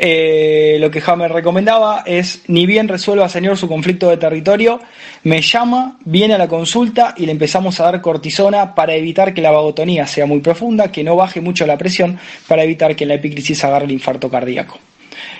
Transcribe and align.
Eh, 0.00 0.76
lo 0.78 0.92
que 0.92 1.02
Hammer 1.04 1.32
recomendaba 1.32 2.04
es, 2.06 2.44
ni 2.46 2.66
bien 2.66 2.86
resuelva, 2.86 3.28
señor, 3.28 3.56
su 3.56 3.66
conflicto 3.66 4.08
de 4.08 4.16
territorio, 4.16 4.78
me 5.24 5.42
llama, 5.42 5.98
viene 6.04 6.34
a 6.34 6.38
la 6.38 6.46
consulta 6.46 7.14
y 7.16 7.26
le 7.26 7.32
empezamos 7.32 7.80
a 7.80 7.84
dar 7.84 8.00
cortisona 8.00 8.76
para 8.76 8.94
evitar 8.94 9.34
que 9.34 9.42
la 9.42 9.50
vagotonía 9.50 10.06
sea 10.06 10.24
muy 10.24 10.38
profunda, 10.38 10.92
que 10.92 11.02
no 11.02 11.16
baje 11.16 11.40
mucho 11.40 11.66
la 11.66 11.76
presión, 11.76 12.16
para 12.46 12.62
evitar 12.62 12.94
que 12.94 13.06
la 13.06 13.14
epícrisis 13.14 13.64
agarre 13.64 13.86
el 13.86 13.90
infarto 13.90 14.30
cardíaco. 14.30 14.78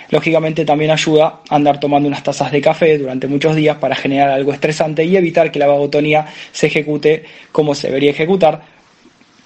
Lógicamente 0.09 0.65
también 0.65 0.91
ayuda 0.91 1.39
a 1.47 1.55
andar 1.55 1.79
tomando 1.79 2.09
unas 2.09 2.23
tazas 2.23 2.51
de 2.51 2.59
café 2.59 2.97
durante 2.97 3.27
muchos 3.27 3.55
días 3.55 3.77
para 3.77 3.95
generar 3.95 4.29
algo 4.29 4.51
estresante 4.51 5.05
y 5.05 5.15
evitar 5.15 5.51
que 5.51 5.59
la 5.59 5.67
vagotonía 5.67 6.25
se 6.51 6.67
ejecute 6.67 7.23
como 7.53 7.73
se 7.75 7.87
debería 7.87 8.11
ejecutar, 8.11 8.61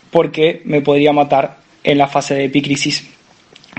porque 0.10 0.64
me 0.66 0.82
podría 0.82 1.14
matar 1.14 1.58
en 1.84 2.00
la 2.00 2.08
fase 2.08 2.34
de 2.34 2.46
epicrisis 2.46 3.14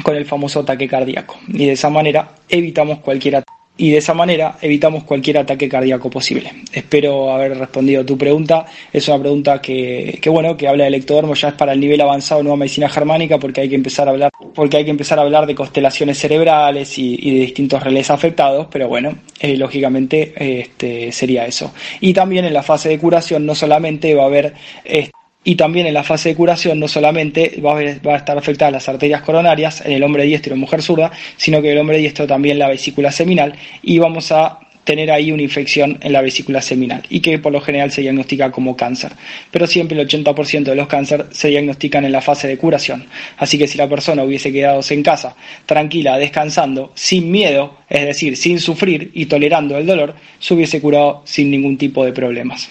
con 0.03 0.17
el 0.17 0.27
famoso 0.27 0.61
ataque 0.61 0.89
cardíaco. 0.89 1.39
Y 1.49 1.67
de 1.67 1.73
esa 1.73 1.91
manera 1.91 2.31
evitamos 2.49 2.99
cualquier 2.99 3.45
y 3.77 3.91
de 3.91 3.99
esa 3.99 4.15
manera 4.15 4.57
evitamos 4.63 5.03
cualquier 5.03 5.39
ataque 5.39 5.69
cardíaco 5.69 6.09
posible. 6.09 6.53
Espero 6.73 7.33
haber 7.33 7.59
respondido 7.59 8.03
a 8.03 8.07
tu 8.07 8.17
pregunta. 8.17 8.67
Es 8.93 9.09
una 9.09 9.19
pregunta 9.19 9.61
que, 9.61 10.19
que, 10.23 10.31
bueno, 10.31 10.57
que 10.57 10.69
habla 10.69 10.85
del 10.85 10.95
ectodermo, 10.95 11.35
ya 11.35 11.49
es 11.49 11.55
para 11.55 11.73
el 11.73 11.81
nivel 11.81 12.01
avanzado 12.01 12.39
de 12.39 12.45
nueva 12.45 12.57
medicina 12.57 12.89
germánica 12.89 13.39
porque 13.39 13.63
hay 13.63 13.69
que 13.69 13.75
empezar 13.75 14.07
a 14.07 14.13
hablar, 14.13 14.31
porque 14.55 14.77
hay 14.77 14.85
que 14.85 14.93
empezar 14.93 15.19
a 15.19 15.23
hablar 15.23 15.47
de 15.47 15.57
constelaciones 15.57 16.19
cerebrales 16.19 16.97
y, 16.99 17.19
y 17.21 17.35
de 17.35 17.41
distintos 17.41 17.83
relés 17.83 18.11
afectados, 18.11 18.69
pero 18.71 18.87
bueno, 18.87 19.17
eh, 19.41 19.57
lógicamente 19.57 20.35
este, 20.37 21.11
sería 21.11 21.45
eso. 21.45 21.75
Y 22.01 22.13
también 22.13 22.45
en 22.45 22.55
la 22.55 22.63
fase 22.63 22.91
de 22.91 22.99
curación 23.01 23.45
no 23.45 23.57
solamente 23.57 24.15
va 24.15 24.23
a 24.23 24.27
haber 24.27 24.55
este, 24.85 25.11
y 25.45 25.57
también 25.57 25.87
en 25.87 25.95
la 25.95 26.03
fase 26.03 26.31
de 26.31 26.35
curación 26.35 26.81
no 26.81 26.89
solamente 26.89 27.61
va 27.65 27.79
a, 27.79 28.17
estar 28.17 28.37
afectadas 28.37 28.73
las 28.73 28.89
arterias 28.89 29.23
coronarias 29.23 29.83
en 29.85 29.93
el 29.93 30.03
hombre 30.03 30.25
diestro 30.25 30.57
y 30.57 30.59
mujer 30.59 30.83
zurda, 30.83 31.13
sino 31.37 31.61
que 31.63 31.73
el 31.73 31.79
hombre 31.79 31.99
diestro 31.99 32.27
también 32.27 32.59
la 32.59 32.69
vesícula 32.69 33.13
seminal 33.13 33.55
y 33.83 33.99
vamos 33.99 34.33
a 34.33 34.59
tener 34.85 35.11
ahí 35.11 35.33
una 35.33 35.43
infección 35.43 35.99
en 36.03 36.13
la 36.13 36.21
vesícula 36.21 36.61
seminal 36.61 37.03
y 37.09 37.21
que 37.21 37.39
por 37.39 37.53
lo 37.53 37.61
general 37.61 37.91
se 37.91 38.03
diagnostica 38.03 38.51
como 38.51 38.77
cáncer. 38.77 39.13
Pero 39.51 39.67
siempre 39.67 39.99
el 39.99 40.07
80% 40.07 40.65
de 40.65 40.77
los 40.77 40.89
cánceres 40.89 41.27
se 41.31 41.49
diagnostican 41.49 42.05
en 42.05 42.13
la 42.13 42.21
fase 42.21 42.49
de 42.49 42.59
curación. 42.59 43.07
Así 43.39 43.59
que 43.59 43.67
si 43.67 43.79
la 43.79 43.89
persona 43.89 44.25
hubiese 44.25 44.53
quedado 44.53 44.81
en 44.89 45.03
casa, 45.03 45.37
tranquila, 45.67 46.19
descansando, 46.19 46.93
sin 46.95 47.31
miedo, 47.31 47.79
es 47.89 48.05
decir, 48.05 48.37
sin 48.37 48.61
sufrir 48.61 49.11
y 49.15 49.27
tolerando 49.27 49.79
el 49.79 49.87
dolor, 49.87 50.15
se 50.39 50.53
hubiese 50.53 50.81
curado 50.81 51.23
sin 51.25 51.51
ningún 51.51 51.79
tipo 51.79 52.05
de 52.05 52.13
problemas 52.13 52.71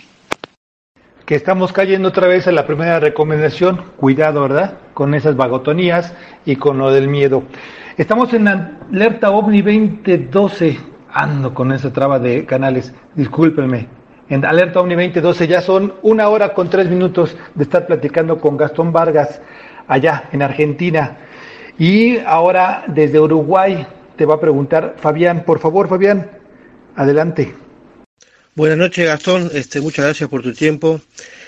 estamos 1.35 1.73
cayendo 1.73 2.09
otra 2.09 2.27
vez 2.27 2.47
a 2.47 2.51
la 2.51 2.67
primera 2.67 2.99
recomendación, 2.99 3.81
cuidado, 3.97 4.41
¿verdad? 4.41 4.77
Con 4.93 5.13
esas 5.13 5.35
vagotonías 5.35 6.13
y 6.45 6.55
con 6.55 6.77
lo 6.77 6.91
del 6.91 7.07
miedo. 7.07 7.43
Estamos 7.97 8.33
en 8.33 8.47
alerta 8.47 9.31
OVNI 9.31 9.61
2012, 9.61 10.79
ando 11.11 11.53
con 11.53 11.71
esa 11.71 11.91
traba 11.91 12.19
de 12.19 12.45
canales, 12.45 12.93
discúlpenme. 13.15 13.87
En 14.29 14.45
alerta 14.45 14.79
OVNI 14.79 14.95
2012 14.95 15.47
ya 15.47 15.61
son 15.61 15.93
una 16.01 16.29
hora 16.29 16.53
con 16.53 16.69
tres 16.69 16.89
minutos 16.89 17.35
de 17.55 17.63
estar 17.63 17.85
platicando 17.85 18.39
con 18.39 18.57
Gastón 18.57 18.91
Vargas 18.91 19.41
allá 19.87 20.25
en 20.31 20.41
Argentina. 20.41 21.17
Y 21.77 22.19
ahora 22.19 22.83
desde 22.87 23.19
Uruguay 23.19 23.85
te 24.15 24.25
va 24.25 24.35
a 24.35 24.39
preguntar 24.39 24.95
Fabián, 24.97 25.43
por 25.45 25.59
favor 25.59 25.87
Fabián, 25.87 26.29
adelante. 26.95 27.55
Buenas 28.55 28.77
noches, 28.77 29.07
Gastón. 29.07 29.49
Este, 29.51 29.81
muchas 29.81 30.05
gracias 30.05 30.29
por 30.29 30.43
tu 30.43 30.53
tiempo. 30.53 31.01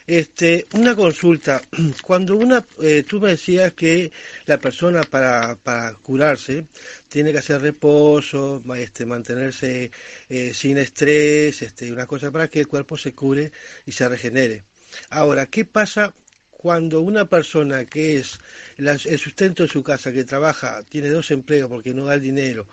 Este, 0.08 0.66
una 0.74 0.96
consulta. 0.96 1.62
Cuando 2.02 2.36
una, 2.36 2.66
eh, 2.82 3.04
tú 3.08 3.22
me 3.22 3.30
decías 3.30 3.74
que 3.74 4.12
la 4.48 4.58
persona 4.58 5.04
para, 5.04 5.56
para 5.56 5.94
curarse 5.94 6.66
tiene 7.08 7.32
que 7.32 7.38
hacer 7.38 7.62
reposo, 7.62 8.64
este, 8.76 9.06
mantenerse 9.06 9.92
eh, 10.30 10.52
sin 10.56 10.80
estrés, 10.80 11.62
este, 11.62 11.92
una 11.92 12.08
cosa 12.08 12.32
para 12.32 12.48
que 12.48 12.62
el 12.62 12.68
cuerpo 12.68 12.98
se 12.98 13.14
cure 13.14 13.52
y 13.86 13.92
se 13.92 14.10
regenere. 14.10 14.64
Ahora, 15.12 15.46
¿qué 15.46 15.64
pasa 15.64 16.12
cuando 16.50 17.02
una 17.02 17.26
persona 17.26 17.86
que 17.86 18.18
es 18.18 18.40
el 18.78 19.20
sustento 19.20 19.62
de 19.62 19.70
su 19.70 19.84
casa, 19.84 20.12
que 20.12 20.24
trabaja, 20.24 20.82
tiene 20.82 21.10
dos 21.10 21.30
empleos 21.30 21.70
porque 21.70 21.94
no 21.94 22.06
da 22.06 22.16
el 22.16 22.22
dinero, 22.22 22.66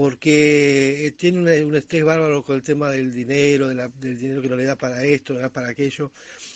porque 0.00 1.14
tiene 1.18 1.62
un 1.62 1.74
estrés 1.74 2.02
bárbaro 2.02 2.42
con 2.42 2.56
el 2.56 2.62
tema 2.62 2.90
del 2.90 3.12
dinero, 3.12 3.68
del 3.68 4.16
dinero 4.16 4.40
que 4.40 4.48
no 4.48 4.56
le 4.56 4.64
da 4.64 4.74
para 4.74 5.04
esto, 5.04 5.34
no 5.34 5.40
le 5.40 5.42
da 5.42 5.52
para 5.52 5.68
aquello, 5.68 6.10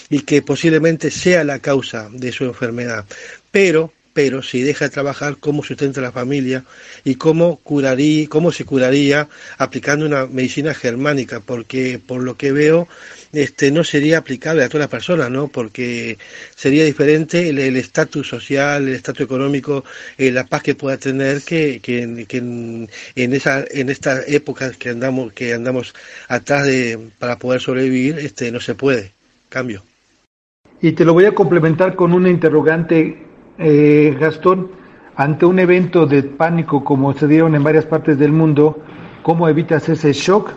y 0.09 0.21
que 0.21 0.41
posiblemente 0.41 1.11
sea 1.11 1.45
la 1.45 1.59
causa 1.59 2.09
de 2.11 2.33
su 2.33 2.45
enfermedad. 2.45 3.05
Pero 3.51 3.93
pero 4.15 4.43
si 4.43 4.63
deja 4.63 4.87
de 4.87 4.91
trabajar, 4.91 5.37
cómo 5.39 5.63
sustenta 5.65 6.01
la 6.01 6.13
familia 6.13 6.65
y 7.05 7.17
cómo 7.17 7.57
curaría, 7.57 8.29
cómo 8.29 8.53
se 8.53 8.65
curaría 8.65 9.29
aplicando 9.59 10.07
una 10.07 10.27
medicina 10.27 10.73
germánica, 10.73 11.41
porque 11.41 12.01
por 12.05 12.23
lo 12.23 12.37
que 12.37 12.53
veo, 12.53 12.89
este 13.33 13.73
no 13.73 13.83
sería 13.83 14.19
aplicable 14.19 14.63
a 14.63 14.69
todas 14.69 14.85
las 14.85 14.91
personas, 14.91 15.31
¿no? 15.31 15.49
Porque 15.49 16.17
sería 16.55 16.85
diferente 16.85 17.49
el 17.49 17.77
estatus 17.77 18.29
social, 18.29 18.87
el 18.87 18.95
estatus 18.95 19.25
económico, 19.25 19.85
eh, 20.17 20.31
la 20.31 20.47
paz 20.47 20.63
que 20.63 20.77
pueda 20.77 20.97
tener 20.97 21.43
que, 21.43 21.81
en, 21.85 22.89
en, 23.17 23.35
esa 23.35 23.65
en 23.69 23.91
esta 23.91 24.23
época 24.27 24.71
que 24.79 24.91
andamos 24.91 25.33
que 25.33 25.55
andamos 25.55 25.93
atrás 26.29 26.67
de 26.67 26.99
para 27.19 27.37
poder 27.37 27.61
sobrevivir, 27.61 28.21
este 28.21 28.53
no 28.53 28.61
se 28.61 28.77
puede. 28.77 29.13
Cambio. 29.49 29.83
Y 30.81 30.93
te 30.93 31.05
lo 31.05 31.15
voy 31.15 31.25
a 31.25 31.35
complementar 31.35 31.97
con 31.97 32.13
una 32.13 32.29
interrogante 32.29 33.34
eh, 33.59 34.17
Gastón, 34.19 34.71
ante 35.17 35.47
un 35.47 35.59
evento 35.59 36.07
de 36.07 36.23
pánico 36.23 36.83
como 36.85 37.13
se 37.15 37.29
dieron 37.29 37.55
en 37.55 37.63
varias 37.63 37.87
partes 37.87 38.19
del 38.19 38.33
mundo, 38.33 38.79
¿cómo 39.23 39.49
evitas 39.49 39.89
ese 39.89 40.13
shock? 40.13 40.53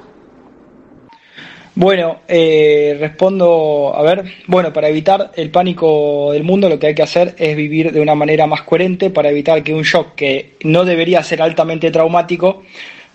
Bueno, 1.75 2.21
eh, 2.27 2.97
respondo, 2.99 3.93
a 3.95 4.01
ver, 4.01 4.23
bueno, 4.47 4.73
para 4.73 4.89
evitar 4.89 5.31
el 5.35 5.51
pánico 5.51 6.31
del 6.31 6.43
mundo 6.43 6.69
lo 6.69 6.79
que 6.79 6.87
hay 6.87 6.95
que 6.95 7.03
hacer 7.03 7.35
es 7.37 7.55
vivir 7.55 7.91
de 7.91 8.01
una 8.01 8.15
manera 8.15 8.47
más 8.47 8.63
coherente 8.63 9.11
para 9.11 9.29
evitar 9.29 9.61
que 9.61 9.75
un 9.75 9.83
shock 9.83 10.15
que 10.15 10.55
no 10.63 10.85
debería 10.85 11.21
ser 11.21 11.39
altamente 11.39 11.91
traumático 11.91 12.63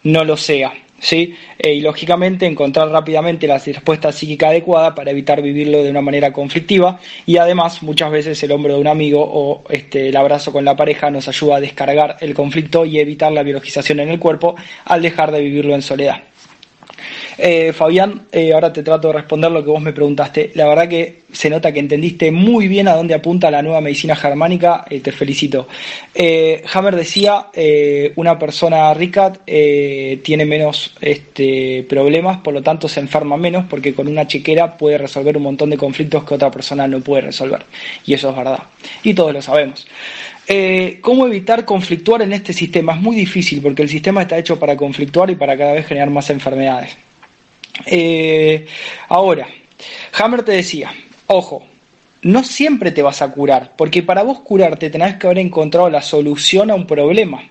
no 0.04 0.24
lo 0.24 0.36
sea. 0.36 0.72
¿Sí? 1.02 1.34
Eh, 1.58 1.74
y 1.74 1.80
lógicamente 1.80 2.46
encontrar 2.46 2.88
rápidamente 2.88 3.46
la 3.46 3.58
respuesta 3.58 4.12
psíquica 4.12 4.48
adecuada 4.48 4.94
para 4.94 5.10
evitar 5.10 5.42
vivirlo 5.42 5.82
de 5.82 5.90
una 5.90 6.00
manera 6.00 6.32
conflictiva 6.32 6.98
y 7.26 7.36
además 7.36 7.82
muchas 7.82 8.10
veces 8.10 8.42
el 8.42 8.52
hombro 8.52 8.74
de 8.74 8.80
un 8.80 8.86
amigo 8.86 9.20
o 9.20 9.64
este, 9.68 10.08
el 10.08 10.16
abrazo 10.16 10.52
con 10.52 10.64
la 10.64 10.76
pareja 10.76 11.10
nos 11.10 11.28
ayuda 11.28 11.56
a 11.56 11.60
descargar 11.60 12.16
el 12.20 12.32
conflicto 12.32 12.86
y 12.86 12.98
evitar 12.98 13.32
la 13.32 13.42
biologización 13.42 14.00
en 14.00 14.10
el 14.10 14.18
cuerpo 14.18 14.54
al 14.84 15.02
dejar 15.02 15.32
de 15.32 15.40
vivirlo 15.40 15.74
en 15.74 15.82
soledad. 15.82 16.22
Eh, 17.38 17.72
Fabián, 17.72 18.26
eh, 18.30 18.52
ahora 18.52 18.72
te 18.72 18.82
trato 18.82 19.08
de 19.08 19.14
responder 19.14 19.50
lo 19.50 19.64
que 19.64 19.70
vos 19.70 19.80
me 19.80 19.92
preguntaste. 19.92 20.50
La 20.54 20.68
verdad 20.68 20.88
que 20.88 21.22
se 21.32 21.48
nota 21.48 21.72
que 21.72 21.78
entendiste 21.78 22.30
muy 22.30 22.68
bien 22.68 22.88
a 22.88 22.94
dónde 22.94 23.14
apunta 23.14 23.50
la 23.50 23.62
nueva 23.62 23.80
medicina 23.80 24.14
germánica. 24.14 24.84
Eh, 24.88 25.00
te 25.00 25.12
felicito. 25.12 25.68
Hammer 26.72 26.96
decía, 26.96 27.46
una 28.16 28.38
persona 28.38 28.92
rica 28.94 29.32
tiene 29.44 30.44
menos 30.44 30.94
este, 31.00 31.84
problemas, 31.88 32.38
por 32.38 32.54
lo 32.54 32.62
tanto 32.62 32.88
se 32.88 33.00
enferma 33.00 33.36
menos 33.36 33.64
porque 33.68 33.94
con 33.94 34.08
una 34.08 34.26
chequera 34.26 34.76
puede 34.76 34.98
resolver 34.98 35.36
un 35.36 35.44
montón 35.44 35.70
de 35.70 35.76
conflictos 35.76 36.24
que 36.24 36.34
otra 36.34 36.50
persona 36.50 36.86
no 36.86 37.00
puede 37.00 37.22
resolver. 37.22 37.64
Y 38.06 38.14
eso 38.14 38.30
es 38.30 38.36
verdad. 38.36 38.62
Y 39.02 39.14
todos 39.14 39.32
lo 39.32 39.42
sabemos. 39.42 39.86
¿Cómo 41.00 41.26
evitar 41.26 41.64
conflictuar 41.64 42.22
en 42.22 42.32
este 42.34 42.52
sistema? 42.52 42.92
Es 42.94 43.00
muy 43.00 43.16
difícil 43.16 43.62
porque 43.62 43.82
el 43.82 43.88
sistema 43.88 44.22
está 44.22 44.36
hecho 44.36 44.58
para 44.58 44.76
conflictuar 44.76 45.30
y 45.30 45.34
para 45.34 45.56
cada 45.56 45.72
vez 45.72 45.86
generar 45.86 46.10
más 46.10 46.28
enfermedades. 46.30 46.96
Eh, 47.86 48.66
ahora, 49.08 49.48
Hammer 50.18 50.42
te 50.42 50.52
decía, 50.52 50.92
ojo, 51.26 51.66
no 52.22 52.44
siempre 52.44 52.92
te 52.92 53.02
vas 53.02 53.20
a 53.20 53.32
curar, 53.32 53.72
porque 53.76 54.02
para 54.02 54.22
vos 54.22 54.40
curarte 54.40 54.90
tenés 54.90 55.16
que 55.16 55.26
haber 55.26 55.38
encontrado 55.38 55.90
la 55.90 56.02
solución 56.02 56.70
a 56.70 56.74
un 56.74 56.86
problema. 56.86 57.42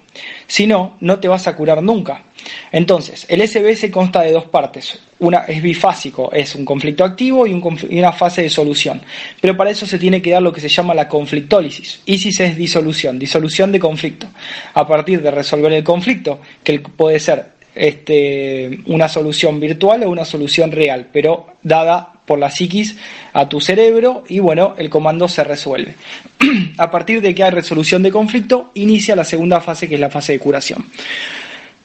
Si 0.47 0.67
no, 0.67 0.97
no 1.01 1.19
te 1.19 1.27
vas 1.27 1.47
a 1.47 1.55
curar 1.55 1.81
nunca. 1.83 2.23
Entonces, 2.71 3.25
el 3.29 3.45
SBS 3.47 3.89
consta 3.91 4.21
de 4.21 4.31
dos 4.31 4.45
partes. 4.45 4.99
Una 5.19 5.39
es 5.39 5.61
bifásico, 5.61 6.31
es 6.31 6.55
un 6.55 6.65
conflicto 6.65 7.03
activo 7.03 7.45
y, 7.45 7.53
una 7.53 8.11
fase 8.11 8.43
de 8.43 8.49
solución. 8.49 9.01
Pero 9.39 9.55
para 9.55 9.71
eso 9.71 9.85
se 9.85 9.99
tiene 9.99 10.21
que 10.21 10.31
dar 10.31 10.41
lo 10.41 10.51
que 10.51 10.61
se 10.61 10.69
llama 10.69 10.93
la 10.93 11.07
conflictólisis. 11.07 12.01
Isis 12.05 12.39
es 12.39 12.55
disolución, 12.55 13.19
disolución 13.19 13.71
de 13.71 13.79
conflicto. 13.79 14.27
A 14.73 14.87
partir 14.87 15.21
de 15.21 15.31
resolver 15.31 15.71
el 15.73 15.83
conflicto, 15.83 16.39
que 16.63 16.79
puede 16.79 17.19
ser 17.19 17.60
este, 17.75 18.79
una 18.87 19.07
solución 19.07 19.59
virtual 19.59 20.03
o 20.03 20.09
una 20.09 20.25
solución 20.25 20.71
real, 20.71 21.07
pero 21.11 21.47
dada 21.63 22.13
por 22.25 22.39
la 22.39 22.49
psiquis 22.49 22.95
a 23.33 23.47
tu 23.49 23.59
cerebro 23.59 24.23
y 24.27 24.39
bueno, 24.39 24.75
el 24.77 24.89
comando 24.89 25.27
se 25.27 25.43
resuelve. 25.43 25.95
a 26.77 26.91
partir 26.91 27.21
de 27.21 27.33
que 27.33 27.43
hay 27.43 27.51
resolución 27.51 28.03
de 28.03 28.11
conflicto, 28.11 28.71
inicia 28.75 29.15
la 29.15 29.25
segunda 29.25 29.61
fase 29.61 29.87
que 29.87 29.95
es 29.95 30.01
la 30.01 30.09
fase 30.09 30.33
de 30.33 30.39
curación. 30.39 30.85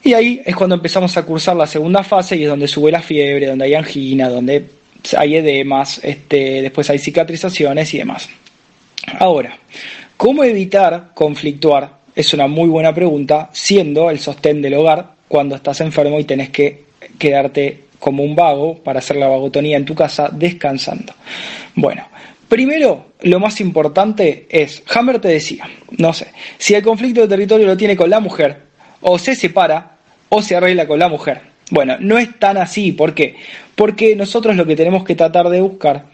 Y 0.03 0.13
ahí 0.13 0.41
es 0.45 0.55
cuando 0.55 0.75
empezamos 0.75 1.17
a 1.17 1.23
cursar 1.23 1.55
la 1.55 1.67
segunda 1.67 2.03
fase 2.03 2.37
y 2.37 2.43
es 2.43 2.49
donde 2.49 2.67
sube 2.67 2.91
la 2.91 3.01
fiebre, 3.01 3.47
donde 3.47 3.65
hay 3.65 3.73
angina, 3.73 4.29
donde 4.29 4.65
hay 5.17 5.35
edemas, 5.35 5.99
este, 6.03 6.61
después 6.61 6.89
hay 6.89 6.99
cicatrizaciones 6.99 7.93
y 7.93 7.97
demás. 7.97 8.29
Ahora, 9.19 9.57
¿cómo 10.15 10.43
evitar 10.43 11.11
conflictuar 11.13 11.97
es 12.15 12.33
una 12.33 12.47
muy 12.47 12.67
buena 12.67 12.93
pregunta, 12.93 13.49
siendo 13.53 14.09
el 14.09 14.19
sostén 14.19 14.61
del 14.61 14.75
hogar 14.75 15.16
cuando 15.27 15.55
estás 15.55 15.81
enfermo 15.81 16.19
y 16.19 16.23
tenés 16.23 16.49
que 16.49 16.85
quedarte 17.17 17.83
como 17.99 18.23
un 18.23 18.35
vago 18.35 18.75
para 18.75 18.99
hacer 18.99 19.17
la 19.17 19.27
vagotonía 19.27 19.77
en 19.77 19.85
tu 19.85 19.95
casa 19.95 20.29
descansando. 20.31 21.13
Bueno, 21.75 22.07
primero 22.47 23.07
lo 23.21 23.39
más 23.39 23.59
importante 23.59 24.45
es, 24.49 24.83
Hammer 24.93 25.19
te 25.19 25.29
decía, 25.29 25.67
no 25.97 26.13
sé, 26.13 26.27
si 26.57 26.75
el 26.75 26.83
conflicto 26.83 27.21
de 27.21 27.27
territorio 27.27 27.67
lo 27.67 27.77
tiene 27.77 27.95
con 27.95 28.09
la 28.09 28.19
mujer, 28.19 28.57
o 29.01 29.17
se 29.17 29.35
separa, 29.35 29.97
o 30.29 30.41
se 30.41 30.55
arregla 30.55 30.87
con 30.87 30.99
la 30.99 31.07
mujer. 31.07 31.41
Bueno, 31.69 31.97
no 31.99 32.17
es 32.17 32.39
tan 32.39 32.57
así, 32.57 32.91
¿por 32.91 33.13
qué? 33.13 33.35
Porque 33.75 34.15
nosotros 34.15 34.55
lo 34.55 34.65
que 34.65 34.75
tenemos 34.75 35.03
que 35.03 35.15
tratar 35.15 35.49
de 35.49 35.61
buscar 35.61 36.05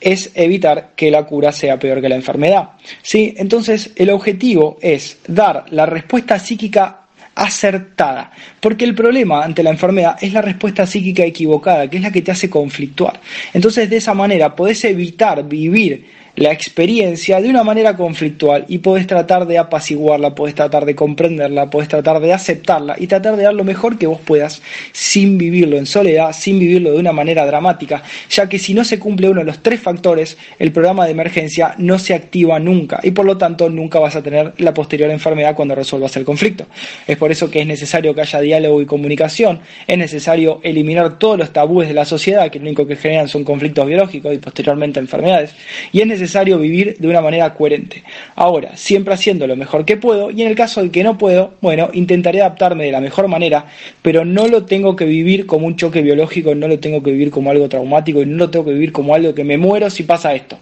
es 0.00 0.30
evitar 0.34 0.92
que 0.94 1.10
la 1.10 1.24
cura 1.24 1.50
sea 1.50 1.78
peor 1.78 2.00
que 2.00 2.08
la 2.08 2.14
enfermedad. 2.14 2.70
¿sí? 3.02 3.34
Entonces, 3.36 3.90
el 3.96 4.10
objetivo 4.10 4.78
es 4.80 5.18
dar 5.26 5.64
la 5.70 5.86
respuesta 5.86 6.38
psíquica 6.38 7.07
acertada, 7.38 8.32
porque 8.60 8.84
el 8.84 8.94
problema 8.94 9.44
ante 9.44 9.62
la 9.62 9.70
enfermedad 9.70 10.16
es 10.20 10.32
la 10.32 10.42
respuesta 10.42 10.86
psíquica 10.86 11.24
equivocada, 11.24 11.88
que 11.88 11.98
es 11.98 12.02
la 12.02 12.10
que 12.10 12.20
te 12.20 12.32
hace 12.32 12.50
conflictuar. 12.50 13.20
Entonces, 13.54 13.88
de 13.88 13.96
esa 13.96 14.12
manera 14.12 14.56
podés 14.56 14.84
evitar 14.84 15.48
vivir 15.48 16.04
la 16.38 16.52
experiencia 16.52 17.40
de 17.40 17.50
una 17.50 17.64
manera 17.64 17.96
conflictual 17.96 18.64
y 18.68 18.78
podés 18.78 19.08
tratar 19.08 19.44
de 19.46 19.58
apaciguarla, 19.58 20.36
podés 20.36 20.54
tratar 20.54 20.84
de 20.84 20.94
comprenderla, 20.94 21.68
podés 21.68 21.88
tratar 21.88 22.20
de 22.20 22.32
aceptarla 22.32 22.94
y 22.96 23.08
tratar 23.08 23.36
de 23.36 23.42
dar 23.42 23.54
lo 23.54 23.64
mejor 23.64 23.98
que 23.98 24.06
vos 24.06 24.20
puedas 24.24 24.62
sin 24.92 25.36
vivirlo 25.36 25.76
en 25.76 25.84
soledad, 25.84 26.32
sin 26.32 26.60
vivirlo 26.60 26.92
de 26.92 26.98
una 26.98 27.12
manera 27.12 27.44
dramática, 27.44 28.04
ya 28.30 28.48
que 28.48 28.60
si 28.60 28.72
no 28.72 28.84
se 28.84 29.00
cumple 29.00 29.28
uno 29.28 29.40
de 29.40 29.46
los 29.46 29.64
tres 29.64 29.80
factores, 29.80 30.38
el 30.60 30.70
programa 30.70 31.06
de 31.06 31.10
emergencia 31.10 31.74
no 31.76 31.98
se 31.98 32.14
activa 32.14 32.60
nunca 32.60 33.00
y 33.02 33.10
por 33.10 33.26
lo 33.26 33.36
tanto 33.36 33.68
nunca 33.68 33.98
vas 33.98 34.14
a 34.14 34.22
tener 34.22 34.54
la 34.58 34.72
posterior 34.72 35.10
enfermedad 35.10 35.56
cuando 35.56 35.74
resuelvas 35.74 36.16
el 36.16 36.24
conflicto. 36.24 36.66
Es 37.08 37.16
por 37.16 37.32
eso 37.32 37.50
que 37.50 37.62
es 37.62 37.66
necesario 37.66 38.14
que 38.14 38.20
haya 38.20 38.38
diálogo 38.38 38.80
y 38.80 38.86
comunicación, 38.86 39.58
es 39.88 39.98
necesario 39.98 40.60
eliminar 40.62 41.18
todos 41.18 41.36
los 41.36 41.52
tabúes 41.52 41.88
de 41.88 41.94
la 41.94 42.04
sociedad 42.04 42.48
que 42.48 42.60
lo 42.60 42.66
único 42.66 42.86
que 42.86 42.94
generan 42.94 43.28
son 43.28 43.42
conflictos 43.42 43.84
biológicos 43.88 44.32
y 44.32 44.38
posteriormente 44.38 45.00
enfermedades, 45.00 45.56
y 45.90 46.00
es 46.00 46.06
necesario 46.28 46.58
vivir 46.58 46.96
de 46.98 47.08
una 47.08 47.22
manera 47.22 47.54
coherente. 47.54 48.04
Ahora, 48.36 48.76
siempre 48.76 49.14
haciendo 49.14 49.46
lo 49.46 49.56
mejor 49.56 49.86
que 49.86 49.96
puedo 49.96 50.30
y 50.30 50.42
en 50.42 50.48
el 50.48 50.54
caso 50.54 50.82
de 50.82 50.90
que 50.90 51.02
no 51.02 51.16
puedo, 51.16 51.54
bueno, 51.62 51.88
intentaré 51.94 52.42
adaptarme 52.42 52.84
de 52.84 52.92
la 52.92 53.00
mejor 53.00 53.28
manera, 53.28 53.64
pero 54.02 54.26
no 54.26 54.46
lo 54.46 54.66
tengo 54.66 54.94
que 54.94 55.06
vivir 55.06 55.46
como 55.46 55.66
un 55.66 55.76
choque 55.76 56.02
biológico, 56.02 56.54
no 56.54 56.68
lo 56.68 56.78
tengo 56.78 57.02
que 57.02 57.12
vivir 57.12 57.30
como 57.30 57.50
algo 57.50 57.66
traumático 57.66 58.20
y 58.20 58.26
no 58.26 58.36
lo 58.36 58.50
tengo 58.50 58.66
que 58.66 58.74
vivir 58.74 58.92
como 58.92 59.14
algo 59.14 59.34
que 59.34 59.42
me 59.42 59.56
muero 59.56 59.88
si 59.88 60.02
pasa 60.02 60.34
esto. 60.34 60.58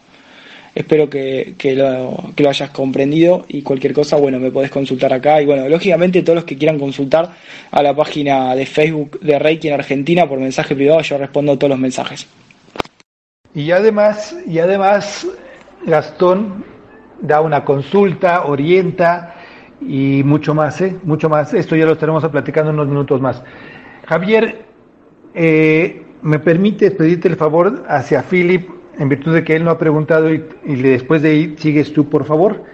Espero 0.73 1.11
que, 1.11 1.55
lo, 1.75 2.49
hayas 2.49 2.71
comprendido 2.71 3.45
y 3.49 3.63
cualquier 3.63 3.93
cosa, 3.93 4.17
bueno, 4.17 4.39
me 4.39 4.53
podés 4.53 4.71
consultar 4.71 5.13
acá. 5.13 5.43
Y 5.43 5.47
bueno, 5.47 5.69
lógicamente 5.69 6.23
todos 6.23 6.37
los 6.37 6.45
que 6.45 6.57
quieran 6.57 6.79
consultar 6.79 7.31
a 7.73 7.83
la 7.83 7.97
página 7.97 8.55
de 8.55 8.67
Facebook 8.67 9.19
de 9.21 9.39
Reiki 9.39 9.69
en 9.69 9.75
Argentina 9.75 10.29
por 10.29 10.39
mensaje 10.39 10.77
privado, 10.77 11.01
yo 11.01 11.19
respondo 11.19 11.57
todos 11.57 11.71
los 11.71 11.79
mensajes. 11.79 12.29
Y 13.55 13.71
además, 13.71 14.37
y 14.47 14.59
además 14.59 15.27
Gastón 15.87 16.65
da 17.21 17.41
una 17.41 17.65
consulta, 17.65 18.45
orienta 18.45 19.35
y 19.81 20.23
mucho 20.25 20.55
más, 20.55 20.81
¿eh? 20.81 20.99
Mucho 21.05 21.29
más. 21.29 21.55
Esto 21.55 21.77
ya 21.77 21.87
lo 21.87 21.93
estaremos 21.93 22.27
platicando 22.29 22.71
en 22.71 22.77
unos 22.77 22.89
minutos 22.89 23.21
más. 23.21 23.43
Javier, 24.07 24.65
eh, 25.35 26.05
¿me 26.23 26.39
permite 26.39 26.91
pedirte 26.91 27.29
el 27.29 27.37
favor 27.37 27.85
hacia 27.89 28.23
Philip, 28.23 28.69
en 28.99 29.09
virtud 29.09 29.35
de 29.35 29.45
que 29.45 29.55
él 29.57 29.65
no 29.65 29.71
ha 29.71 29.79
preguntado 29.79 30.33
y, 30.33 30.45
y 30.65 30.77
después 30.77 31.23
de 31.23 31.31
ahí 31.31 31.57
sigues 31.59 31.93
tú, 31.93 32.09
por 32.09 32.25
favor? 32.25 32.65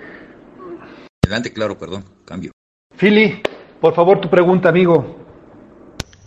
Adelante, 1.24 1.52
claro, 1.52 1.76
perdón, 1.78 2.04
cambio. 2.24 2.52
Philip, 2.96 3.46
por 3.80 3.94
favor, 3.94 4.20
tu 4.20 4.28
pregunta, 4.28 4.68
amigo. 4.68 5.16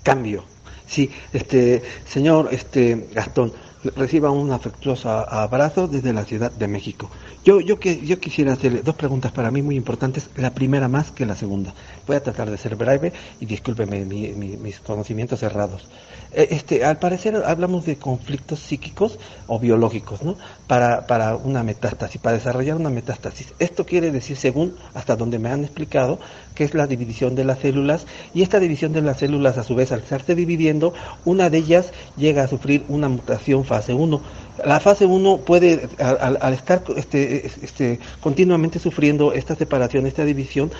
Cambio. 0.04 0.44
Sí, 0.86 1.10
este, 1.34 1.82
señor, 2.06 2.50
este, 2.52 3.08
Gastón, 3.14 3.52
reciba 3.96 4.32
un 4.32 4.52
afectuoso 4.52 5.10
abrazo 5.10 5.88
desde 5.88 6.14
la 6.14 6.26
Ciudad 6.26 6.52
de 6.52 6.68
México. 6.68 7.10
Yo, 7.44 7.60
yo, 7.60 7.80
que, 7.80 8.06
yo 8.06 8.20
quisiera 8.20 8.54
hacerle 8.54 8.82
dos 8.82 8.96
preguntas 8.96 9.32
para 9.32 9.52
mí 9.52 9.62
muy 9.62 9.76
importantes, 9.76 10.30
la 10.36 10.54
primera 10.54 10.88
más 10.88 11.12
que 11.12 11.26
la 11.26 11.36
segunda. 11.36 11.74
Voy 12.08 12.16
a 12.16 12.24
tratar 12.24 12.50
de 12.50 12.58
ser 12.58 12.76
breve 12.76 13.14
y 13.40 13.46
discúlpeme 13.46 14.06
mis 14.06 14.80
conocimientos 14.80 15.44
errados. 15.44 15.88
Eh, 16.32 16.48
este, 16.52 16.84
al 16.84 16.98
parecer 16.98 17.36
hablamos 17.46 17.86
de 17.86 17.98
conflictos 17.98 18.60
psíquicos 18.60 19.20
o 19.48 19.60
biológicos, 19.60 20.22
¿no? 20.24 20.36
Para, 20.68 21.08
para 21.08 21.36
una 21.36 21.64
metástasis, 21.64 22.20
para 22.20 22.38
desarrollar 22.38 22.76
una 22.76 22.90
metástasis. 22.90 23.54
Esto 23.60 23.86
quiere 23.86 24.12
decir, 24.12 24.36
según 24.36 24.76
hasta 24.94 25.16
donde 25.16 25.40
me 25.40 25.50
han 25.50 25.64
explicado, 25.64 26.20
que 26.56 26.64
es 26.64 26.74
la 26.74 26.88
división 26.88 27.36
de 27.36 27.44
las 27.44 27.60
células 27.60 28.08
y 28.34 28.42
esta 28.42 28.60
división 28.60 28.94
de 28.94 29.02
las 29.02 29.20
células 29.20 29.58
a 29.58 29.64
su 29.64 29.76
vez 29.76 29.92
al 29.92 30.00
estarse 30.00 30.34
dividiendo, 30.34 30.94
una 31.26 31.50
de 31.50 31.60
ellas 31.60 31.92
llega 32.18 32.44
a 32.44 32.48
sufrir 32.48 32.84
una 32.88 33.10
mutación 33.10 33.66
fase 33.66 33.94
1 33.94 34.22
la 34.64 34.80
fase 34.80 35.06
1 35.06 35.40
puede, 35.40 35.90
al, 36.00 36.54
estar 36.54 36.84
este, 36.96 37.48
este, 37.62 38.00
continuamente 38.22 38.80
sufriendo 38.80 39.34
esta 39.34 39.56
separación, 39.56 40.06
esta 40.06 40.24
división, 40.24 40.72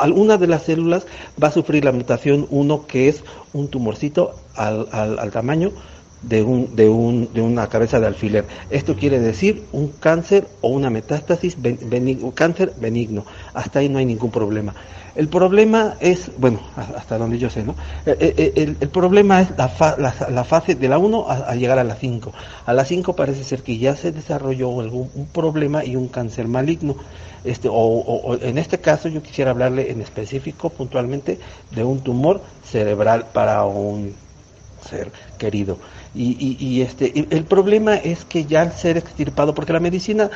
alguna 0.00 0.38
de 0.38 0.46
las 0.46 0.62
células 0.62 1.06
va 1.42 1.48
a 1.48 1.52
sufrir 1.52 1.84
la 1.84 1.92
mutación 1.92 2.46
1, 2.50 2.86
que 2.86 3.08
es 3.08 3.22
un 3.52 3.68
tumorcito 3.68 4.34
al 4.54 5.30
tamaño 5.32 5.72
de, 6.22 6.42
un, 6.42 6.76
de, 6.76 6.88
un, 6.88 7.32
de 7.32 7.42
una 7.42 7.68
cabeza 7.68 8.00
de 8.00 8.06
alfiler. 8.06 8.44
Esto 8.70 8.96
quiere 8.96 9.18
decir 9.20 9.64
un 9.72 9.88
cáncer 9.88 10.46
o 10.60 10.68
una 10.68 10.90
metástasis, 10.90 11.56
benigno, 11.60 12.32
cáncer 12.32 12.72
benigno. 12.80 13.24
Hasta 13.54 13.80
ahí 13.80 13.88
no 13.88 13.98
hay 13.98 14.06
ningún 14.06 14.30
problema. 14.30 14.74
El 15.16 15.28
problema 15.28 15.96
es, 16.00 16.30
bueno, 16.38 16.60
hasta 16.76 17.18
donde 17.18 17.38
yo 17.38 17.50
sé, 17.50 17.64
¿no? 17.64 17.74
Eh, 18.06 18.16
eh, 18.20 18.52
eh, 18.54 18.76
el, 18.80 18.88
problema 18.88 19.40
es 19.40 19.48
la, 19.56 20.06
la, 20.30 20.44
fase 20.44 20.76
de 20.76 20.88
la 20.88 20.98
1 20.98 21.26
a, 21.28 21.54
llegar 21.56 21.80
a 21.80 21.84
la 21.84 21.96
5. 21.96 22.32
A 22.64 22.72
la 22.72 22.84
5 22.84 23.16
parece 23.16 23.42
ser 23.42 23.62
que 23.62 23.76
ya 23.76 23.96
se 23.96 24.12
desarrolló 24.12 24.80
algún 24.80 25.10
un 25.14 25.26
problema 25.26 25.84
y 25.84 25.96
un 25.96 26.08
cáncer 26.08 26.46
maligno. 26.46 26.96
Este, 27.42 27.68
o, 27.70 28.38
en 28.40 28.58
este 28.58 28.78
caso 28.78 29.08
yo 29.08 29.22
quisiera 29.22 29.50
hablarle 29.50 29.90
en 29.90 30.00
específico, 30.00 30.70
puntualmente, 30.70 31.38
de 31.72 31.82
un 31.84 32.00
tumor 32.00 32.40
cerebral 32.64 33.26
para 33.32 33.64
un 33.64 34.14
ser 34.88 35.10
querido. 35.38 35.78
Y, 36.14 36.56
y, 36.58 36.82
este, 36.82 37.26
el 37.30 37.44
problema 37.44 37.94
es 37.94 38.24
que 38.24 38.44
ya 38.44 38.62
al 38.62 38.72
ser 38.72 38.96
extirpado, 38.96 39.54
porque 39.54 39.72
la 39.72 39.80
medicina 39.80 40.30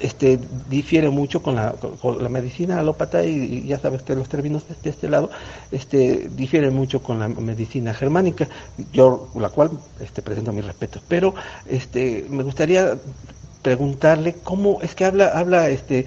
este, 0.00 0.38
difiere 0.68 1.10
mucho 1.10 1.42
con 1.42 1.56
la, 1.56 1.72
con 1.72 2.22
la 2.22 2.28
medicina 2.28 2.78
alópata, 2.78 3.24
y, 3.24 3.64
ya 3.66 3.78
sabes 3.78 4.02
que 4.02 4.14
los 4.14 4.28
términos 4.28 4.64
de, 4.68 4.90
este 4.90 5.08
lado 5.08 5.30
este, 5.72 6.28
difieren 6.36 6.74
mucho 6.74 7.02
con 7.02 7.18
la 7.18 7.28
medicina 7.28 7.92
germánica, 7.92 8.48
yo 8.92 9.28
la 9.34 9.48
cual 9.48 9.70
este, 10.00 10.22
presento 10.22 10.52
mis 10.52 10.64
respetos. 10.64 11.02
Pero 11.08 11.34
este, 11.68 12.26
me 12.30 12.44
gustaría 12.44 12.96
preguntarle 13.66 14.36
cómo 14.44 14.78
es 14.80 14.94
que 14.94 15.04
habla, 15.04 15.26
habla 15.26 15.68
este, 15.70 16.06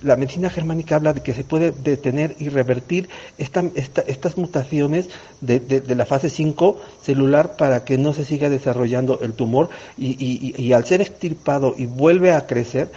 la 0.00 0.14
medicina 0.14 0.48
germánica 0.48 0.94
habla 0.94 1.12
de 1.12 1.22
que 1.22 1.34
se 1.34 1.42
puede 1.42 1.72
detener 1.72 2.36
y 2.38 2.50
revertir 2.50 3.08
estas 3.36 4.36
mutaciones 4.38 5.08
de, 5.40 5.82
la 5.96 6.06
fase 6.06 6.30
5 6.30 6.80
celular 7.02 7.56
para 7.56 7.84
que 7.84 7.98
no 7.98 8.12
se 8.12 8.24
siga 8.24 8.48
desarrollando 8.48 9.18
el 9.22 9.32
tumor 9.32 9.70
y, 9.98 10.72
al 10.72 10.84
ser 10.84 11.00
extirpado 11.00 11.74
y 11.76 11.86
vuelve 11.86 12.30
a 12.30 12.46
crecer, 12.46 12.92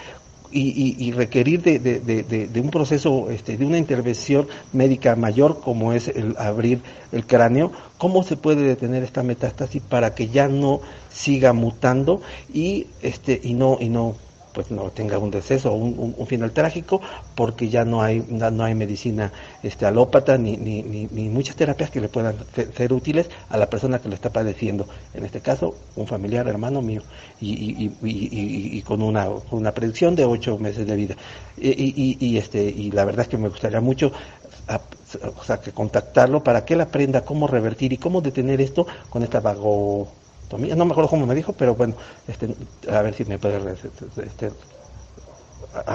y, 0.54 1.12
requerir 1.12 1.62
de, 1.62 2.62
un 2.62 2.70
proceso, 2.70 3.30
este, 3.30 3.58
de 3.58 3.66
una 3.66 3.78
intervención 3.78 4.48
médica 4.72 5.16
mayor 5.16 5.60
como 5.62 5.94
es 5.94 6.08
el 6.08 6.36
abrir 6.38 6.82
el 7.12 7.26
cráneo, 7.26 7.72
¿cómo 7.98 8.24
se 8.24 8.38
puede 8.38 8.64
detener 8.64 9.04
esta 9.04 9.24
metástasis 9.24 9.82
para 9.82 10.14
que 10.16 10.28
ya 10.30 10.48
no 10.48 10.82
siga 11.12 11.54
mutando 11.54 12.22
y 12.54 12.88
este 13.02 13.40
y 13.44 13.54
no 13.54 13.78
y 13.80 13.90
no 13.90 14.16
pues 14.54 14.72
no 14.72 14.90
tenga 14.92 15.18
un 15.18 15.32
deceso 15.32 15.72
o 15.72 15.76
un, 15.76 16.28
final 16.28 16.52
trágico 16.52 17.02
porque 17.36 17.70
ya 17.70 17.84
no 17.84 18.02
hay 18.02 18.24
no 18.30 18.64
hay 18.64 18.76
medicina 18.76 19.32
este 19.62 19.86
alópata 19.86 20.38
ni, 20.38 20.56
ni, 20.58 20.84
ni, 20.84 21.30
muchas 21.30 21.56
terapias 21.56 21.90
que 21.90 22.00
le 22.00 22.08
puedan 22.08 22.36
ser, 22.56 22.94
útiles 22.94 23.30
a 23.50 23.58
la 23.58 23.70
persona 23.70 24.00
que 24.00 24.08
lo 24.08 24.16
está 24.16 24.30
padeciendo. 24.30 24.88
En 25.14 25.26
este 25.26 25.42
caso 25.42 25.76
un 25.96 26.08
familiar 26.08 26.48
hermano 26.48 26.82
mío 26.82 27.02
y, 27.42 27.52
y, 27.52 27.98
y, 28.02 28.82
con 28.84 29.02
una 29.02 29.28
una 29.52 29.72
predicción 29.74 30.16
de 30.16 30.26
ocho 30.26 30.58
meses 30.58 30.86
de 30.88 30.96
vida. 30.96 31.16
Y, 31.58 32.38
este 32.38 32.64
y 32.64 32.92
la 32.92 33.06
verdad 33.06 33.22
es 33.24 33.28
que 33.28 33.38
me 33.38 33.50
gustaría 33.50 33.82
mucho 33.82 34.12
o 35.36 35.44
sea, 35.44 35.60
que 35.60 35.72
contactarlo 35.72 36.44
para 36.44 36.66
que 36.66 36.74
él 36.74 36.82
aprenda 36.82 37.22
cómo 37.22 37.48
revertir 37.48 37.94
y 37.94 37.98
cómo 37.98 38.22
detener 38.22 38.62
esto 38.62 38.88
con 39.10 39.24
esta 39.24 39.40
vago 39.40 40.08
no 40.58 40.86
me 40.86 40.92
acuerdo 40.92 41.10
cómo 41.10 41.26
me 41.26 41.36
dijo, 41.36 41.54
pero 41.54 41.76
bueno, 41.76 41.96
este, 42.28 42.56
a 42.92 43.02
ver 43.02 43.14
si 43.14 43.26
me 43.26 43.40
puede 43.40 43.60
este, 44.26 44.52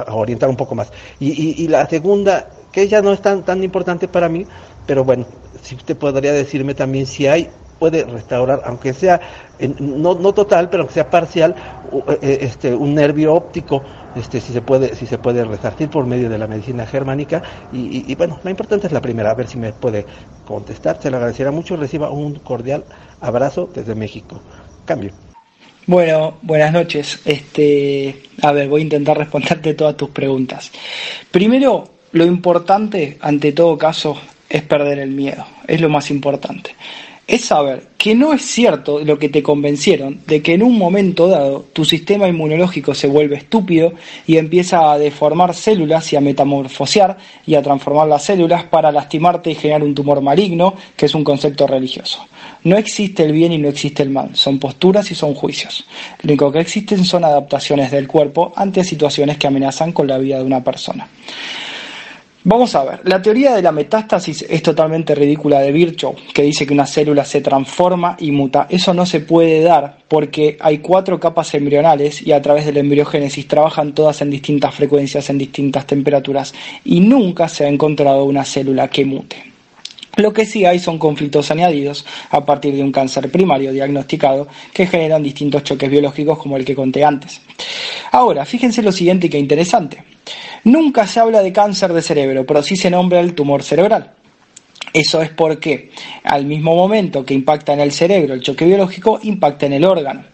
orientar 0.08 0.48
un 0.48 0.56
poco 0.56 0.74
más. 0.74 0.90
Y, 1.20 1.62
y, 1.62 1.68
la 1.68 1.88
segunda, 1.88 2.48
que 2.72 2.88
ya 2.88 3.02
no 3.02 3.12
es 3.12 3.20
tan, 3.20 3.44
tan 3.44 3.62
importante 3.62 4.08
para 4.08 4.28
mí, 4.28 4.46
pero 4.86 5.04
bueno, 5.04 5.26
si 5.62 5.74
usted 5.74 5.96
podría 5.96 6.32
decirme 6.32 6.74
también 6.74 7.06
si 7.06 7.26
hay 7.26 7.50
puede 7.78 8.04
restaurar, 8.04 8.62
aunque 8.64 8.92
sea 8.92 9.20
no, 9.80 10.14
no 10.14 10.32
total, 10.32 10.68
pero 10.70 10.82
aunque 10.82 10.94
sea 10.94 11.11
parcial, 11.11 11.54
eh, 12.23 12.38
este, 12.42 12.75
un 12.75 12.94
nervio 12.94 13.35
óptico, 13.35 13.82
este, 14.14 14.40
si 14.40 14.52
se 14.52 14.62
puede, 14.62 14.94
si 14.94 15.06
se 15.06 15.18
puede 15.18 15.44
resarcir 15.44 15.88
por 15.88 16.06
medio 16.06 16.28
de 16.28 16.38
la 16.38 16.47
medicina 16.47 16.87
germánica. 16.87 17.42
Y, 17.73 18.14
bueno, 18.14 18.38
la 18.44 18.50
importante 18.50 18.87
es 18.87 18.92
la 18.92 19.00
primera, 19.00 19.30
a 19.30 19.35
ver 19.35 19.49
si 19.49 19.58
me 19.58 19.73
puede 19.73 20.06
contestar. 20.47 20.99
Se 21.02 21.11
lo 21.11 21.16
agradecería 21.16 21.52
mucho. 21.52 21.76
Reciba 21.76 22.11
un 22.11 22.37
cordial 22.37 22.85
abrazo 23.20 23.68
desde 23.75 23.94
México. 23.94 24.40
Cambio. 24.85 25.12
Bueno, 25.87 26.38
buenas 26.42 26.73
noches. 26.73 27.20
Este, 27.25 28.23
a 28.42 28.52
ver, 28.52 28.68
voy 28.68 28.82
a 28.82 28.85
intentar 28.85 29.18
responderte 29.18 29.75
todas 29.75 29.97
tus 29.97 30.11
preguntas. 30.11 30.70
Primero, 31.30 31.88
lo 32.12 32.25
importante, 32.25 33.18
ante 33.20 33.52
todo 33.52 33.76
caso, 33.76 34.16
es 34.49 34.62
perder 34.62 35.00
el 35.00 35.11
miedo. 35.11 35.44
Es 35.66 35.80
lo 35.80 35.88
más 35.88 36.11
importante 36.11 36.75
es 37.28 37.44
saber 37.44 37.82
que 37.99 38.14
no 38.14 38.32
es 38.32 38.42
cierto 38.42 39.00
lo 39.00 39.18
que 39.18 39.28
te 39.28 39.42
convencieron 39.42 40.20
de 40.26 40.40
que 40.40 40.54
en 40.54 40.62
un 40.62 40.78
momento 40.78 41.28
dado 41.28 41.66
tu 41.75 41.85
sistema 41.85 42.26
inmunológico 42.26 42.94
se 42.94 43.06
vuelve 43.06 43.37
estúpido 43.37 43.92
y 44.26 44.38
empieza 44.38 44.90
a 44.90 44.99
deformar 44.99 45.54
células 45.54 46.11
y 46.12 46.16
a 46.16 46.23
metamorfosear 46.23 47.18
y 47.47 47.54
a 47.54 47.62
transformar 47.62 48.08
las 48.08 48.25
células 48.25 48.64
para 48.64 48.90
lastimarte 48.90 49.50
y 49.50 49.54
generar 49.54 49.82
un 49.82 49.94
tumor 49.94 50.23
maligno, 50.23 50.75
que 50.97 51.04
es 51.04 51.14
un 51.14 51.23
concepto 51.23 51.66
religioso. 51.66 52.26
No 52.64 52.78
existe 52.78 53.25
el 53.25 53.32
bien 53.32 53.52
y 53.52 53.58
no 53.58 53.68
existe 53.68 54.02
el 54.02 54.08
mal, 54.08 54.35
son 54.35 54.58
posturas 54.58 55.11
y 55.11 55.14
son 55.14 55.35
juicios. 55.35 55.85
Lo 56.23 56.30
único 56.30 56.50
que 56.50 56.61
existen 56.61 57.04
son 57.04 57.25
adaptaciones 57.25 57.90
del 57.90 58.08
cuerpo 58.08 58.54
ante 58.56 58.82
situaciones 58.85 59.37
que 59.37 59.47
amenazan 59.47 59.92
con 59.92 60.06
la 60.06 60.16
vida 60.16 60.38
de 60.38 60.44
una 60.44 60.64
persona. 60.64 61.06
Vamos 62.50 62.75
a 62.75 62.83
ver, 62.83 63.00
la 63.05 63.21
teoría 63.21 63.55
de 63.55 63.61
la 63.61 63.73
metástasis 63.73 64.47
es 64.49 64.62
totalmente 64.62 65.14
ridícula 65.14 65.61
de 65.61 65.71
Virchow, 65.71 66.17
que 66.33 66.45
dice 66.45 66.67
que 66.67 66.73
una 66.73 66.87
célula 66.87 67.26
se 67.26 67.43
transforma 67.43 68.17
y 68.19 68.31
muta. 68.31 68.67
Eso 68.71 68.95
no 68.95 69.05
se 69.05 69.21
puede 69.21 69.61
dar 69.61 69.99
porque 70.09 70.57
hay 70.59 70.78
cuatro 70.78 71.21
capas 71.21 71.52
embrionales 71.52 72.26
y 72.26 72.33
a 72.33 72.40
través 72.40 72.64
de 72.64 72.73
la 72.73 72.81
embriogénesis 72.81 73.47
trabajan 73.47 73.93
todas 73.93 74.23
en 74.23 74.31
distintas 74.31 74.75
frecuencias, 74.75 75.28
en 75.28 75.37
distintas 75.37 75.87
temperaturas 75.87 76.55
y 76.87 77.00
nunca 77.00 77.50
se 77.50 77.67
ha 77.67 77.69
encontrado 77.69 78.25
una 78.25 78.47
célula 78.47 78.88
que 78.88 79.05
mute. 79.05 79.37
Lo 80.17 80.33
que 80.33 80.47
sí 80.47 80.64
hay 80.64 80.78
son 80.78 80.99
conflictos 80.99 81.50
añadidos 81.50 82.07
a 82.31 82.47
partir 82.47 82.75
de 82.75 82.83
un 82.83 82.93
cáncer 82.93 83.31
primario 83.31 83.75
diagnosticado 83.75 84.49
que 84.73 84.87
generan 84.87 85.23
distintos 85.23 85.64
choques 85.64 85.90
biológicos 85.90 86.38
como 86.38 86.57
el 86.57 86.64
que 86.64 86.75
conté 86.75 87.05
antes. 87.05 87.43
Ahora, 88.11 88.47
fíjense 88.47 88.83
lo 88.83 88.90
siguiente 88.90 89.28
que 89.28 89.38
interesante. 89.38 90.02
Nunca 90.68 91.06
se 91.06 91.18
habla 91.18 91.40
de 91.40 91.50
cáncer 91.50 91.94
de 91.94 92.02
cerebro, 92.02 92.44
pero 92.44 92.62
sí 92.62 92.76
se 92.76 92.90
nombra 92.90 93.20
el 93.20 93.34
tumor 93.34 93.62
cerebral. 93.62 94.12
Eso 94.92 95.22
es 95.22 95.30
porque 95.30 95.90
al 96.25 96.44
mismo 96.44 96.75
momento 96.75 97.25
que 97.25 97.32
impacta 97.32 97.72
en 97.72 97.80
el 97.80 97.90
cerebro 97.90 98.34
el 98.34 98.42
choque 98.42 98.66
biológico, 98.66 99.18
impacta 99.22 99.64
en 99.64 99.72
el 99.72 99.87
órgano. 99.87 100.25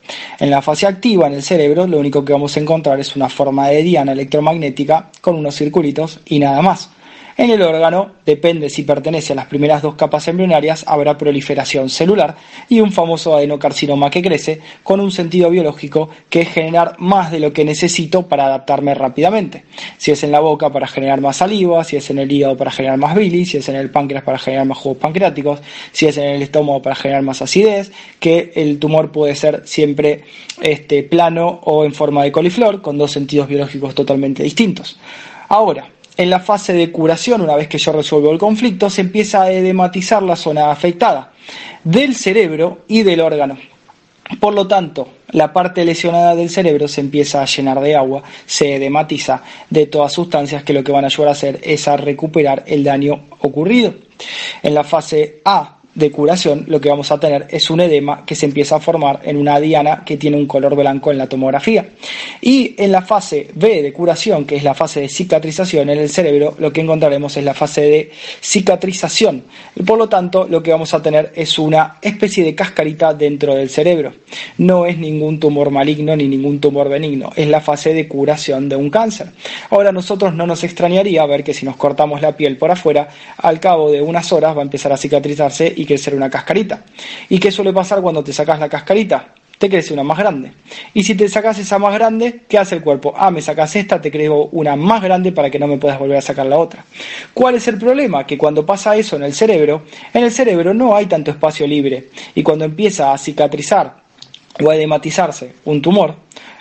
En 0.41 0.51
la 0.51 0.61
fase 0.61 0.89
activa 0.89 1.29
en 1.29 1.35
el 1.35 1.43
cerebro 1.45 1.87
lo 1.87 2.01
único 2.01 2.25
que 2.25 2.33
vamos 2.33 2.57
a 2.57 2.61
encontrar 2.61 2.99
es 2.99 3.15
una 3.15 3.29
forma 3.29 3.69
de 3.69 3.85
diana 3.85 4.11
electromagnética 4.11 5.09
con 5.21 5.37
unos 5.37 5.55
circulitos 5.55 6.19
y 6.27 6.41
nada 6.41 6.61
más. 6.63 6.91
En 7.37 7.51
el 7.51 7.63
órgano, 7.63 8.13
depende 8.25 8.71
si 8.71 8.85
pertenece 8.85 9.33
a 9.33 9.37
las 9.37 9.47
primeras 9.47 9.83
dos 9.83 9.97
capas 9.97 10.29
embrionarias, 10.29 10.85
habrá 10.87 11.19
proliferación 11.19 11.91
celular 11.91 12.37
y 12.69 12.81
un 12.81 12.93
famoso 12.93 13.37
adenocarcinoma 13.37 14.09
que 14.09 14.23
crece 14.23 14.61
con 14.85 15.01
un 15.01 15.11
sentido 15.11 15.51
biológico 15.51 16.09
que 16.31 16.43
es 16.43 16.49
generar 16.49 16.95
más 17.01 17.33
de 17.33 17.41
lo 17.41 17.53
que 17.53 17.65
necesito 17.65 18.29
para 18.29 18.47
adaptarme 18.47 18.95
rápidamente. 18.95 19.65
Si 19.99 20.13
es 20.13 20.23
en 20.23 20.31
la 20.31 20.39
boca 20.39 20.71
para 20.71 20.87
generar 20.87 21.21
más 21.21 21.39
saliva, 21.39 21.83
si 21.83 21.97
es 21.97 22.09
en 22.09 22.21
el 22.21 22.31
hígado 22.31 22.57
para 22.57 22.71
generar 22.71 22.99
más 22.99 23.17
bilis, 23.17 23.51
si 23.51 23.57
es 23.57 23.69
en 23.69 23.75
el 23.75 23.91
páncreas 23.91 24.23
para 24.23 24.39
generar 24.39 24.67
más 24.67 24.79
jugos 24.79 24.99
pancreáticos, 24.99 25.61
si 25.91 26.07
es 26.07 26.17
en 26.17 26.29
el 26.29 26.43
estómago 26.43 26.83
para 26.83 26.95
generar 26.95 27.23
más 27.23 27.43
acidez, 27.43 27.91
que 28.21 28.53
el 28.55 28.79
tumor 28.79 29.11
puede 29.11 29.35
ser 29.35 29.63
siempre 29.65 30.23
este, 30.61 31.03
plano 31.03 31.61
o 31.65 31.85
en 31.85 31.95
forma 31.95 32.23
de 32.23 32.31
coliflor 32.31 32.81
con 32.81 32.97
dos 32.97 33.11
sentidos 33.11 33.49
biológicos 33.49 33.93
totalmente 33.93 34.45
distintos. 34.45 35.01
Ahora, 35.49 35.89
en 36.17 36.31
la 36.31 36.41
fase 36.41 36.73
de 36.73 36.93
curación, 36.93 37.41
una 37.41 37.57
vez 37.57 37.69
que 37.69 37.79
yo 37.79 37.93
resuelvo 37.93 38.31
el 38.31 38.39
conflicto, 38.39 38.89
se 38.91 39.01
empieza 39.01 39.43
a 39.43 39.51
edematizar 39.51 40.23
la 40.23 40.37
zona 40.37 40.71
afectada 40.71 41.33
del 41.83 42.15
cerebro 42.15 42.83
y 42.89 43.03
del 43.03 43.21
órgano. 43.21 43.59
Por 44.41 44.55
lo 44.55 44.67
tanto, 44.67 45.09
la 45.33 45.53
parte 45.53 45.85
lesionada 45.85 46.35
del 46.35 46.49
cerebro 46.49 46.89
se 46.89 47.01
empieza 47.01 47.43
a 47.43 47.47
llenar 47.47 47.81
de 47.81 47.95
agua, 47.95 48.23
se 48.47 48.77
edematiza 48.77 49.43
de 49.69 49.87
todas 49.87 50.13
sustancias 50.13 50.63
que 50.63 50.73
lo 50.73 50.83
que 50.83 50.93
van 50.93 51.05
a 51.05 51.09
ayudar 51.09 51.29
a 51.29 51.33
hacer 51.33 51.61
es 51.63 51.87
a 51.89 51.97
recuperar 51.97 52.65
el 52.67 52.85
daño 52.85 53.25
ocurrido. 53.41 53.95
En 54.63 54.75
la 54.75 54.85
fase 54.85 55.43
A 55.45 55.79
de 55.95 56.11
curación, 56.11 56.65
lo 56.67 56.81
que 56.81 56.89
vamos 56.89 57.11
a 57.13 57.21
tener 57.21 57.47
es 57.51 57.71
un 57.71 57.81
edema 57.81 58.25
que 58.27 58.35
se 58.35 58.47
empieza 58.47 58.77
a 58.77 58.81
formar 58.81 59.21
en 59.23 59.37
una 59.37 59.61
diana 59.61 60.03
que 60.05 60.17
tiene 60.17 60.37
un 60.37 60.47
color 60.47 60.75
blanco 60.75 61.13
en 61.13 61.19
la 61.19 61.29
tomografía. 61.29 61.87
Y 62.41 62.75
en 62.77 62.91
la 62.91 63.03
fase 63.03 63.49
B 63.55 63.83
de 63.83 63.93
curación, 63.93 64.45
que 64.45 64.57
es 64.57 64.65
la 64.65 64.75
fase 64.75 65.01
de 65.01 65.09
cicatrización 65.09 65.89
en 65.91 65.99
el 65.99 66.09
cerebro, 66.09 66.57
lo 66.59 66.73
que 66.73 66.81
encontraremos 66.81 67.37
es 67.37 67.45
la 67.45 67.55
fase 67.55 67.83
de 67.83 68.11
cicatrización. 68.41 69.45
Y 69.77 69.83
por 69.83 69.99
lo 69.99 70.09
tanto, 70.09 70.47
lo 70.49 70.63
que 70.63 70.73
vamos 70.73 70.93
a 70.95 71.03
tener 71.03 71.33
es 71.35 71.59
una 71.59 71.99
especie 72.03 72.45
de 72.45 72.55
cascarita 72.55 73.15
dentro 73.15 73.55
del 73.55 73.71
cerebro. 73.71 74.13
No 74.59 74.87
es 74.87 74.99
ningún 74.99 75.39
tumor 75.39 75.71
maligno 75.71 76.17
ni 76.17 76.27
ningún 76.27 76.59
tumor 76.59 76.89
benigno, 76.89 77.31
es 77.37 77.49
la 77.49 77.61
fase 77.61 77.95
de 77.95 78.09
curación 78.09 78.69
de 78.69 78.77
un 78.77 78.91
cáncer. 78.91 79.29
Ahora, 79.71 79.93
nosotros 79.93 80.35
no 80.35 80.47
nos 80.47 80.65
extrañaría 80.65 81.25
ver 81.27 81.45
que 81.45 81.55
si 81.55 81.65
nos 81.65 81.77
cortamos 81.77 82.21
la 82.21 82.37
piel 82.37 82.57
por 82.57 82.71
afuera, 82.71 83.09
al 83.39 83.61
cabo 83.61 83.91
de 83.91 84.03
unas 84.03 84.33
horas 84.33 84.57
va 84.57 84.61
a 84.61 84.65
empezar 84.65 84.93
a 84.93 84.97
cicatrizarse 84.97 85.73
y 85.75 85.84
que 85.85 85.99
ser 85.99 86.15
una 86.15 86.31
cascarita. 86.31 86.85
¿Y 87.29 87.39
qué 87.39 87.51
suele 87.51 87.73
pasar 87.73 88.01
cuando 88.01 88.23
te 88.23 88.33
sacas 88.33 88.59
la 88.59 88.69
cascarita? 88.69 89.35
Te 89.59 89.71
crece 89.71 89.95
una 89.95 90.03
más 90.03 90.19
grande. 90.19 90.53
Y 90.93 91.05
si 91.05 91.15
te 91.15 91.29
sacas 91.29 91.59
esa 91.59 91.79
más 91.79 91.95
grande, 91.95 92.43
¿qué 92.49 92.59
hace 92.59 92.77
el 92.77 92.83
cuerpo? 92.83 93.15
Ah, 93.17 93.31
me 93.31 93.41
sacas 93.41 93.75
esta, 93.77 94.01
te 94.01 94.11
creo 94.11 94.49
una 94.53 94.77
más 94.77 95.03
grande 95.03 95.33
para 95.33 95.49
que 95.49 95.59
no 95.59 95.67
me 95.67 95.79
puedas 95.79 95.99
volver 95.99 96.19
a 96.19 96.23
sacar 96.23 96.47
la 96.47 96.59
otra. 96.59 96.85
¿Cuál 97.33 97.55
es 97.55 97.69
el 97.69 97.79
problema? 97.79 98.27
Que 98.27 98.37
cuando 98.37 98.67
pasa 98.67 98.97
eso 98.97 99.17
en 99.17 99.23
el 99.23 99.33
cerebro, 99.33 99.85
en 100.13 100.25
el 100.25 100.33
cerebro 100.33 100.75
no 100.75 100.97
hay 100.97 101.07
tanto 101.07 101.31
espacio 101.31 101.67
libre. 101.67 102.09
Y 102.35 102.43
cuando 102.43 102.65
empieza 102.65 103.13
a 103.13 103.19
cicatrizar 103.19 104.03
o 104.63 104.71
a 104.71 104.75
edematizarse 104.77 105.55
un 105.65 105.81
tumor, 105.81 106.17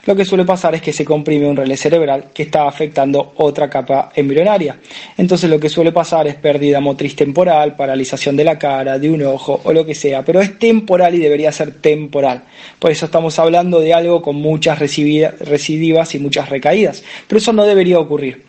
lo 0.06 0.16
que 0.16 0.26
suele 0.26 0.44
pasar 0.44 0.76
es 0.76 0.82
que 0.82 0.92
se 0.92 1.06
comprime 1.06 1.48
un 1.48 1.56
relé 1.56 1.78
cerebral 1.78 2.26
que 2.34 2.44
está 2.44 2.68
afectando 2.68 3.34
otra 3.38 3.70
capa 3.70 4.12
embrionaria. 4.16 4.78
Entonces 5.18 5.50
lo 5.50 5.60
que 5.60 5.70
suele 5.70 5.94
pasar 5.94 6.28
es 6.28 6.36
pérdida 6.36 6.82
motriz 6.82 7.16
temporal, 7.16 7.76
paralización 7.76 8.36
de 8.36 8.44
la 8.44 8.60
cara, 8.60 9.00
de 9.00 9.10
un 9.10 9.24
ojo 9.24 9.62
o 9.64 9.72
lo 9.72 9.86
que 9.86 9.96
sea, 9.96 10.24
pero 10.24 10.42
es 10.42 10.60
temporal 10.60 11.16
y 11.16 11.20
debería 11.20 11.52
ser 11.54 11.80
temporal. 11.80 12.44
Por 12.80 12.92
eso 12.92 13.06
estamos 13.06 13.40
hablando 13.40 13.80
de 13.80 13.94
algo 13.94 14.22
con 14.22 14.36
muchas 14.36 14.80
recidivas 14.80 16.16
y 16.16 16.20
muchas 16.20 16.50
recaídas, 16.50 17.04
pero 17.28 17.40
eso 17.40 17.54
no 17.54 17.64
debería 17.64 17.98
ocurrir. 17.98 18.44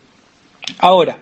Ahora, 0.79 1.19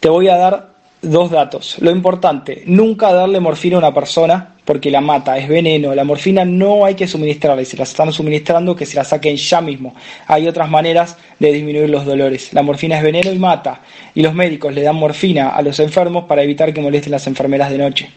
te 0.00 0.08
voy 0.08 0.28
a 0.28 0.36
dar 0.36 0.71
dos 1.02 1.30
datos. 1.30 1.76
Lo 1.80 1.90
importante, 1.90 2.62
nunca 2.66 3.12
darle 3.12 3.40
morfina 3.40 3.76
a 3.76 3.78
una 3.80 3.94
persona 3.94 4.54
porque 4.64 4.90
la 4.90 5.00
mata, 5.00 5.36
es 5.38 5.48
veneno. 5.48 5.94
La 5.94 6.04
morfina 6.04 6.44
no 6.44 6.84
hay 6.84 6.94
que 6.94 7.08
suministrarla 7.08 7.62
y 7.62 7.64
si 7.64 7.76
la 7.76 7.82
están 7.82 8.12
suministrando 8.12 8.76
que 8.76 8.86
se 8.86 8.96
la 8.96 9.04
saquen 9.04 9.36
ya 9.36 9.60
mismo. 9.60 9.94
Hay 10.28 10.46
otras 10.46 10.70
maneras 10.70 11.16
de 11.38 11.52
disminuir 11.52 11.90
los 11.90 12.04
dolores. 12.04 12.52
La 12.54 12.62
morfina 12.62 12.96
es 12.96 13.02
veneno 13.02 13.32
y 13.32 13.38
mata. 13.38 13.80
Y 14.14 14.22
los 14.22 14.34
médicos 14.34 14.72
le 14.72 14.82
dan 14.82 14.96
morfina 14.96 15.48
a 15.48 15.62
los 15.62 15.80
enfermos 15.80 16.24
para 16.24 16.42
evitar 16.42 16.72
que 16.72 16.80
molesten 16.80 17.10
las 17.10 17.26
enfermeras 17.26 17.70
de 17.70 17.78
noche. 17.78 18.10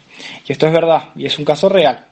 Y 0.48 0.52
esto 0.52 0.68
es 0.68 0.74
verdad 0.74 1.10
y 1.16 1.26
es 1.26 1.38
un 1.40 1.46
caso 1.46 1.68
real. 1.68 2.06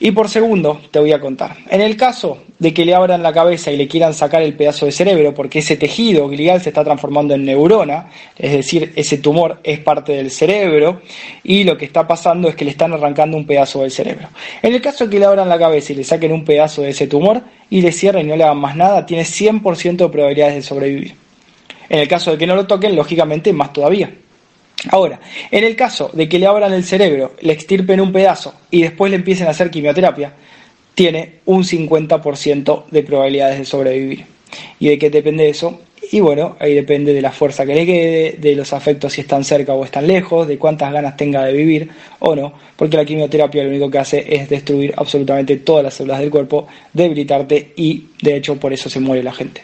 Y 0.00 0.10
por 0.10 0.28
segundo, 0.28 0.80
te 0.90 0.98
voy 0.98 1.12
a 1.12 1.20
contar. 1.20 1.56
En 1.70 1.80
el 1.80 1.96
caso 1.96 2.38
de 2.62 2.72
que 2.72 2.84
le 2.84 2.94
abran 2.94 3.24
la 3.24 3.32
cabeza 3.32 3.72
y 3.72 3.76
le 3.76 3.88
quieran 3.88 4.14
sacar 4.14 4.40
el 4.40 4.54
pedazo 4.54 4.86
de 4.86 4.92
cerebro, 4.92 5.34
porque 5.34 5.58
ese 5.58 5.76
tejido 5.76 6.28
glial 6.28 6.60
se 6.60 6.68
está 6.68 6.84
transformando 6.84 7.34
en 7.34 7.44
neurona, 7.44 8.08
es 8.38 8.52
decir, 8.52 8.92
ese 8.94 9.18
tumor 9.18 9.58
es 9.64 9.80
parte 9.80 10.12
del 10.12 10.30
cerebro, 10.30 11.02
y 11.42 11.64
lo 11.64 11.76
que 11.76 11.86
está 11.86 12.06
pasando 12.06 12.48
es 12.48 12.54
que 12.54 12.64
le 12.64 12.70
están 12.70 12.92
arrancando 12.92 13.36
un 13.36 13.46
pedazo 13.46 13.82
del 13.82 13.90
cerebro. 13.90 14.28
En 14.62 14.72
el 14.72 14.80
caso 14.80 15.04
de 15.04 15.10
que 15.10 15.18
le 15.18 15.24
abran 15.24 15.48
la 15.48 15.58
cabeza 15.58 15.92
y 15.92 15.96
le 15.96 16.04
saquen 16.04 16.30
un 16.30 16.44
pedazo 16.44 16.82
de 16.82 16.90
ese 16.90 17.08
tumor 17.08 17.42
y 17.68 17.80
le 17.80 17.90
cierren 17.90 18.26
y 18.26 18.28
no 18.28 18.36
le 18.36 18.44
hagan 18.44 18.58
más 18.58 18.76
nada, 18.76 19.04
tiene 19.04 19.24
100% 19.24 19.96
de 19.96 20.08
probabilidades 20.08 20.54
de 20.54 20.62
sobrevivir. 20.62 21.16
En 21.88 21.98
el 21.98 22.06
caso 22.06 22.30
de 22.30 22.38
que 22.38 22.46
no 22.46 22.54
lo 22.54 22.68
toquen, 22.68 22.94
lógicamente 22.94 23.52
más 23.52 23.72
todavía. 23.72 24.08
Ahora, 24.88 25.18
en 25.50 25.64
el 25.64 25.74
caso 25.74 26.10
de 26.12 26.28
que 26.28 26.38
le 26.38 26.46
abran 26.46 26.72
el 26.72 26.84
cerebro, 26.84 27.34
le 27.40 27.54
extirpen 27.54 28.00
un 28.00 28.12
pedazo 28.12 28.54
y 28.70 28.82
después 28.82 29.10
le 29.10 29.16
empiecen 29.16 29.48
a 29.48 29.50
hacer 29.50 29.68
quimioterapia, 29.68 30.32
tiene 30.94 31.40
un 31.46 31.64
50% 31.64 32.84
de 32.90 33.02
probabilidades 33.02 33.58
de 33.58 33.64
sobrevivir. 33.64 34.26
¿Y 34.78 34.88
de 34.88 34.98
qué 34.98 35.10
depende 35.10 35.48
eso? 35.48 35.80
Y 36.10 36.20
bueno, 36.20 36.56
ahí 36.58 36.74
depende 36.74 37.14
de 37.14 37.22
la 37.22 37.32
fuerza 37.32 37.64
que 37.64 37.74
le 37.74 37.86
quede, 37.86 38.32
de 38.32 38.54
los 38.54 38.72
afectos 38.72 39.14
si 39.14 39.22
están 39.22 39.44
cerca 39.44 39.72
o 39.72 39.84
están 39.84 40.06
lejos, 40.06 40.46
de 40.46 40.58
cuántas 40.58 40.92
ganas 40.92 41.16
tenga 41.16 41.44
de 41.44 41.52
vivir 41.52 41.88
o 42.18 42.36
no, 42.36 42.52
porque 42.76 42.96
la 42.96 43.04
quimioterapia 43.04 43.62
lo 43.62 43.70
único 43.70 43.90
que 43.90 43.98
hace 43.98 44.34
es 44.34 44.48
destruir 44.48 44.92
absolutamente 44.96 45.56
todas 45.58 45.84
las 45.84 45.94
células 45.94 46.18
del 46.18 46.30
cuerpo, 46.30 46.66
debilitarte 46.92 47.72
y 47.76 48.08
de 48.20 48.36
hecho 48.36 48.56
por 48.56 48.72
eso 48.72 48.90
se 48.90 49.00
muere 49.00 49.22
la 49.22 49.32
gente. 49.32 49.62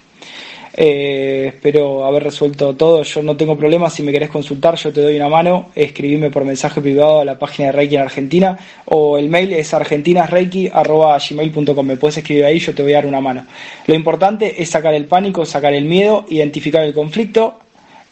Eh, 0.81 1.49
espero 1.49 2.05
haber 2.05 2.23
resuelto 2.23 2.77
todo. 2.77 3.03
Yo 3.03 3.21
no 3.25 3.37
tengo 3.37 3.59
problemas. 3.59 3.95
Si 3.95 4.05
me 4.05 4.13
querés 4.13 4.31
consultar, 4.31 4.77
yo 4.77 4.93
te 4.93 5.03
doy 5.03 5.17
una 5.17 5.29
mano. 5.29 5.71
Escribime 5.75 6.31
por 6.31 6.45
mensaje 6.45 6.81
privado 6.81 7.21
a 7.21 7.25
la 7.25 7.37
página 7.37 7.67
de 7.67 7.73
Reiki 7.73 7.97
en 7.97 8.03
Argentina 8.03 8.57
o 8.85 9.19
el 9.19 9.29
mail 9.29 9.53
es 9.55 9.75
argentinasreiki.gmail.com. 9.75 11.85
Me 11.85 11.97
puedes 11.97 12.19
escribir 12.19 12.45
ahí, 12.45 12.61
yo 12.61 12.77
te 12.77 12.85
voy 12.85 12.93
a 12.93 12.99
dar 12.99 13.07
una 13.07 13.21
mano. 13.21 13.45
Lo 13.89 13.95
importante 13.97 14.63
es 14.63 14.71
sacar 14.71 14.95
el 14.95 15.07
pánico, 15.07 15.45
sacar 15.45 15.75
el 15.75 15.85
miedo, 15.85 16.27
identificar 16.29 16.85
el 16.85 16.95
conflicto 16.95 17.59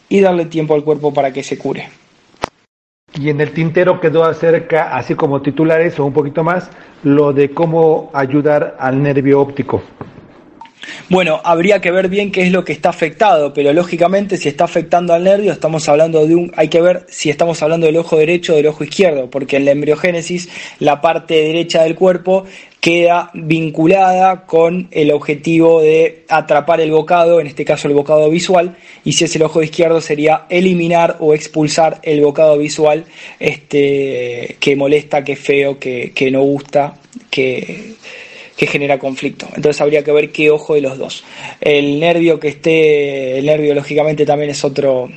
y 0.09 0.19
darle 0.19 0.47
tiempo 0.47 0.73
al 0.73 0.83
cuerpo 0.83 1.13
para 1.13 1.31
que 1.31 1.43
se 1.43 1.57
cure. 1.57 1.87
Y 3.17 3.29
en 3.29 3.39
el 3.39 3.53
tintero 3.53 4.01
quedó 4.01 4.25
acerca, 4.25 4.93
así 4.93 5.15
como 5.15 5.41
titulares 5.41 5.97
o 5.99 6.05
un 6.05 6.11
poquito 6.11 6.43
más, 6.43 6.69
lo 7.03 7.31
de 7.31 7.51
cómo 7.51 8.11
ayudar 8.13 8.75
al 8.77 9.01
nervio 9.01 9.39
óptico. 9.39 9.81
Bueno, 11.09 11.41
habría 11.43 11.79
que 11.81 11.91
ver 11.91 12.09
bien 12.09 12.31
qué 12.31 12.43
es 12.43 12.51
lo 12.51 12.65
que 12.65 12.73
está 12.73 12.89
afectado, 12.89 13.53
pero 13.53 13.73
lógicamente 13.73 14.37
si 14.37 14.49
está 14.49 14.65
afectando 14.65 15.13
al 15.13 15.23
nervio, 15.23 15.51
estamos 15.51 15.87
hablando 15.87 16.25
de 16.25 16.35
un, 16.35 16.51
hay 16.55 16.67
que 16.67 16.81
ver 16.81 17.05
si 17.09 17.29
estamos 17.29 17.61
hablando 17.61 17.87
del 17.87 17.97
ojo 17.97 18.17
derecho 18.17 18.53
o 18.53 18.55
del 18.57 18.67
ojo 18.67 18.83
izquierdo, 18.83 19.29
porque 19.29 19.57
en 19.57 19.65
la 19.65 19.71
embriogénesis 19.71 20.49
la 20.79 21.01
parte 21.01 21.35
derecha 21.35 21.83
del 21.83 21.95
cuerpo 21.95 22.45
queda 22.81 23.31
vinculada 23.33 24.45
con 24.45 24.87
el 24.91 25.11
objetivo 25.11 25.81
de 25.81 26.23
atrapar 26.29 26.79
el 26.79 26.91
bocado, 26.91 27.39
en 27.39 27.47
este 27.47 27.65
caso 27.65 27.87
el 27.87 27.93
bocado 27.93 28.29
visual, 28.29 28.75
y 29.03 29.13
si 29.13 29.25
es 29.25 29.35
el 29.35 29.43
ojo 29.43 29.61
izquierdo 29.63 29.99
sería 30.01 30.45
eliminar 30.49 31.17
o 31.19 31.33
expulsar 31.33 31.99
el 32.03 32.21
bocado 32.21 32.57
visual 32.57 33.05
este, 33.39 34.57
que 34.59 34.75
molesta, 34.75 35.23
que 35.23 35.35
feo, 35.35 35.79
que, 35.79 36.11
que 36.13 36.31
no 36.31 36.43
gusta, 36.43 36.97
que 37.29 37.95
que 38.57 38.67
genera 38.67 38.97
conflicto. 38.97 39.47
Entonces 39.55 39.79
habría 39.79 40.03
que 40.03 40.11
ver 40.11 40.31
qué 40.31 40.49
ojo 40.49 40.73
de 40.73 40.81
los 40.81 40.97
dos. 40.97 41.23
El 41.61 41.99
nervio 41.99 42.39
que 42.39 42.49
esté, 42.49 43.37
el 43.37 43.45
nervio 43.45 43.75
lógicamente 43.75 44.25
también 44.25 44.49
es 44.49 44.65
otro, 44.65 45.09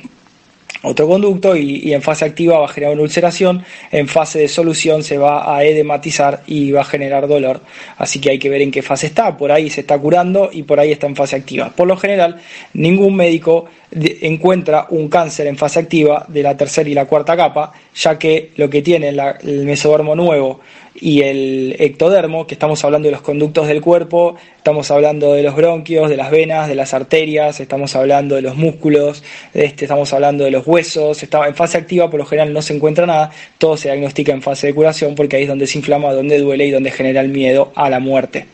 otro 0.83 1.07
conducto 1.07 1.55
y, 1.55 1.93
en 1.93 2.01
fase 2.01 2.25
activa 2.25 2.59
va 2.59 2.65
a 2.65 2.67
generar 2.67 2.93
una 2.93 3.03
ulceración, 3.03 3.63
en 3.91 4.07
fase 4.07 4.39
de 4.39 4.47
solución 4.47 5.03
se 5.03 5.17
va 5.17 5.55
a 5.55 5.63
edematizar 5.63 6.43
y 6.47 6.71
va 6.71 6.81
a 6.81 6.85
generar 6.85 7.27
dolor. 7.27 7.61
Así 7.97 8.19
que 8.19 8.31
hay 8.31 8.39
que 8.39 8.49
ver 8.49 8.61
en 8.61 8.71
qué 8.71 8.81
fase 8.81 9.07
está, 9.07 9.37
por 9.37 9.51
ahí 9.51 9.69
se 9.69 9.81
está 9.81 9.97
curando 9.97 10.49
y 10.51 10.63
por 10.63 10.79
ahí 10.79 10.91
está 10.91 11.07
en 11.07 11.15
fase 11.15 11.35
activa. 11.35 11.71
Por 11.75 11.87
lo 11.87 11.97
general, 11.97 12.41
ningún 12.73 13.15
médico 13.15 13.65
encuentra 13.91 14.87
un 14.89 15.09
cáncer 15.09 15.47
en 15.47 15.57
fase 15.57 15.79
activa 15.79 16.25
de 16.27 16.43
la 16.43 16.55
tercera 16.55 16.89
y 16.89 16.93
la 16.93 17.05
cuarta 17.05 17.35
capa, 17.35 17.73
ya 17.95 18.17
que 18.17 18.51
lo 18.55 18.69
que 18.69 18.81
tiene 18.81 19.09
el 19.09 19.65
mesodermo 19.65 20.15
nuevo 20.15 20.61
y 20.93 21.21
el 21.21 21.75
ectodermo, 21.79 22.45
que 22.47 22.53
estamos 22.53 22.83
hablando 22.83 23.07
de 23.07 23.13
los 23.13 23.21
conductos 23.21 23.67
del 23.67 23.81
cuerpo, 23.81 24.35
estamos 24.57 24.91
hablando 24.91 25.33
de 25.33 25.43
los 25.43 25.55
bronquios, 25.55 26.09
de 26.09 26.17
las 26.17 26.31
venas, 26.31 26.67
de 26.67 26.75
las 26.75 26.93
arterias, 26.93 27.59
estamos 27.59 27.95
hablando 27.95 28.35
de 28.35 28.41
los 28.41 28.55
músculos, 28.55 29.23
este, 29.53 29.85
estamos 29.85 30.11
hablando 30.13 30.43
de 30.43 30.51
los 30.51 30.67
huesos, 30.67 31.23
está, 31.23 31.47
en 31.47 31.55
fase 31.55 31.77
activa 31.77 32.09
por 32.09 32.19
lo 32.19 32.25
general 32.25 32.53
no 32.53 32.61
se 32.61 32.75
encuentra 32.75 33.05
nada, 33.05 33.31
todo 33.57 33.77
se 33.77 33.87
diagnostica 33.87 34.33
en 34.33 34.41
fase 34.41 34.67
de 34.67 34.73
curación 34.73 35.15
porque 35.15 35.37
ahí 35.37 35.43
es 35.43 35.49
donde 35.49 35.67
se 35.67 35.77
inflama, 35.77 36.11
donde 36.13 36.39
duele 36.39 36.65
y 36.67 36.71
donde 36.71 36.91
genera 36.91 37.21
el 37.21 37.29
miedo 37.29 37.71
a 37.75 37.89
la 37.89 37.99
muerte. 37.99 38.45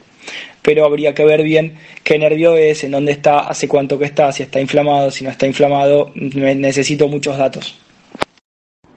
Pero 0.61 0.85
habría 0.85 1.13
que 1.13 1.25
ver 1.25 1.43
bien 1.43 1.75
qué 2.03 2.19
nervio 2.19 2.55
es, 2.55 2.83
en 2.83 2.91
dónde 2.91 3.13
está, 3.13 3.39
hace 3.39 3.67
cuánto 3.67 3.97
que 3.97 4.05
está, 4.05 4.31
si 4.31 4.43
está 4.43 4.59
inflamado, 4.59 5.11
si 5.11 5.23
no 5.23 5.29
está 5.31 5.47
inflamado, 5.47 6.11
necesito 6.15 7.07
muchos 7.07 7.37
datos. 7.37 7.79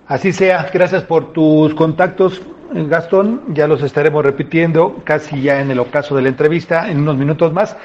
Así 0.07 0.33
sea, 0.33 0.69
gracias 0.75 1.05
por 1.05 1.33
tus 1.33 1.73
contactos. 1.75 2.43
Gastón, 2.73 3.43
ya 3.53 3.67
los 3.67 3.83
estaremos 3.83 4.25
repitiendo 4.25 5.01
casi 5.05 5.43
ya 5.43 5.61
en 5.61 5.71
el 5.71 5.81
ocaso 5.81 6.15
de 6.15 6.23
la 6.23 6.29
entrevista 6.29 6.89
en 6.89 6.99
unos 6.99 7.17
minutos 7.17 7.53
más. 7.53 7.77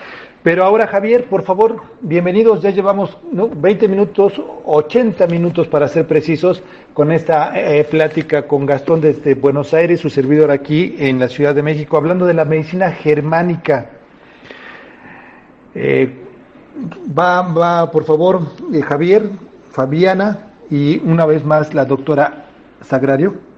Pero 0.44 0.64
ahora, 0.64 0.86
Javier, 0.86 1.26
por 1.26 1.42
favor, 1.42 1.82
bienvenidos. 2.02 2.62
Ya 2.62 2.70
llevamos 2.70 3.18
20 3.32 3.88
minutos, 3.88 4.40
80 4.64 5.26
minutos 5.26 5.68
para 5.68 5.88
ser 5.88 6.06
precisos, 6.06 6.62
con 6.94 7.12
esta 7.12 7.60
eh, 7.60 7.84
plática 7.84 8.46
con 8.48 8.68
Gastón 8.68 9.02
desde 9.02 9.34
Buenos 9.34 9.74
Aires, 9.74 10.02
su 10.02 10.12
servidor 10.12 10.52
aquí 10.52 10.96
en 11.00 11.18
la 11.18 11.30
Ciudad 11.30 11.56
de 11.56 11.64
México, 11.64 11.98
hablando 11.98 12.28
de 12.28 12.36
la 12.36 12.46
medicina 12.46 12.92
germánica. 12.92 13.90
Eh, 15.74 16.14
va, 17.18 17.42
va, 17.42 17.90
por 17.90 18.04
favor, 18.06 18.42
eh, 18.72 18.84
Javier, 18.84 19.24
Fabiana 19.72 20.54
y 20.70 21.00
una 21.00 21.26
vez 21.26 21.44
más 21.44 21.74
la 21.74 21.86
doctora 21.86 22.46
Sagrario. 22.82 23.55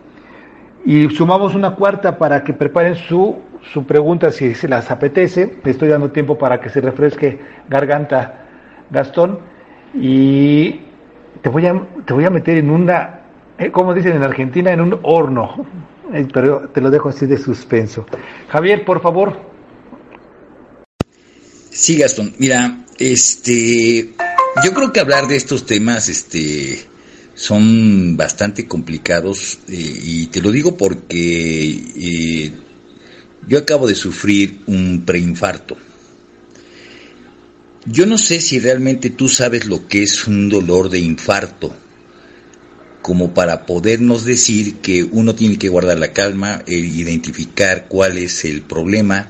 Y 0.87 1.09
sumamos 1.09 1.53
una 1.53 1.75
cuarta 1.75 2.17
para 2.17 2.45
que 2.45 2.53
preparen 2.53 2.95
su, 2.95 3.39
su 3.73 3.85
pregunta 3.85 4.31
si 4.31 4.55
se 4.55 4.69
las 4.69 4.89
apetece. 4.89 5.57
Estoy 5.65 5.89
dando 5.89 6.11
tiempo 6.11 6.37
para 6.37 6.61
que 6.61 6.69
se 6.69 6.79
refresque 6.79 7.41
garganta 7.67 8.45
Gastón. 8.89 9.37
Y 9.93 10.79
te 11.41 11.49
voy 11.49 11.65
a, 11.65 11.73
te 12.05 12.13
voy 12.13 12.23
a 12.23 12.29
meter 12.29 12.59
en 12.59 12.69
una, 12.69 13.19
eh, 13.57 13.69
como 13.69 13.93
dicen 13.93 14.13
en 14.13 14.23
Argentina, 14.23 14.71
en 14.71 14.79
un 14.79 14.97
horno. 15.03 15.65
Eh, 16.13 16.25
pero 16.31 16.69
te 16.69 16.79
lo 16.79 16.89
dejo 16.89 17.09
así 17.09 17.25
de 17.25 17.37
suspenso. 17.37 18.05
Javier, 18.47 18.85
por 18.85 19.01
favor. 19.01 19.37
Sí, 21.69 21.97
Gastón. 21.97 22.33
Mira, 22.37 22.77
este, 22.97 24.13
yo 24.63 24.73
creo 24.73 24.93
que 24.93 25.01
hablar 25.01 25.27
de 25.27 25.35
estos 25.35 25.65
temas, 25.65 26.07
este, 26.07 26.79
son 27.37 28.17
bastante 28.17 28.65
complicados 28.65 29.59
eh, 29.69 29.99
y 30.03 30.25
te 30.25 30.41
lo 30.41 30.51
digo 30.51 30.75
porque 30.75 31.69
eh, 31.95 32.51
yo 33.47 33.59
acabo 33.59 33.87
de 33.87 33.93
sufrir 33.93 34.61
un 34.65 35.03
preinfarto. 35.05 35.77
Yo 37.85 38.07
no 38.07 38.17
sé 38.17 38.41
si 38.41 38.59
realmente 38.59 39.11
tú 39.11 39.29
sabes 39.29 39.65
lo 39.65 39.87
que 39.87 40.01
es 40.01 40.27
un 40.27 40.49
dolor 40.49 40.89
de 40.89 40.99
infarto, 40.99 41.73
como 43.03 43.33
para 43.35 43.67
podernos 43.67 44.25
decir 44.25 44.77
que 44.77 45.03
uno 45.03 45.35
tiene 45.35 45.57
que 45.57 45.69
guardar 45.69 45.99
la 45.99 46.11
calma, 46.11 46.63
e 46.65 46.75
identificar 46.75 47.85
cuál 47.87 48.17
es 48.17 48.43
el 48.45 48.63
problema 48.63 49.29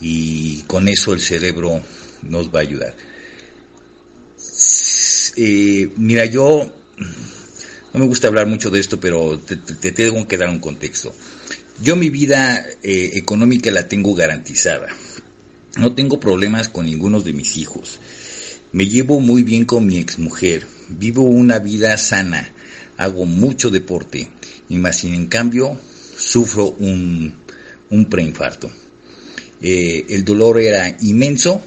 y 0.00 0.62
con 0.66 0.88
eso 0.88 1.14
el 1.14 1.20
cerebro 1.20 1.80
nos 2.22 2.52
va 2.52 2.58
a 2.58 2.62
ayudar. 2.62 2.94
Eh, 5.36 5.90
mira, 5.96 6.26
yo 6.26 6.72
no 7.96 8.02
me 8.02 8.08
gusta 8.08 8.28
hablar 8.28 8.46
mucho 8.46 8.68
de 8.68 8.78
esto, 8.78 9.00
pero 9.00 9.38
te, 9.38 9.56
tengo 9.56 10.28
que 10.28 10.36
dar 10.36 10.50
un 10.50 10.58
contexto. 10.58 11.14
Yo 11.80 11.96
mi 11.96 12.10
vida 12.10 12.62
eh, 12.82 13.12
económica 13.14 13.70
la 13.70 13.88
tengo 13.88 14.14
garantizada. 14.14 14.88
No 15.78 15.94
tengo 15.94 16.20
problemas 16.20 16.68
con 16.68 16.84
ninguno 16.84 17.22
de 17.22 17.32
mis 17.32 17.56
hijos. 17.56 17.98
Me 18.72 18.86
llevo 18.86 19.18
muy 19.20 19.42
bien 19.42 19.64
con 19.64 19.86
mi 19.86 19.96
exmujer. 19.96 20.66
Vivo 20.90 21.22
una 21.22 21.58
vida 21.58 21.96
sana. 21.96 22.50
Hago 22.98 23.24
mucho 23.24 23.70
deporte. 23.70 24.30
Y 24.68 24.76
más 24.76 24.98
sin 24.98 25.14
en 25.14 25.28
cambio 25.28 25.80
sufro 26.18 26.76
un, 26.78 27.34
preinfarto. 28.10 28.70
Eh, 29.62 30.04
el 30.10 30.22
dolor 30.22 30.60
era 30.60 30.94
inmenso. 31.00 31.62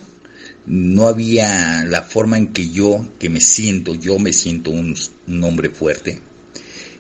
No 0.70 1.08
había 1.08 1.84
la 1.84 2.04
forma 2.04 2.38
en 2.38 2.54
que 2.54 2.70
yo, 2.70 3.10
que 3.20 3.28
me 3.28 3.42
siento, 3.42 3.96
yo 3.96 4.20
me 4.20 4.32
siento 4.32 4.70
un, 4.70 4.96
hombre 5.44 5.72
fuerte, 5.72 6.22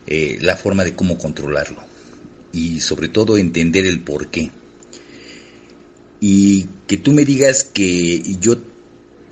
eh, 0.08 0.39
la 0.41 0.58
forma 0.58 0.84
de 0.84 0.95
cómo 0.95 1.17
controlarlo 1.17 1.84
y 2.51 2.79
sobre 2.79 3.10
todo 3.10 3.38
entender 3.38 3.86
el 3.86 3.99
por 4.01 4.27
qué. 4.29 4.49
Y 6.19 6.65
que 6.88 6.97
tú 6.97 7.13
me 7.13 7.25
digas 7.25 7.63
que 7.63 8.21
yo 8.41 8.58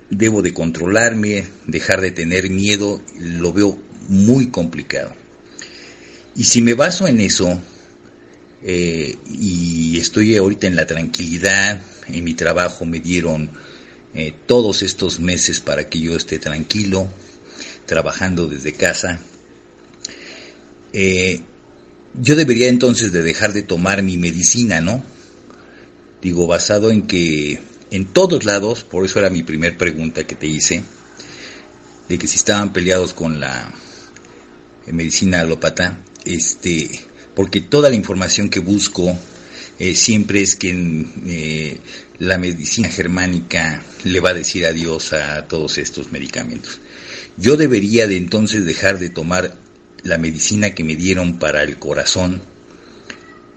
debo 0.08 0.40
de 0.40 0.54
controlarme, 0.54 1.44
dejar 1.66 2.00
de 2.00 2.12
tener 2.12 2.48
miedo, 2.48 3.02
lo 3.18 3.52
veo 3.52 3.78
muy 4.08 4.48
complicado. 4.48 5.12
Y 6.36 6.44
si 6.44 6.62
me 6.62 6.74
baso 6.74 7.08
en 7.08 7.20
eso, 7.20 7.60
eh, 8.62 9.16
y 9.28 9.98
estoy 9.98 10.36
ahorita 10.36 10.68
en 10.68 10.76
la 10.76 10.86
tranquilidad, 10.86 11.82
en 12.06 12.24
mi 12.24 12.34
trabajo 12.34 12.86
me 12.86 13.00
dieron 13.00 13.50
eh, 14.20 14.34
todos 14.46 14.82
estos 14.82 15.20
meses 15.20 15.60
para 15.60 15.88
que 15.88 16.00
yo 16.00 16.16
esté 16.16 16.40
tranquilo, 16.40 17.06
trabajando 17.86 18.48
desde 18.48 18.72
casa. 18.72 19.20
Eh, 20.92 21.40
yo 22.14 22.34
debería 22.34 22.68
entonces 22.68 23.12
de 23.12 23.22
dejar 23.22 23.52
de 23.52 23.62
tomar 23.62 24.02
mi 24.02 24.16
medicina, 24.16 24.80
¿no? 24.80 25.04
Digo, 26.20 26.48
basado 26.48 26.90
en 26.90 27.02
que 27.02 27.60
en 27.92 28.06
todos 28.06 28.44
lados, 28.44 28.82
por 28.82 29.04
eso 29.04 29.20
era 29.20 29.30
mi 29.30 29.44
primer 29.44 29.76
pregunta 29.76 30.26
que 30.26 30.34
te 30.34 30.48
hice, 30.48 30.82
de 32.08 32.18
que 32.18 32.26
si 32.26 32.38
estaban 32.38 32.72
peleados 32.72 33.14
con 33.14 33.38
la 33.38 33.72
eh, 34.84 34.92
medicina 34.92 35.42
alópata, 35.42 36.00
este, 36.24 37.04
porque 37.36 37.60
toda 37.60 37.88
la 37.88 37.94
información 37.94 38.50
que 38.50 38.58
busco 38.58 39.16
siempre 39.94 40.42
es 40.42 40.56
que 40.56 41.78
la 42.18 42.36
medicina 42.36 42.88
germánica 42.88 43.82
le 44.04 44.20
va 44.20 44.30
a 44.30 44.34
decir 44.34 44.66
adiós 44.66 45.12
a 45.12 45.46
todos 45.46 45.78
estos 45.78 46.10
medicamentos. 46.10 46.80
Yo 47.36 47.56
debería 47.56 48.06
de 48.06 48.16
entonces 48.16 48.64
dejar 48.64 48.98
de 48.98 49.08
tomar 49.08 49.54
la 50.02 50.18
medicina 50.18 50.70
que 50.70 50.84
me 50.84 50.96
dieron 50.96 51.38
para 51.38 51.62
el 51.62 51.78
corazón 51.78 52.40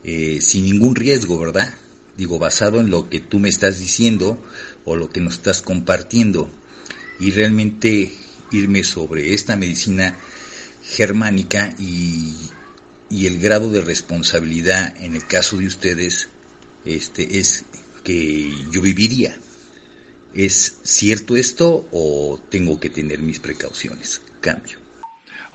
eh, 0.04 0.39
sin 0.41 0.65
ningún 0.65 0.95
riesgo, 0.95 1.39
¿verdad? 1.39 1.74
Digo, 2.17 2.38
basado 2.38 2.80
en 2.80 2.89
lo 2.89 3.10
que 3.10 3.19
tú 3.19 3.39
me 3.39 3.50
estás 3.50 3.80
diciendo 3.80 4.43
o 4.86 4.95
lo 4.95 5.10
que 5.10 5.21
nos 5.21 5.36
estás 5.36 5.62
compartiendo. 5.62 6.50
y 7.19 7.30
realmente 7.32 8.12
irme 8.52 8.84
sobre 8.84 9.34
esta 9.34 9.56
medicina 9.56 10.17
germánica 10.84 11.74
y, 11.78 12.34
y 13.10 13.28
el 13.28 13.39
grado 13.39 13.69
de 13.69 13.82
responsabilidad 13.82 14.95
en 14.97 15.15
el 15.15 15.26
caso 15.28 15.58
de 15.58 15.67
ustedes 15.67 16.30
este, 16.84 17.39
es 17.39 17.63
que 18.04 18.52
yo 18.72 18.82
viviría. 18.82 19.38
¿Es 20.34 20.80
cierto 20.84 21.36
esto 21.36 21.88
o 21.92 22.40
tengo 22.50 22.80
que 22.80 22.90
tener 22.90 23.20
mis 23.20 23.40
precauciones? 23.40 24.22
Cambio. 24.40 24.80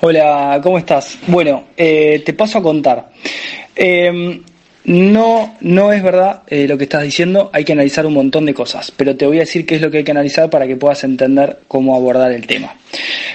Hola, 0.01 0.59
¿cómo 0.61 0.77
estás? 0.77 1.17
Bueno, 1.27 1.69
eh, 1.75 2.21
te 2.23 2.33
paso 2.33 2.59
a 2.59 2.63
contar. 2.63 3.11
Eh, 3.75 4.41
no, 4.87 5.57
no 5.59 5.91
es 5.91 6.01
verdad 6.01 6.43
eh, 6.47 6.65
lo 6.65 6.77
que 6.77 6.85
estás 6.85 7.03
diciendo, 7.03 7.49
hay 7.51 7.65
que 7.65 7.73
analizar 7.73 8.05
un 8.05 8.13
montón 8.13 8.45
de 8.45 8.53
cosas, 8.53 8.89
pero 8.95 9.17
te 9.17 9.25
voy 9.25 9.35
a 9.37 9.41
decir 9.41 9.65
qué 9.65 9.75
es 9.75 9.81
lo 9.81 9.91
que 9.91 9.97
hay 9.97 10.03
que 10.05 10.11
analizar 10.11 10.49
para 10.49 10.65
que 10.65 10.77
puedas 10.77 11.03
entender 11.03 11.59
cómo 11.67 11.93
abordar 11.93 12.31
el 12.31 12.47
tema. 12.47 12.73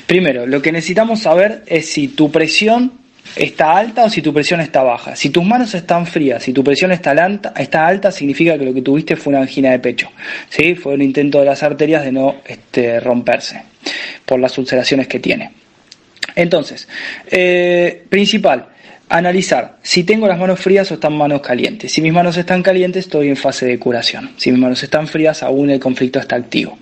Primero, 0.07 0.47
lo 0.47 0.63
que 0.63 0.73
necesitamos 0.73 1.21
saber 1.21 1.63
es 1.67 1.91
si 1.91 2.09
tu 2.09 2.31
presión 2.31 3.02
está 3.37 3.77
alta 3.77 4.05
o 4.05 4.11
si 4.11 4.23
tu 4.23 4.33
presión 4.33 4.61
está 4.61 4.83
baja. 4.83 5.17
Si 5.17 5.31
tus 5.31 5.45
manos 5.45 5.75
están 5.75 6.07
frías, 6.07 6.43
si 6.43 6.53
tu 6.53 6.63
presión 6.63 6.93
está 6.93 7.13
alta, 7.13 7.53
está 7.57 7.87
alta 7.87 8.11
significa 8.11 8.59
que 8.59 8.65
lo 8.65 8.75
que 8.75 8.83
tuviste 8.83 9.17
fue 9.17 9.33
una 9.33 9.43
angina 9.43 9.71
de 9.71 9.79
pecho. 9.79 10.11
¿sí? 10.49 10.75
Fue 10.75 10.95
un 10.95 11.03
intento 11.03 11.39
de 11.41 11.47
las 11.47 11.63
arterias 11.63 12.05
de 12.05 12.13
no 12.13 12.37
este, 12.45 13.01
romperse 13.01 13.63
por 14.25 14.39
las 14.41 14.57
ulceraciones 14.59 15.09
que 15.09 15.21
tiene. 15.21 15.51
Entonces, 16.35 16.89
eh, 17.31 18.05
principal, 18.09 18.69
analizar 19.13 19.77
si 19.83 20.05
tengo 20.05 20.27
las 20.27 20.39
manos 20.39 20.59
frías 20.59 20.91
o 20.91 20.95
están 20.95 21.17
manos 21.17 21.43
calientes. 21.43 21.93
Si 21.93 22.01
mis 22.01 22.13
manos 22.13 22.37
están 22.37 22.63
calientes, 22.63 23.05
estoy 23.05 23.29
en 23.29 23.37
fase 23.37 23.67
de 23.67 23.79
curación. 23.79 24.31
Si 24.37 24.51
mis 24.51 24.61
manos 24.61 24.83
están 24.83 25.07
frías, 25.07 25.43
aún 25.43 25.71
el 25.71 25.79
conflicto 25.79 26.19
está 26.19 26.37
activo. 26.37 26.79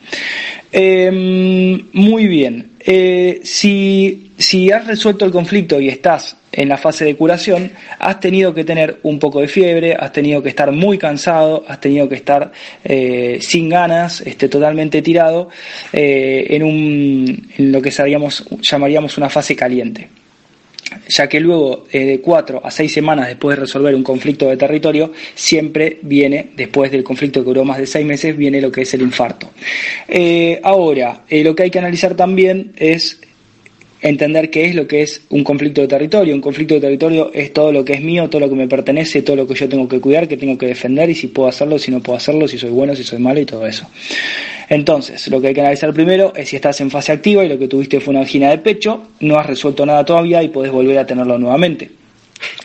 Em, 0.70 1.88
muy 1.92 2.26
bien. 2.28 2.70
Eh, 2.78 3.40
si, 3.42 4.30
si 4.38 4.70
has 4.70 4.86
resuelto 4.86 5.24
el 5.24 5.32
conflicto 5.32 5.80
y 5.80 5.88
estás 5.88 6.36
en 6.52 6.68
la 6.68 6.76
fase 6.76 7.04
de 7.04 7.16
curación, 7.16 7.72
has 7.98 8.20
tenido 8.20 8.54
que 8.54 8.64
tener 8.64 8.98
un 9.02 9.18
poco 9.18 9.40
de 9.40 9.48
fiebre, 9.48 9.96
has 9.98 10.12
tenido 10.12 10.40
que 10.40 10.50
estar 10.50 10.70
muy 10.70 10.98
cansado, 10.98 11.64
has 11.66 11.80
tenido 11.80 12.08
que 12.08 12.14
estar 12.14 12.52
eh, 12.84 13.38
sin 13.40 13.68
ganas, 13.68 14.20
este, 14.20 14.48
totalmente 14.48 15.02
tirado, 15.02 15.48
eh, 15.92 16.46
en, 16.50 16.62
un, 16.62 17.50
en 17.58 17.72
lo 17.72 17.82
que 17.82 17.90
llamaríamos 17.90 19.18
una 19.18 19.28
fase 19.28 19.56
caliente 19.56 20.08
ya 21.08 21.28
que 21.28 21.40
luego 21.40 21.86
eh, 21.92 22.04
de 22.04 22.20
cuatro 22.20 22.60
a 22.64 22.70
seis 22.70 22.92
semanas 22.92 23.28
después 23.28 23.56
de 23.56 23.62
resolver 23.62 23.94
un 23.94 24.02
conflicto 24.02 24.48
de 24.48 24.56
territorio, 24.56 25.12
siempre 25.34 25.98
viene, 26.02 26.50
después 26.56 26.90
del 26.90 27.04
conflicto 27.04 27.40
que 27.40 27.46
duró 27.46 27.64
más 27.64 27.78
de 27.78 27.86
seis 27.86 28.06
meses, 28.06 28.36
viene 28.36 28.60
lo 28.60 28.70
que 28.70 28.82
es 28.82 28.94
el 28.94 29.02
infarto. 29.02 29.50
Eh, 30.08 30.60
ahora, 30.62 31.24
eh, 31.28 31.42
lo 31.42 31.54
que 31.54 31.64
hay 31.64 31.70
que 31.70 31.78
analizar 31.78 32.14
también 32.14 32.72
es 32.76 33.20
entender 34.02 34.50
qué 34.50 34.66
es 34.66 34.74
lo 34.74 34.86
que 34.86 35.02
es 35.02 35.22
un 35.30 35.44
conflicto 35.44 35.80
de 35.80 35.88
territorio. 35.88 36.34
Un 36.34 36.40
conflicto 36.40 36.74
de 36.74 36.80
territorio 36.80 37.30
es 37.34 37.52
todo 37.52 37.72
lo 37.72 37.84
que 37.84 37.94
es 37.94 38.00
mío, 38.00 38.28
todo 38.28 38.40
lo 38.40 38.48
que 38.48 38.54
me 38.54 38.68
pertenece, 38.68 39.22
todo 39.22 39.36
lo 39.36 39.46
que 39.46 39.54
yo 39.54 39.68
tengo 39.68 39.88
que 39.88 40.00
cuidar, 40.00 40.28
que 40.28 40.36
tengo 40.36 40.56
que 40.56 40.66
defender 40.66 41.10
y 41.10 41.14
si 41.14 41.28
puedo 41.28 41.48
hacerlo, 41.48 41.78
si 41.78 41.90
no 41.90 42.00
puedo 42.00 42.16
hacerlo, 42.16 42.48
si 42.48 42.58
soy 42.58 42.70
bueno, 42.70 42.94
si 42.96 43.04
soy 43.04 43.18
malo 43.18 43.40
y 43.40 43.44
todo 43.44 43.66
eso. 43.66 43.88
Entonces, 44.68 45.28
lo 45.28 45.40
que 45.40 45.48
hay 45.48 45.54
que 45.54 45.60
analizar 45.60 45.92
primero 45.92 46.32
es 46.34 46.48
si 46.48 46.56
estás 46.56 46.80
en 46.80 46.90
fase 46.90 47.12
activa 47.12 47.44
y 47.44 47.48
lo 47.48 47.58
que 47.58 47.68
tuviste 47.68 48.00
fue 48.00 48.12
una 48.12 48.20
angina 48.20 48.50
de 48.50 48.58
pecho, 48.58 49.02
no 49.20 49.38
has 49.38 49.46
resuelto 49.46 49.84
nada 49.84 50.04
todavía 50.04 50.42
y 50.42 50.48
puedes 50.48 50.72
volver 50.72 50.98
a 50.98 51.06
tenerlo 51.06 51.38
nuevamente. 51.38 51.99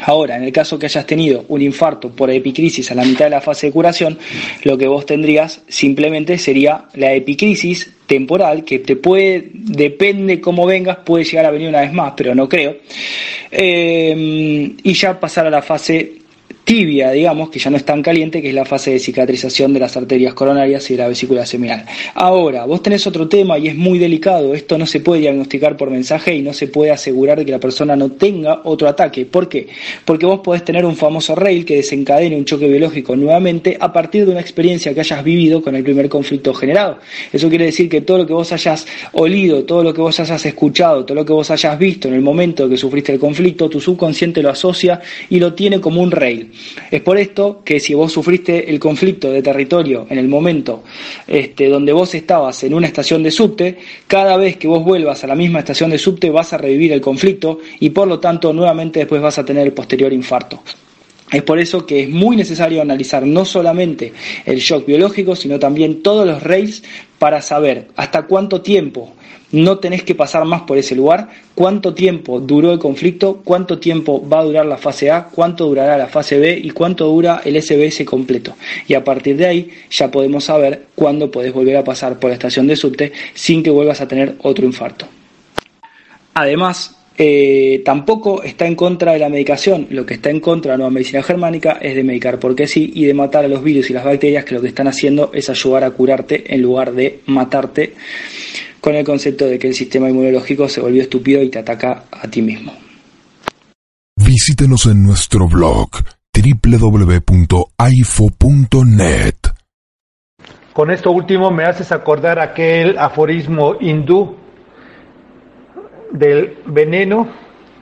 Ahora, 0.04 0.38
en 0.38 0.44
el 0.44 0.52
caso 0.52 0.78
que 0.78 0.86
hayas 0.86 1.06
tenido 1.06 1.46
un 1.48 1.62
infarto 1.62 2.10
por 2.10 2.30
epicrisis 2.30 2.92
a 2.92 2.96
la 2.96 3.04
mitad 3.04 3.26
de 3.26 3.32
la 3.32 3.42
fase 3.42 3.68
de 3.68 3.74
curación, 3.74 4.18
lo 4.64 4.78
que 4.78 4.88
vos 4.88 5.06
tendrías 5.06 5.62
simplemente 5.68 6.38
sería 6.38 6.86
la 6.94 7.14
epicrisis 7.14 7.92
temporal, 8.06 8.64
que 8.64 8.80
te 8.80 8.96
puede, 8.96 9.50
depende 9.54 10.40
cómo 10.40 10.66
vengas, 10.66 10.98
puede 10.98 11.24
llegar 11.24 11.46
a 11.46 11.52
venir 11.52 11.70
una 11.70 11.82
vez 11.82 11.94
más, 11.94 12.14
pero 12.16 12.36
no 12.36 12.48
creo, 12.48 12.78
eh, 13.52 14.76
y 14.84 14.94
ya 14.94 15.20
pasar 15.20 15.48
a 15.48 15.50
la 15.50 15.62
fase 15.62 16.25
tibia, 16.66 17.12
digamos, 17.12 17.52
que 17.52 17.60
ya 17.60 17.70
no 17.70 17.78
es 17.78 17.86
tan 17.86 18.02
caliente, 18.02 18.42
que 18.42 18.50
es 18.50 18.56
la 18.56 18.66
fase 18.66 18.92
de 18.92 19.00
cicatrización 19.00 19.72
de 19.72 19.80
las 19.80 19.96
arterias 19.96 20.34
coronarias 20.34 20.90
y 20.90 20.96
de 20.96 21.04
la 21.04 21.08
vesícula 21.08 21.46
seminal. 21.46 21.86
Ahora, 22.16 22.66
vos 22.66 22.82
tenés 22.82 23.06
otro 23.06 23.30
tema 23.30 23.60
y 23.60 23.68
es 23.68 23.76
muy 23.76 24.00
delicado, 24.00 24.54
esto 24.56 24.78
no 24.78 24.88
se 24.88 25.00
puede 25.00 25.22
diagnosticar 25.22 25.78
por 25.78 25.92
mensaje 25.92 26.36
y 26.36 26.42
no 26.42 26.54
se 26.54 26.68
puede 26.68 26.90
asegurar 26.90 27.38
de 27.38 27.46
que 27.46 27.52
la 27.52 27.60
persona 27.60 27.96
no 27.96 28.12
tenga 28.12 28.62
otro 28.64 28.88
ataque. 28.88 29.26
¿Por 29.26 29.48
qué? 29.48 29.68
Porque 30.04 30.26
vos 30.26 30.40
podés 30.40 30.66
tener 30.66 30.86
un 30.86 30.96
famoso 30.96 31.36
rail 31.36 31.66
que 31.66 31.76
desencadene 31.76 32.36
un 32.36 32.46
choque 32.46 32.68
biológico 32.68 33.16
nuevamente 33.16 33.78
a 33.80 33.94
partir 33.94 34.26
de 34.26 34.32
una 34.32 34.42
experiencia 34.42 34.94
que 34.94 35.02
hayas 35.02 35.24
vivido 35.24 35.62
con 35.62 35.76
el 35.76 35.84
primer 35.84 36.10
conflicto 36.10 36.52
generado. 36.54 36.98
Eso 37.32 37.48
quiere 37.48 37.66
decir 37.66 37.88
que 37.88 38.02
todo 38.02 38.18
lo 38.18 38.26
que 38.26 38.34
vos 38.34 38.52
hayas 38.52 38.88
olido, 39.12 39.66
todo 39.66 39.84
lo 39.84 39.94
que 39.94 40.02
vos 40.02 40.20
hayas 40.20 40.44
escuchado, 40.44 41.06
todo 41.06 41.14
lo 41.14 41.26
que 41.26 41.34
vos 41.34 41.52
hayas 41.52 41.78
visto 41.78 42.08
en 42.08 42.16
el 42.16 42.22
momento 42.22 42.68
que 42.68 42.78
sufriste 42.78 43.14
el 43.14 43.20
conflicto, 43.20 43.70
tu 43.70 43.80
subconsciente 43.80 44.42
lo 44.42 44.50
asocia 44.50 45.00
y 45.30 45.40
lo 45.40 45.54
tiene 45.54 45.80
como 45.80 46.02
un 46.02 46.10
rail. 46.10 46.52
Es 46.92 47.02
por 47.02 47.18
esto 47.18 47.62
que 47.64 47.80
si 47.80 47.94
vos 47.94 48.12
sufriste 48.12 48.70
el 48.70 48.80
conflicto 48.80 49.32
de 49.32 49.42
territorio 49.42 50.08
en 50.10 50.18
el 50.18 50.28
momento 50.28 50.84
este, 51.28 51.68
donde 51.68 51.94
vos 51.94 52.14
estabas 52.16 52.64
en 52.64 52.74
una 52.74 52.88
estación 52.88 53.24
de 53.24 53.32
subte, 53.32 53.78
cada 54.08 54.38
vez 54.38 54.58
que 54.58 54.68
vos 54.68 54.84
vuelvas 54.84 55.24
a 55.24 55.28
la 55.28 55.36
misma 55.36 55.60
estación 55.60 55.90
de 55.90 55.98
subte 55.98 56.30
vas 56.30 56.54
a 56.54 56.58
revivir 56.58 56.92
el 56.92 57.02
conflicto 57.02 57.60
y 57.80 57.90
por 57.90 58.08
lo 58.08 58.20
tanto 58.20 58.54
nuevamente 58.54 59.00
después 59.00 59.22
vas 59.22 59.38
a 59.40 59.46
tener 59.46 59.66
el 59.66 59.74
posterior 59.74 60.12
infarto. 60.14 60.62
Es 61.32 61.42
por 61.42 61.60
eso 61.60 61.86
que 61.86 62.04
es 62.04 62.10
muy 62.10 62.36
necesario 62.36 62.82
analizar 62.82 63.26
no 63.26 63.46
solamente 63.46 64.14
el 64.46 64.60
shock 64.60 64.86
biológico, 64.86 65.36
sino 65.36 65.58
también 65.60 66.04
todos 66.04 66.26
los 66.28 66.44
rails 66.44 66.84
para 67.18 67.42
saber 67.42 67.88
hasta 67.96 68.28
cuánto 68.28 68.62
tiempo 68.62 69.14
no 69.52 69.80
tenés 69.80 70.04
que 70.04 70.16
pasar 70.16 70.46
más 70.46 70.64
por 70.64 70.78
ese 70.78 70.96
lugar, 70.96 71.30
cuánto 71.54 71.94
tiempo 71.94 72.40
duró 72.40 72.74
el 72.74 72.80
conflicto, 72.80 73.42
cuánto 73.44 73.80
tiempo 73.80 74.28
va 74.28 74.40
a 74.40 74.44
durar 74.44 74.66
la 74.66 74.78
fase 74.78 75.12
A, 75.12 75.26
cuánto 75.26 75.66
durará 75.66 75.98
la 75.98 76.08
fase 76.08 76.38
B 76.38 76.60
y 76.62 76.72
cuánto 76.72 77.06
dura 77.06 77.42
el 77.46 77.62
SBS 77.62 78.04
completo. 78.06 78.56
Y 78.88 78.94
a 78.94 79.04
partir 79.04 79.38
de 79.38 79.46
ahí 79.46 79.70
ya 79.90 80.12
podemos 80.12 80.44
saber 80.44 80.88
cuándo 80.94 81.32
podés 81.32 81.54
volver 81.54 81.78
a 81.78 81.84
pasar 81.84 82.20
por 82.20 82.30
la 82.30 82.36
estación 82.36 82.68
de 82.68 82.76
subte 82.76 83.14
sin 83.34 83.64
que 83.64 83.70
vuelvas 83.70 84.02
a 84.02 84.08
tener 84.08 84.36
otro 84.42 84.66
infarto. 84.66 85.08
Además, 86.34 86.96
eh, 87.18 87.82
tampoco 87.86 88.44
está 88.44 88.68
en 88.68 88.76
contra 88.76 89.14
de 89.14 89.20
la 89.20 89.30
medicación. 89.30 89.88
Lo 89.90 90.06
que 90.06 90.16
está 90.16 90.30
en 90.30 90.40
contra 90.42 90.72
de 90.72 90.74
la 90.74 90.78
nueva 90.80 90.92
medicina 90.92 91.24
germánica 91.24 91.78
es 91.82 91.96
de 91.96 92.04
medicar 92.04 92.40
porque 92.40 92.68
sí 92.68 92.92
y 92.94 93.06
de 93.06 93.14
matar 93.14 93.46
a 93.46 93.48
los 93.48 93.64
virus 93.64 93.90
y 93.90 93.94
las 93.94 94.04
bacterias 94.04 94.44
que 94.44 94.56
lo 94.56 94.62
que 94.62 94.68
están 94.68 94.88
haciendo 94.88 95.32
es 95.34 95.50
ayudar 95.50 95.86
a 95.86 95.92
curarte 95.92 96.54
en 96.54 96.62
lugar 96.62 96.92
de 96.94 97.22
matarte 97.28 97.94
con 98.82 98.96
el 98.96 99.06
concepto 99.06 99.46
de 99.46 99.58
que 99.58 99.68
el 99.68 99.74
sistema 99.74 100.10
inmunológico 100.10 100.68
se 100.68 100.82
volvió 100.82 101.02
estúpido 101.02 101.42
y 101.42 101.50
te 101.50 101.60
ataca 101.60 102.04
a 102.12 102.28
ti 102.28 102.42
mismo. 102.42 102.74
Visítenos 104.18 104.86
en 104.86 105.04
nuestro 105.04 105.48
blog 105.48 105.90
www.aifo.net. 106.34 107.26
Con 110.74 110.92
esto 110.92 111.12
último 111.12 111.52
me 111.52 111.64
haces 111.64 111.94
acordar 111.94 112.40
aquel 112.40 112.98
aforismo 112.98 113.78
hindú 113.80 114.36
del 116.12 116.58
veneno, 116.66 117.28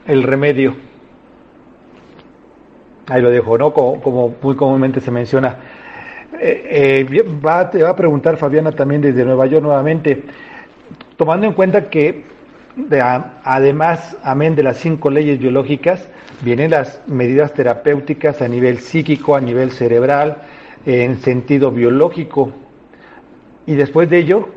el 0.06 0.22
remedio. 0.22 0.76
Ahí 3.06 3.20
lo 3.20 3.30
dejo, 3.30 3.58
¿no? 3.58 3.72
Como, 3.72 4.34
muy 4.42 4.56
comúnmente 4.56 5.00
se 5.00 5.10
menciona. 5.10 5.58
Eh, 6.40 7.06
eh, 7.08 7.22
te 7.70 7.82
va 7.82 7.90
a 7.90 7.96
preguntar 7.96 8.36
Fabiana 8.36 8.72
también 8.72 9.00
desde 9.02 9.24
Nueva 9.24 9.46
York 9.46 9.62
nuevamente, 9.62 10.24
tomando 11.16 11.46
en 11.46 11.52
cuenta 11.52 11.88
que 11.88 12.24
además, 13.44 14.16
amén 14.22 14.56
de 14.56 14.62
las 14.62 14.78
cinco 14.78 15.10
leyes 15.10 15.38
biológicas, 15.38 16.08
vienen 16.42 16.72
las 16.72 17.00
medidas 17.06 17.52
terapéuticas 17.52 18.42
a 18.42 18.48
nivel 18.48 18.78
psíquico, 18.78 19.36
a 19.36 19.40
nivel 19.40 19.70
cerebral, 19.70 20.38
en 20.84 21.20
sentido 21.20 21.70
biológico. 21.70 22.52
Y 23.66 23.74
después 23.74 24.10
de 24.10 24.18
ello, 24.18 24.48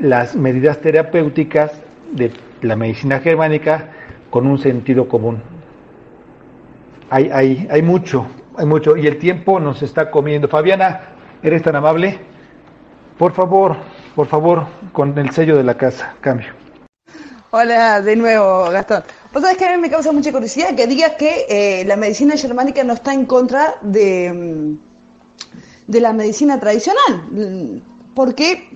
las 0.00 0.36
medidas 0.36 0.80
terapéuticas 0.80 1.72
de 2.12 2.30
la 2.62 2.76
medicina 2.76 3.20
germánica 3.20 3.90
con 4.30 4.46
un 4.46 4.58
sentido 4.58 5.08
común. 5.08 5.42
Hay, 7.10 7.30
hay, 7.32 7.68
hay 7.70 7.82
mucho, 7.82 8.26
hay 8.56 8.66
mucho, 8.66 8.96
y 8.96 9.06
el 9.06 9.18
tiempo 9.18 9.60
nos 9.60 9.82
está 9.82 10.10
comiendo. 10.10 10.48
Fabiana, 10.48 11.00
¿eres 11.42 11.62
tan 11.62 11.76
amable? 11.76 12.18
Por 13.18 13.32
favor, 13.32 13.76
por 14.14 14.26
favor, 14.26 14.66
con 14.92 15.16
el 15.18 15.30
sello 15.30 15.56
de 15.56 15.64
la 15.64 15.76
casa, 15.76 16.16
cambio. 16.20 16.48
Hola 17.50 18.02
de 18.02 18.16
nuevo, 18.16 18.70
Gastón. 18.70 19.04
Vos 19.32 19.42
sabés 19.42 19.56
que 19.56 19.66
a 19.66 19.76
mí 19.76 19.80
me 19.80 19.88
causa 19.88 20.12
mucha 20.12 20.32
curiosidad 20.32 20.74
que 20.74 20.86
digas 20.86 21.12
que 21.12 21.46
eh, 21.48 21.84
la 21.86 21.96
medicina 21.96 22.36
germánica 22.36 22.82
no 22.84 22.94
está 22.94 23.14
en 23.14 23.24
contra 23.24 23.76
de, 23.82 24.32
mm, 24.32 24.78
de 25.86 26.00
la 26.00 26.12
medicina 26.12 26.58
tradicional, 26.58 27.82
porque 28.14 28.68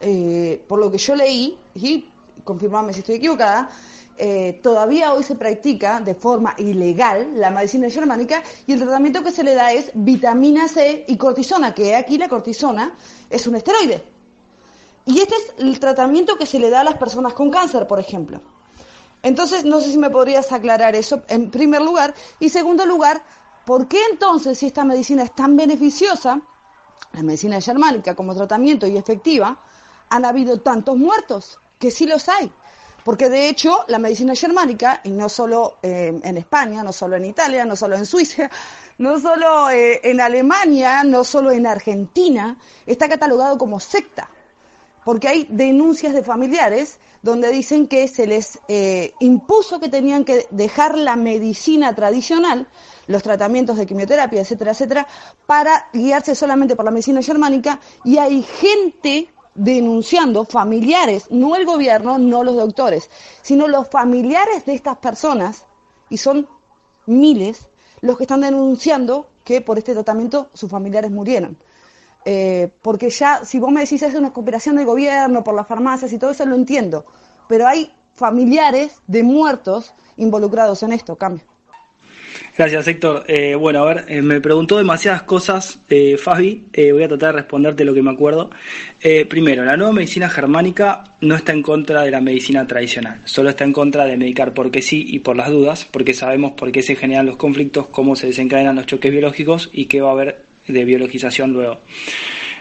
eh, 0.00 0.64
por 0.68 0.78
lo 0.78 0.90
que 0.90 0.98
yo 0.98 1.14
leí, 1.14 1.58
y 1.74 2.10
confirmame 2.44 2.92
si 2.92 3.00
estoy 3.00 3.16
equivocada, 3.16 3.70
eh, 4.16 4.60
todavía 4.62 5.12
hoy 5.12 5.24
se 5.24 5.34
practica 5.34 6.00
de 6.00 6.14
forma 6.14 6.54
ilegal 6.58 7.32
la 7.34 7.50
medicina 7.50 7.90
germánica 7.90 8.44
y 8.66 8.72
el 8.72 8.80
tratamiento 8.80 9.24
que 9.24 9.32
se 9.32 9.42
le 9.42 9.54
da 9.54 9.72
es 9.72 9.90
vitamina 9.94 10.68
C 10.68 11.04
y 11.08 11.16
cortisona, 11.16 11.74
que 11.74 11.96
aquí 11.96 12.16
la 12.16 12.28
cortisona 12.28 12.94
es 13.28 13.46
un 13.46 13.56
esteroide. 13.56 14.04
y 15.06 15.18
este 15.18 15.34
es 15.34 15.54
el 15.58 15.78
tratamiento 15.80 16.36
que 16.36 16.46
se 16.46 16.58
le 16.58 16.70
da 16.70 16.80
a 16.80 16.84
las 16.84 16.96
personas 16.96 17.34
con 17.34 17.50
cáncer, 17.50 17.86
por 17.86 18.00
ejemplo. 18.00 18.40
Entonces, 19.24 19.64
no 19.64 19.80
sé 19.80 19.90
si 19.90 19.98
me 19.98 20.10
podrías 20.10 20.52
aclarar 20.52 20.94
eso 20.94 21.22
en 21.28 21.50
primer 21.50 21.80
lugar. 21.80 22.14
Y 22.40 22.50
segundo 22.50 22.84
lugar, 22.84 23.24
¿por 23.64 23.88
qué 23.88 23.98
entonces, 24.10 24.58
si 24.58 24.66
esta 24.66 24.84
medicina 24.84 25.22
es 25.22 25.34
tan 25.34 25.56
beneficiosa, 25.56 26.42
la 27.12 27.22
medicina 27.22 27.58
germánica 27.58 28.14
como 28.14 28.34
tratamiento 28.34 28.86
y 28.86 28.98
efectiva, 28.98 29.58
han 30.10 30.24
habido 30.26 30.60
tantos 30.60 30.98
muertos? 30.98 31.58
Que 31.84 31.90
sí 31.90 32.06
los 32.06 32.30
hay. 32.30 32.50
Porque 33.04 33.28
de 33.28 33.50
hecho, 33.50 33.84
la 33.88 33.98
medicina 33.98 34.34
germánica, 34.34 35.02
y 35.04 35.10
no 35.10 35.28
solo 35.28 35.76
eh, 35.82 36.18
en 36.24 36.38
España, 36.38 36.82
no 36.82 36.94
solo 36.94 37.16
en 37.16 37.26
Italia, 37.26 37.66
no 37.66 37.76
solo 37.76 37.94
en 37.94 38.06
Suiza, 38.06 38.50
no 38.98 39.20
solo 39.20 39.68
eh, 39.68 40.00
en 40.02 40.18
Alemania, 40.18 41.04
no 41.04 41.24
solo 41.24 41.50
en 41.50 41.66
Argentina, 41.66 42.58
está 42.86 43.06
catalogado 43.06 43.58
como 43.58 43.80
secta 43.80 44.30
porque 45.04 45.28
hay 45.28 45.46
denuncias 45.50 46.14
de 46.14 46.24
familiares 46.24 46.98
donde 47.20 47.50
dicen 47.50 47.86
que 47.86 48.08
se 48.08 48.26
les 48.26 48.58
eh, 48.68 49.12
impuso 49.20 49.78
que 49.78 49.90
tenían 49.90 50.24
que 50.24 50.46
dejar 50.50 50.96
la 50.96 51.14
medicina 51.14 51.94
tradicional, 51.94 52.68
los 53.06 53.22
tratamientos 53.22 53.76
de 53.76 53.84
quimioterapia, 53.84 54.40
etcétera, 54.40 54.70
etcétera, 54.70 55.06
para 55.46 55.88
guiarse 55.92 56.34
solamente 56.34 56.74
por 56.74 56.86
la 56.86 56.90
medicina 56.90 57.20
germánica 57.20 57.80
y 58.02 58.16
hay 58.16 58.42
gente 58.42 59.33
denunciando, 59.54 60.44
familiares, 60.44 61.26
no 61.30 61.56
el 61.56 61.64
gobierno, 61.64 62.18
no 62.18 62.42
los 62.42 62.56
doctores, 62.56 63.08
sino 63.42 63.68
los 63.68 63.88
familiares 63.88 64.64
de 64.64 64.74
estas 64.74 64.98
personas, 64.98 65.66
y 66.10 66.18
son 66.18 66.48
miles, 67.06 67.68
los 68.00 68.16
que 68.16 68.24
están 68.24 68.40
denunciando 68.40 69.30
que 69.44 69.60
por 69.60 69.78
este 69.78 69.92
tratamiento 69.92 70.50
sus 70.54 70.70
familiares 70.70 71.10
murieron. 71.10 71.56
Eh, 72.24 72.70
porque 72.82 73.10
ya, 73.10 73.44
si 73.44 73.58
vos 73.58 73.70
me 73.70 73.82
decís 73.82 74.02
es 74.02 74.14
una 74.14 74.32
cooperación 74.32 74.76
del 74.76 74.86
gobierno 74.86 75.44
por 75.44 75.54
las 75.54 75.66
farmacias 75.66 76.12
y 76.12 76.18
todo 76.18 76.30
eso, 76.30 76.46
lo 76.46 76.54
entiendo. 76.54 77.04
Pero 77.48 77.66
hay 77.66 77.94
familiares 78.14 79.02
de 79.06 79.22
muertos 79.22 79.92
involucrados 80.16 80.82
en 80.82 80.92
esto, 80.92 81.16
cambio. 81.16 81.44
Gracias, 82.56 82.86
Héctor. 82.88 83.24
Eh, 83.28 83.54
bueno, 83.54 83.82
a 83.82 83.94
ver, 83.94 84.04
eh, 84.08 84.22
me 84.22 84.40
preguntó 84.40 84.76
demasiadas 84.76 85.22
cosas, 85.22 85.80
Fabi. 86.18 86.66
voy 86.92 87.02
a 87.02 87.08
tratar 87.08 87.34
de 87.34 87.40
responderte 87.40 87.84
lo 87.84 87.94
que 87.94 88.02
me 88.02 88.10
acuerdo. 88.10 88.50
primero, 89.28 89.64
la 89.64 89.76
nueva 89.76 89.92
medicina 89.92 90.28
germánica 90.28 91.04
no 91.20 91.34
está 91.34 91.52
en 91.52 91.62
contra 91.62 92.02
de 92.02 92.10
la 92.10 92.20
medicina 92.20 92.66
tradicional, 92.66 93.20
solo 93.24 93.50
está 93.50 93.64
en 93.64 93.72
contra 93.72 94.04
de 94.04 94.16
medicar 94.16 94.52
porque 94.52 94.82
sí 94.82 95.04
y 95.08 95.18
por 95.18 95.36
las 95.36 95.50
dudas, 95.50 95.86
porque 95.90 96.14
sabemos 96.14 96.52
por 96.52 96.72
qué 96.72 96.82
se 96.82 96.96
generan 96.96 97.26
los 97.26 97.36
conflictos, 97.36 97.88
cómo 97.88 98.16
se 98.16 98.28
desencadenan 98.28 98.76
los 98.76 98.86
choques 98.86 99.10
biológicos 99.10 99.70
y 99.72 99.86
qué 99.86 100.00
va 100.00 100.10
a 100.10 100.12
haber 100.12 100.44
de 100.66 100.84
biologización 100.84 101.52
luego. 101.52 101.80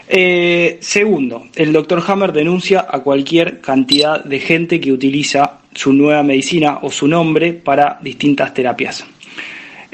Eh, 0.07 0.77
segundo, 0.81 1.47
el 1.55 1.71
doctor 1.71 2.03
Hammer 2.05 2.33
denuncia 2.33 2.85
a 2.89 2.99
cualquier 2.99 3.61
cantidad 3.61 4.23
de 4.23 4.39
gente 4.39 4.79
que 4.79 4.91
utiliza 4.91 5.59
su 5.73 5.93
nueva 5.93 6.23
medicina 6.23 6.79
o 6.81 6.91
su 6.91 7.07
nombre 7.07 7.53
para 7.53 7.99
distintas 8.01 8.53
terapias. 8.53 9.05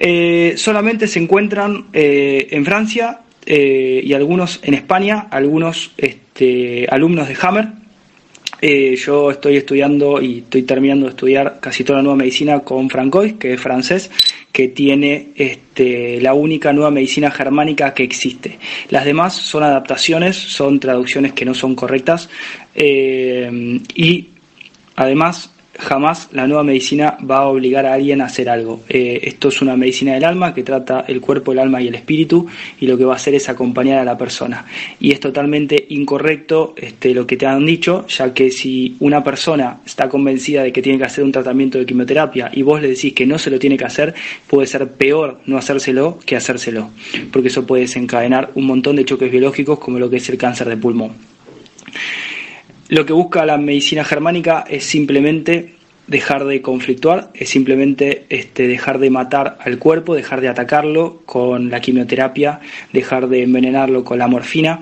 Eh, 0.01 0.53
solamente 0.55 1.07
se 1.07 1.19
encuentran 1.19 1.87
eh, 1.91 2.47
en 2.51 2.65
Francia 2.65 3.19
y 3.45 4.13
algunos 4.13 4.59
en 4.61 4.75
España, 4.75 5.27
algunos 5.31 5.91
este, 5.97 6.85
alumnos 6.87 7.27
de 7.27 7.37
Hammer. 7.41 7.67
yo 8.95 9.31
estoy 9.31 9.57
estudiando 9.57 10.21
y 10.21 10.39
estoy 10.39 10.63
terminando 10.63 11.07
de 11.07 11.11
estudiar 11.11 11.57
casi 11.59 11.83
toda 11.83 11.97
la 11.97 12.03
nueva 12.03 12.17
medicina 12.17 12.59
con 12.59 12.91
Francois, 12.91 13.33
que 13.39 13.53
es 13.53 13.59
francés, 13.59 14.11
que 14.51 14.67
tiene 14.67 15.29
este, 15.35 16.19
la 16.19 16.33
única 16.33 16.73
nueva 16.73 16.91
medicina 16.91 17.31
germánica 17.31 17.93
que 17.93 18.03
existe. 18.03 18.59
Las 18.89 19.05
demás 19.05 19.33
son 19.33 19.63
adaptaciones, 19.63 20.35
son 20.35 20.79
traducciones 20.79 21.33
que 21.33 21.45
no 21.45 21.53
son 21.53 21.75
correctas 21.75 22.29
eh, 22.75 23.79
y 23.95 24.29
además 24.95 25.53
jamás 25.79 26.29
la 26.33 26.45
nueva 26.45 26.63
medicina 26.63 27.17
va 27.29 27.37
a 27.37 27.47
obligar 27.47 27.85
a 27.85 27.93
alguien 27.93 28.21
a 28.21 28.25
hacer 28.25 28.49
algo. 28.49 28.81
Eh, 28.89 29.19
esto 29.23 29.47
es 29.47 29.61
una 29.61 29.75
medicina 29.75 30.13
del 30.13 30.25
alma 30.25 30.53
que 30.53 30.63
trata 30.63 31.05
el 31.07 31.21
cuerpo, 31.21 31.53
el 31.53 31.59
alma 31.59 31.81
y 31.81 31.87
el 31.87 31.95
espíritu 31.95 32.45
y 32.79 32.85
lo 32.85 32.97
que 32.97 33.05
va 33.05 33.13
a 33.13 33.15
hacer 33.15 33.33
es 33.35 33.49
acompañar 33.49 33.99
a 33.99 34.03
la 34.03 34.17
persona. 34.17 34.65
Y 34.99 35.11
es 35.11 35.19
totalmente 35.19 35.87
incorrecto 35.89 36.73
este, 36.77 37.13
lo 37.13 37.25
que 37.25 37.37
te 37.37 37.45
han 37.45 37.65
dicho, 37.65 38.05
ya 38.07 38.33
que 38.33 38.51
si 38.51 38.95
una 38.99 39.23
persona 39.23 39.79
está 39.85 40.09
convencida 40.09 40.63
de 40.63 40.71
que 40.71 40.81
tiene 40.81 40.97
que 40.97 41.05
hacer 41.05 41.23
un 41.23 41.31
tratamiento 41.31 41.77
de 41.77 41.85
quimioterapia 41.85 42.51
y 42.53 42.61
vos 42.61 42.81
le 42.81 42.89
decís 42.89 43.13
que 43.13 43.25
no 43.25 43.37
se 43.37 43.49
lo 43.49 43.57
tiene 43.57 43.77
que 43.77 43.85
hacer, 43.85 44.13
puede 44.47 44.67
ser 44.67 44.87
peor 44.91 45.39
no 45.45 45.57
hacérselo 45.57 46.19
que 46.25 46.35
hacérselo, 46.35 46.89
porque 47.31 47.47
eso 47.47 47.65
puede 47.65 47.83
desencadenar 47.83 48.51
un 48.55 48.65
montón 48.65 48.97
de 48.97 49.05
choques 49.05 49.31
biológicos 49.31 49.79
como 49.79 49.97
lo 49.99 50.09
que 50.09 50.17
es 50.17 50.29
el 50.29 50.37
cáncer 50.37 50.67
de 50.67 50.77
pulmón. 50.77 51.13
Lo 52.89 53.05
que 53.05 53.13
busca 53.13 53.45
la 53.45 53.57
medicina 53.57 54.03
germánica 54.03 54.65
es 54.67 54.83
simplemente 54.83 55.75
dejar 56.07 56.45
de 56.45 56.59
conflictuar, 56.59 57.29
es 57.35 57.49
simplemente 57.49 58.25
este, 58.29 58.67
dejar 58.67 58.97
de 58.97 59.11
matar 59.11 59.57
al 59.61 59.77
cuerpo, 59.77 60.15
dejar 60.15 60.41
de 60.41 60.47
atacarlo 60.47 61.21
con 61.23 61.69
la 61.69 61.81
quimioterapia, 61.81 62.61
dejar 62.91 63.29
de 63.29 63.43
envenenarlo 63.43 64.03
con 64.03 64.17
la 64.17 64.27
morfina. 64.27 64.81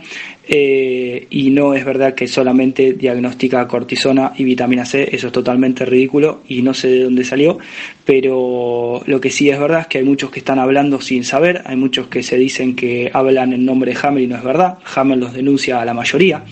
Eh, 0.50 1.28
y 1.30 1.50
no 1.50 1.74
es 1.74 1.84
verdad 1.84 2.16
que 2.16 2.26
solamente 2.30 2.94
diagnostica 2.94 3.68
cortisona 3.68 4.32
y 4.38 4.46
vitamina 4.46 4.86
C, 4.86 5.10
eso 5.14 5.28
es 5.28 5.34
totalmente 5.34 5.84
ridículo 5.84 6.44
y 6.48 6.62
no 6.62 6.74
sé 6.74 6.88
de 6.88 7.04
dónde 7.04 7.26
salió, 7.26 7.58
pero 8.06 9.02
lo 9.06 9.20
que 9.20 9.30
sí 9.30 9.50
es 9.50 9.60
verdad 9.60 9.82
es 9.82 9.88
que 9.88 9.98
hay 9.98 10.06
muchos 10.06 10.32
que 10.32 10.40
están 10.40 10.58
hablando 10.58 11.02
sin 11.02 11.26
saber, 11.26 11.64
hay 11.66 11.76
muchos 11.76 12.08
que 12.08 12.24
se 12.24 12.38
dicen 12.38 12.78
que 12.78 13.12
hablan 13.14 13.52
en 13.52 13.66
nombre 13.66 13.92
de 13.92 14.00
Hammer 14.02 14.24
y 14.24 14.28
no 14.28 14.38
es 14.38 14.44
verdad, 14.44 14.78
Hammer 14.96 15.18
los 15.18 15.34
denuncia 15.34 15.82
a 15.82 15.86
la 15.86 15.94
mayoría. 15.94 16.46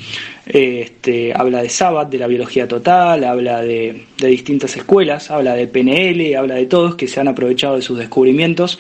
Este, 0.46 1.34
habla 1.34 1.62
de 1.62 1.70
Sabbath, 1.70 2.10
de 2.10 2.20
la 2.20 2.28
biología 2.28 2.68
total, 2.68 3.24
habla 3.24 3.62
de, 3.62 4.06
distintas 4.18 4.76
escuelas, 4.78 5.32
habla 5.32 5.56
de 5.56 5.68
PNL, 5.68 6.36
habla 6.36 6.56
de 6.56 6.68
todos 6.68 6.96
que 6.96 7.08
se 7.08 7.20
han 7.20 7.28
aprovechado 7.28 7.76
de 7.76 7.82
sus 7.82 7.98
descubrimientos 7.98 8.80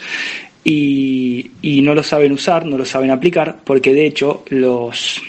y 0.64 1.50
no 1.84 1.94
lo 1.94 2.04
saben 2.04 2.32
usar, 2.32 2.66
no 2.66 2.78
lo 2.78 2.86
saben 2.86 3.12
aplicar, 3.12 3.58
porque 3.64 3.94
de 3.94 4.06
hecho 4.08 4.44
los 4.50 5.22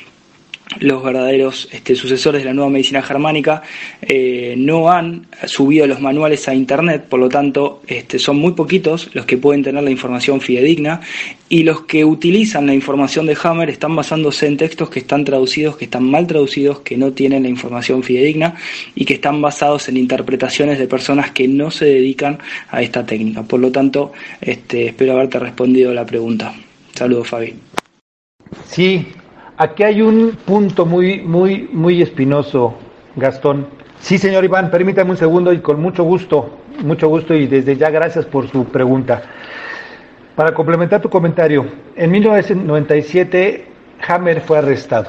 los 0.80 1.02
verdaderos 1.02 1.68
este, 1.72 1.94
sucesores 1.94 2.42
de 2.42 2.46
la 2.46 2.54
nueva 2.54 2.70
medicina 2.70 3.02
germánica 3.02 3.62
eh, 4.02 4.54
no 4.56 4.90
han 4.90 5.26
subido 5.46 5.86
los 5.86 6.00
manuales 6.00 6.48
a 6.48 6.54
internet, 6.54 7.04
por 7.08 7.20
lo 7.20 7.28
tanto 7.28 7.82
este, 7.86 8.18
son 8.18 8.36
muy 8.38 8.52
poquitos 8.52 9.10
los 9.14 9.26
que 9.26 9.36
pueden 9.36 9.62
tener 9.62 9.82
la 9.82 9.90
información 9.90 10.40
fidedigna 10.40 11.00
y 11.48 11.62
los 11.62 11.82
que 11.82 12.04
utilizan 12.04 12.66
la 12.66 12.74
información 12.74 13.26
de 13.26 13.36
Hammer 13.42 13.70
están 13.70 13.94
basándose 13.94 14.46
en 14.46 14.56
textos 14.56 14.90
que 14.90 15.00
están 15.00 15.24
traducidos, 15.24 15.76
que 15.76 15.84
están 15.84 16.04
mal 16.04 16.26
traducidos, 16.26 16.80
que 16.80 16.96
no 16.96 17.12
tienen 17.12 17.44
la 17.44 17.48
información 17.48 18.02
fidedigna 18.02 18.54
y 18.94 19.04
que 19.04 19.14
están 19.14 19.40
basados 19.40 19.88
en 19.88 19.96
interpretaciones 19.96 20.78
de 20.78 20.88
personas 20.88 21.30
que 21.30 21.46
no 21.46 21.70
se 21.70 21.84
dedican 21.84 22.38
a 22.70 22.82
esta 22.82 23.06
técnica. 23.06 23.42
Por 23.42 23.60
lo 23.60 23.70
tanto, 23.70 24.12
este, 24.40 24.86
espero 24.86 25.12
haberte 25.12 25.38
respondido 25.38 25.94
la 25.94 26.04
pregunta. 26.04 26.54
Saludos, 26.94 27.28
Fabi. 27.28 27.54
Sí, 28.68 29.06
Aquí 29.58 29.84
hay 29.84 30.02
un 30.02 30.32
punto 30.44 30.84
muy, 30.84 31.22
muy, 31.22 31.70
muy 31.72 32.02
espinoso, 32.02 32.74
Gastón. 33.16 33.66
Sí, 34.00 34.18
señor 34.18 34.44
Iván, 34.44 34.70
permítame 34.70 35.12
un 35.12 35.16
segundo 35.16 35.50
y 35.50 35.60
con 35.60 35.80
mucho 35.80 36.04
gusto, 36.04 36.58
mucho 36.84 37.08
gusto 37.08 37.34
y 37.34 37.46
desde 37.46 37.74
ya 37.74 37.88
gracias 37.88 38.26
por 38.26 38.48
su 38.48 38.66
pregunta. 38.66 39.22
Para 40.34 40.52
complementar 40.52 41.00
tu 41.00 41.08
comentario, 41.08 41.64
en 41.96 42.10
1997 42.10 43.66
Hammer 44.06 44.42
fue 44.42 44.58
arrestado. 44.58 45.08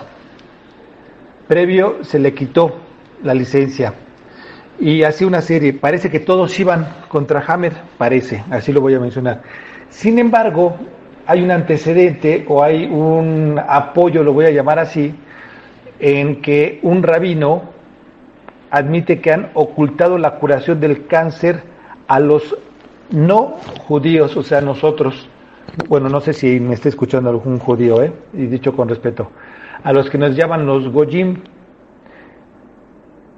Previo 1.50 1.98
se 2.06 2.18
le 2.18 2.34
quitó 2.34 2.78
la 3.24 3.34
licencia 3.34 3.94
y 4.80 5.04
así 5.04 5.26
una 5.26 5.42
serie. 5.42 5.74
Parece 5.74 6.10
que 6.10 6.22
todos 6.22 6.58
iban 6.58 6.88
contra 7.10 7.44
Hammer, 7.46 7.74
parece, 7.98 8.46
así 8.50 8.72
lo 8.72 8.80
voy 8.80 8.94
a 8.94 9.00
mencionar. 9.02 9.42
Sin 9.90 10.20
embargo, 10.20 10.78
hay 11.28 11.42
un 11.42 11.52
antecedente 11.52 12.46
o 12.48 12.64
hay 12.64 12.86
un 12.86 13.60
apoyo, 13.68 14.24
lo 14.24 14.32
voy 14.32 14.46
a 14.46 14.52
llamar 14.52 14.80
así, 14.80 15.14
en 16.00 16.42
que 16.42 16.80
un 16.84 17.04
rabino 17.04 17.64
admite 18.72 19.20
que 19.20 19.34
han 19.34 19.52
ocultado 19.54 20.18
la 20.18 20.36
curación 20.36 20.80
del 20.80 21.06
cáncer 21.08 21.64
a 22.08 22.22
los 22.22 22.56
no 23.12 23.56
judíos, 23.88 24.38
o 24.38 24.44
sea, 24.44 24.62
nosotros, 24.62 25.30
bueno, 25.90 26.08
no 26.08 26.22
sé 26.22 26.32
si 26.32 26.62
me 26.62 26.74
está 26.76 26.88
escuchando 26.88 27.30
algún 27.30 27.60
judío, 27.60 28.02
¿eh? 28.02 28.14
y 28.34 28.46
dicho 28.46 28.74
con 28.74 28.88
respeto, 28.88 29.30
a 29.84 29.92
los 29.92 30.10
que 30.10 30.18
nos 30.18 30.34
llaman 30.36 30.66
los 30.66 30.90
Gojim. 30.90 31.42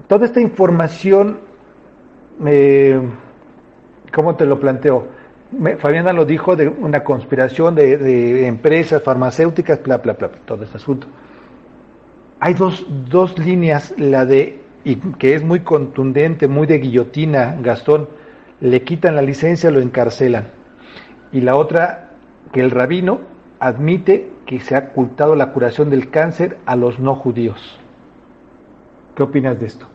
Toda 0.07 0.25
esta 0.25 0.41
información, 0.41 1.39
eh, 2.45 2.99
¿cómo 4.13 4.35
te 4.35 4.45
lo 4.45 4.59
planteo? 4.59 5.18
Fabiana 5.79 6.13
lo 6.13 6.25
dijo 6.25 6.55
de 6.55 6.67
una 6.67 7.03
conspiración 7.03 7.73
de, 7.73 8.47
empresas 8.47 9.01
farmacéuticas, 9.01 9.81
bla, 9.81 9.97
bla, 9.97 10.13
bla, 10.13 10.29
todo 10.45 10.63
este 10.63 10.77
asunto. 10.77 11.07
Hay 12.39 12.53
dos, 12.53 12.85
dos 13.09 13.37
líneas, 13.39 13.93
la 13.97 14.25
de, 14.25 14.61
y 14.83 14.95
que 14.95 15.33
es 15.33 15.43
muy 15.43 15.61
contundente, 15.61 16.47
muy 16.47 16.67
de 16.67 16.77
guillotina, 16.77 17.57
Gastón, 17.61 18.07
le 18.61 18.83
quitan 18.83 19.15
la 19.15 19.23
licencia, 19.23 19.71
lo 19.71 19.81
encarcelan. 19.81 20.49
Y 21.31 21.41
la 21.41 21.55
otra, 21.55 22.11
que 22.53 22.61
el 22.61 22.71
rabino 22.71 23.21
admite 23.59 24.29
que 24.45 24.59
se 24.59 24.75
ha 24.75 24.91
ocultado 24.91 25.35
la 25.35 25.51
curación 25.51 25.89
del 25.89 26.09
cáncer 26.09 26.59
a 26.65 26.75
los 26.75 26.99
no 26.99 27.15
judíos. 27.15 27.79
¿Qué 29.15 29.23
opinas 29.23 29.59
de 29.59 29.65
esto? 29.65 29.87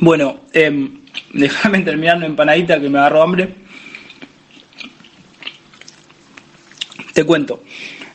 Bueno, 0.00 0.36
eh, 0.52 1.00
déjame 1.32 1.80
terminar 1.80 2.16
una 2.16 2.26
empanadita 2.26 2.80
que 2.80 2.88
me 2.88 2.98
agarró 2.98 3.22
hambre. 3.22 3.48
Te 7.12 7.24
cuento. 7.24 7.62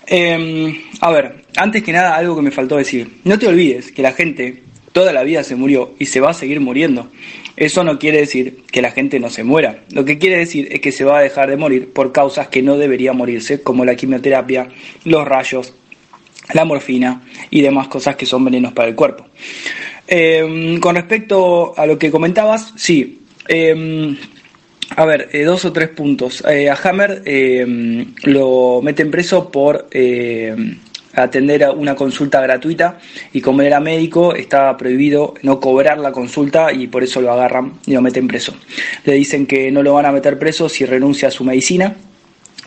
Eh, 0.08 0.82
a 1.00 1.12
ver, 1.12 1.45
antes 1.56 1.84
que 1.84 1.91
nada, 1.91 2.15
algo 2.15 2.36
que 2.36 2.41
me 2.41 2.52
faltó 2.52 2.78
decir. 2.78 3.19
No 3.24 3.39
te 3.39 3.47
olvides 3.47 3.91
que 3.91 4.02
la 4.02 4.12
gente 4.12 4.63
toda 4.91 5.13
la 5.13 5.24
vida 5.24 5.43
se 5.43 5.56
murió 5.56 5.95
y 6.00 6.06
se 6.06 6.19
va 6.19 6.32
a 6.32 6.34
seguir 6.34 6.60
muriendo. 6.60 7.10
Eso 7.56 7.84
no 7.84 8.00
quiere 8.00 8.19
decir 8.19 8.63
que 8.71 8.82
la 8.82 8.91
gente 8.91 9.19
no 9.19 9.30
se 9.30 9.43
muera. 9.43 9.84
Lo 9.91 10.06
que 10.06 10.17
quiere 10.17 10.38
decir 10.38 10.67
es 10.71 10.82
que 10.82 10.91
se 10.91 11.04
va 11.04 11.19
a 11.19 11.21
dejar 11.21 11.50
de 11.50 11.58
morir 11.58 11.91
por 11.93 12.12
causas 12.12 12.47
que 12.47 12.62
no 12.62 12.78
debería 12.78 13.13
morirse, 13.13 13.62
como 13.62 13.86
la 13.86 13.95
quimioterapia, 13.95 14.69
los 15.04 15.28
rayos, 15.28 15.74
la 16.54 16.65
morfina 16.65 17.24
y 17.50 17.62
demás 17.62 17.88
cosas 17.88 18.15
que 18.15 18.26
son 18.26 18.45
venenos 18.45 18.74
para 18.74 18.89
el 18.89 18.95
cuerpo. 18.95 19.26
Eh, 20.13 20.78
con 20.82 20.95
respecto 20.95 21.74
a 21.78 21.86
lo 21.86 21.97
que 21.97 22.12
comentabas, 22.12 22.74
sí. 22.76 23.21
Eh, 23.47 24.15
a 24.95 25.06
ver, 25.06 25.30
eh, 25.32 25.43
dos 25.43 25.63
o 25.65 25.71
tres 25.71 25.89
puntos. 25.89 26.43
Eh, 26.47 26.69
a 26.69 26.76
Hammer 26.76 27.21
eh, 27.26 28.06
lo 28.24 28.82
meten 28.82 29.10
preso 29.10 29.50
por 29.50 29.88
atender 31.13 31.63
a 31.63 31.71
una 31.71 31.95
consulta 31.95 32.41
gratuita 32.41 33.00
y 33.34 33.41
como 33.41 33.62
era 33.62 33.80
médico 33.80 34.34
estaba 34.34 34.78
prohibido 34.78 35.34
no 35.43 35.60
cobrar 35.60 35.97
la 35.97 36.12
consulta 36.12 36.71
y 36.71 36.88
por 36.88 37.04
eso 37.04 37.21
lo 37.21 37.32
agarran 37.32 37.74
y 37.86 37.93
lo 37.93 38.02
meten 38.02 38.28
preso. 38.28 38.56
Le 39.06 39.13
dicen 39.13 39.45
que 39.45 39.71
no 39.71 39.82
lo 39.82 39.93
van 39.93 40.06
a 40.06 40.12
meter 40.12 40.38
preso 40.38 40.67
si 40.67 40.86
renuncia 40.86 41.30
a 41.30 41.32
su 41.32 41.43
medicina, 41.43 41.95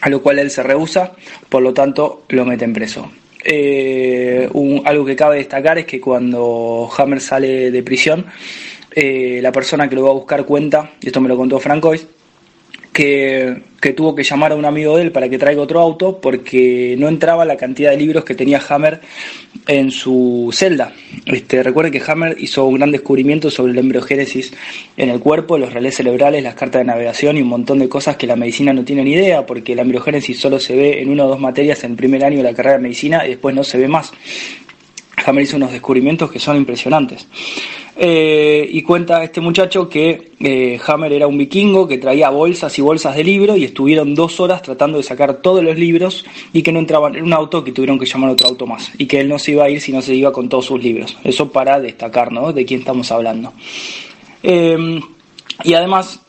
a 0.01 0.11
lo 0.11 0.23
cual 0.23 0.39
él 0.39 0.51
se 0.51 0.63
rehúsa, 0.63 1.13
por 1.49 1.63
lo 1.63 1.73
tanto 1.75 2.25
lo 2.29 2.45
meten 2.45 2.73
preso. 2.73 3.11
Eh, 3.45 4.49
algo 4.85 5.05
que 5.05 5.17
cabe 5.17 5.37
destacar 5.37 5.79
es 5.79 5.87
que 5.87 6.01
cuando 6.01 6.91
Hammer 6.97 7.21
sale 7.21 7.71
de 7.71 7.83
prisión, 7.83 8.27
eh, 8.91 9.41
la 9.43 9.53
persona 9.53 9.89
que 9.89 9.95
lo 9.95 10.05
va 10.05 10.11
a 10.11 10.15
buscar 10.15 10.45
cuenta, 10.45 10.93
y 11.01 11.09
esto 11.09 11.21
me 11.21 11.29
lo 11.29 11.37
contó 11.37 11.59
Francois, 11.59 12.07
que, 12.95 13.61
que, 13.81 13.93
tuvo 13.93 14.15
que 14.15 14.23
llamar 14.23 14.53
a 14.53 14.55
un 14.55 14.65
amigo 14.65 14.97
de 14.97 15.03
él 15.03 15.13
para 15.13 15.29
que 15.29 15.37
traiga 15.37 15.61
otro 15.61 15.81
auto 15.81 16.21
porque 16.21 16.95
no 16.97 17.09
entraba 17.09 17.45
la 17.45 17.57
cantidad 17.57 17.91
de 17.91 17.97
libros 17.97 18.25
que 18.25 18.37
tenía 18.37 18.63
Hammer 18.67 19.01
en 19.67 19.91
su 19.91 20.49
celda. 20.53 20.93
Este, 21.27 21.63
recuerden 21.65 21.93
que 21.93 22.01
Hammer 22.11 22.37
hizo 22.39 22.65
un 22.65 22.77
gran 22.77 22.93
descubrimiento 22.93 23.51
sobre 23.51 23.75
la 23.75 23.81
embriogénesis 23.81 24.55
en 24.97 25.11
el 25.11 25.19
cuerpo, 25.19 25.59
los 25.59 25.73
relés 25.73 25.97
cerebrales, 25.97 26.43
las 26.43 26.55
cartas 26.55 26.83
de 26.83 26.87
navegación 26.87 27.37
y 27.37 27.43
un 27.43 27.49
montón 27.49 27.81
de 27.81 27.89
cosas 27.89 28.17
que 28.17 28.29
la 28.29 28.37
medicina 28.37 28.73
no 28.73 28.85
tiene 28.85 29.03
ni 29.03 29.13
idea 29.13 29.45
porque 29.45 29.75
la 29.75 29.83
embriogénesis 29.83 30.39
solo 30.39 30.61
se 30.61 30.77
ve 30.77 31.03
en 31.03 31.11
una 31.11 31.25
o 31.25 31.29
dos 31.29 31.41
materias 31.41 31.83
en 31.83 31.91
el 31.91 31.97
primer 31.97 32.25
año 32.25 32.39
de 32.39 32.45
la 32.45 32.55
carrera 32.55 32.77
de 32.77 32.83
medicina 32.85 33.27
y 33.27 33.31
después 33.31 33.55
no 33.55 33.65
se 33.65 33.77
ve 33.77 33.89
más. 33.89 34.13
Hammer 35.25 35.45
hizo 35.45 35.57
unos 35.57 35.73
descubrimientos 35.73 36.31
que 36.31 36.39
son 36.39 36.57
impresionantes. 36.57 37.27
Eh, 37.97 38.69
y 38.73 38.83
cuenta 38.83 39.23
este 39.23 39.41
muchacho 39.41 39.89
que 39.89 40.33
eh, 40.41 40.81
Hammer 40.85 41.13
era 41.13 41.29
un 41.29 41.39
vikingo 41.39 41.87
que 41.87 41.99
traía 41.99 42.29
bolsas 42.29 42.77
y 42.77 42.83
bolsas 42.83 43.15
de 43.15 43.23
libros 43.23 43.57
y 43.57 43.65
estuvieron 43.65 44.17
dos 44.17 44.41
horas 44.41 44.63
tratando 44.63 44.99
de 44.99 45.05
sacar 45.05 45.35
todos 45.35 45.63
los 45.63 45.79
libros 45.79 46.25
y 46.53 46.63
que 46.63 46.73
no 46.73 46.81
entraban 46.81 47.15
en 47.15 47.23
un 47.23 47.33
auto 47.33 47.63
que 47.63 47.71
tuvieron 47.71 47.99
que 47.99 48.07
llamar 48.07 48.31
otro 48.31 48.49
auto 48.49 48.67
más 48.67 48.91
y 48.99 49.07
que 49.07 49.21
él 49.21 49.29
no 49.29 49.39
se 49.39 49.53
iba 49.53 49.65
a 49.65 49.71
ir 49.71 49.81
si 49.81 49.93
no 49.93 50.03
se 50.03 50.15
iba 50.15 50.33
con 50.33 50.49
todos 50.49 50.67
sus 50.67 50.83
libros. 50.83 51.17
Eso 51.23 51.53
para 51.53 51.79
destacar 51.79 52.31
de 52.31 52.65
quién 52.65 52.81
estamos 52.81 53.13
hablando. 53.13 53.53
Eh, 54.43 55.01
y 55.63 55.75
además, 55.75 56.21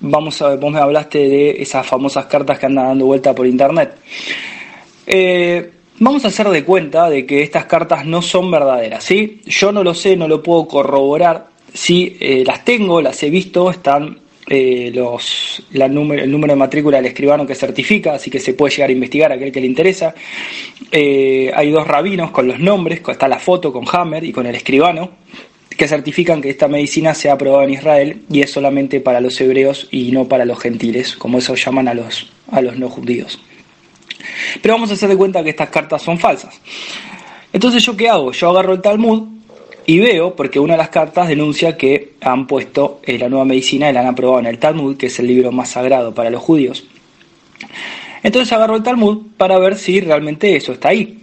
vamos 0.00 0.40
a, 0.40 0.56
vos 0.56 0.72
me 0.72 0.78
hablaste 0.78 1.18
de 1.18 1.62
esas 1.62 1.86
famosas 1.86 2.24
cartas 2.24 2.58
que 2.58 2.66
andan 2.66 2.86
dando 2.86 3.04
vuelta 3.04 3.34
por 3.34 3.46
internet. 3.46 3.96
Vamos 6.02 6.24
a 6.24 6.28
hacer 6.28 6.48
de 6.48 6.64
cuenta 6.64 7.10
de 7.10 7.26
que 7.26 7.42
estas 7.42 7.66
cartas 7.66 8.06
no 8.06 8.22
son 8.22 8.50
verdaderas, 8.50 9.04
¿sí? 9.04 9.42
Yo 9.44 9.70
no 9.70 9.84
lo 9.84 9.92
sé, 9.92 10.16
no 10.16 10.28
lo 10.28 10.42
puedo 10.42 10.66
corroborar. 10.66 11.48
Si 11.74 12.16
eh, 12.18 12.42
las 12.46 12.64
tengo, 12.64 13.02
las 13.02 13.22
he 13.22 13.28
visto, 13.28 13.70
están 13.70 14.18
eh, 14.48 14.90
los, 14.94 15.62
el 15.70 15.92
número 15.92 16.54
de 16.54 16.56
matrícula 16.56 16.96
del 16.96 17.04
escribano 17.04 17.46
que 17.46 17.54
certifica, 17.54 18.14
así 18.14 18.30
que 18.30 18.40
se 18.40 18.54
puede 18.54 18.74
llegar 18.74 18.88
a 18.88 18.92
investigar 18.94 19.30
a 19.30 19.34
aquel 19.34 19.52
que 19.52 19.60
le 19.60 19.66
interesa. 19.66 20.14
Eh, 20.90 21.52
hay 21.54 21.70
dos 21.70 21.86
rabinos 21.86 22.30
con 22.30 22.48
los 22.48 22.58
nombres, 22.58 23.02
está 23.06 23.28
la 23.28 23.38
foto 23.38 23.70
con 23.70 23.84
Hammer 23.92 24.24
y 24.24 24.32
con 24.32 24.46
el 24.46 24.54
escribano, 24.54 25.10
que 25.68 25.86
certifican 25.86 26.40
que 26.40 26.48
esta 26.48 26.66
medicina 26.66 27.12
se 27.12 27.28
ha 27.28 27.34
aprobado 27.34 27.64
en 27.64 27.74
Israel 27.74 28.22
y 28.30 28.40
es 28.40 28.50
solamente 28.50 29.00
para 29.00 29.20
los 29.20 29.38
hebreos 29.38 29.86
y 29.90 30.12
no 30.12 30.28
para 30.28 30.46
los 30.46 30.60
gentiles, 30.60 31.14
como 31.14 31.36
eso 31.36 31.54
llaman 31.56 31.88
a 31.88 31.94
los, 31.94 32.32
a 32.50 32.62
los 32.62 32.78
no 32.78 32.88
judíos. 32.88 33.38
Pero 34.60 34.74
vamos 34.74 34.90
a 34.90 34.94
hacer 34.94 35.08
de 35.08 35.16
cuenta 35.16 35.42
que 35.42 35.50
estas 35.50 35.70
cartas 35.70 36.02
son 36.02 36.18
falsas. 36.18 36.60
Entonces, 37.52 37.82
¿yo 37.84 37.96
qué 37.96 38.08
hago? 38.08 38.32
Yo 38.32 38.50
agarro 38.50 38.74
el 38.74 38.80
Talmud 38.80 39.28
y 39.86 39.98
veo, 39.98 40.36
porque 40.36 40.60
una 40.60 40.74
de 40.74 40.78
las 40.78 40.90
cartas 40.90 41.28
denuncia 41.28 41.76
que 41.76 42.14
han 42.20 42.46
puesto 42.46 43.00
eh, 43.02 43.18
la 43.18 43.28
nueva 43.28 43.44
medicina 43.44 43.90
y 43.90 43.92
la 43.92 44.00
han 44.00 44.06
aprobado 44.06 44.40
en 44.40 44.46
el 44.46 44.58
Talmud, 44.58 44.96
que 44.96 45.06
es 45.06 45.18
el 45.18 45.26
libro 45.26 45.50
más 45.50 45.70
sagrado 45.70 46.14
para 46.14 46.30
los 46.30 46.42
judíos. 46.42 46.84
Entonces 48.22 48.52
agarro 48.52 48.76
el 48.76 48.82
Talmud 48.82 49.26
para 49.36 49.58
ver 49.58 49.76
si 49.76 50.00
realmente 50.00 50.54
eso 50.54 50.72
está 50.72 50.90
ahí. 50.90 51.18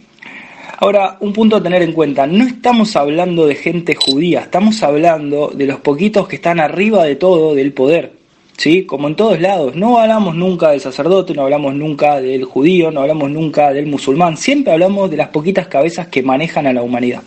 Ahora, 0.79 1.17
un 1.21 1.33
punto 1.33 1.55
a 1.55 1.63
tener 1.63 1.81
en 1.81 1.91
cuenta, 1.91 2.27
no 2.27 2.45
estamos 2.45 2.95
hablando 2.95 3.47
de 3.47 3.55
gente 3.55 3.95
judía, 3.95 4.41
estamos 4.41 4.83
hablando 4.83 5.47
de 5.47 5.65
los 5.65 5.79
poquitos 5.79 6.27
que 6.27 6.35
están 6.35 6.59
arriba 6.59 7.03
de 7.03 7.15
todo 7.15 7.55
del 7.55 7.73
poder. 7.73 8.16
¿Sí? 8.57 8.85
Como 8.85 9.07
en 9.07 9.15
todos 9.15 9.39
lados, 9.39 9.75
no 9.75 9.99
hablamos 9.99 10.35
nunca 10.35 10.71
del 10.71 10.81
sacerdote, 10.81 11.33
no 11.33 11.43
hablamos 11.43 11.75
nunca 11.75 12.19
del 12.19 12.43
judío, 12.43 12.91
no 12.91 13.01
hablamos 13.01 13.29
nunca 13.31 13.71
del 13.71 13.85
musulmán, 13.85 14.35
siempre 14.35 14.73
hablamos 14.73 15.09
de 15.09 15.17
las 15.17 15.29
poquitas 15.29 15.67
cabezas 15.67 16.07
que 16.07 16.23
manejan 16.23 16.67
a 16.67 16.73
la 16.73 16.81
humanidad. 16.81 17.21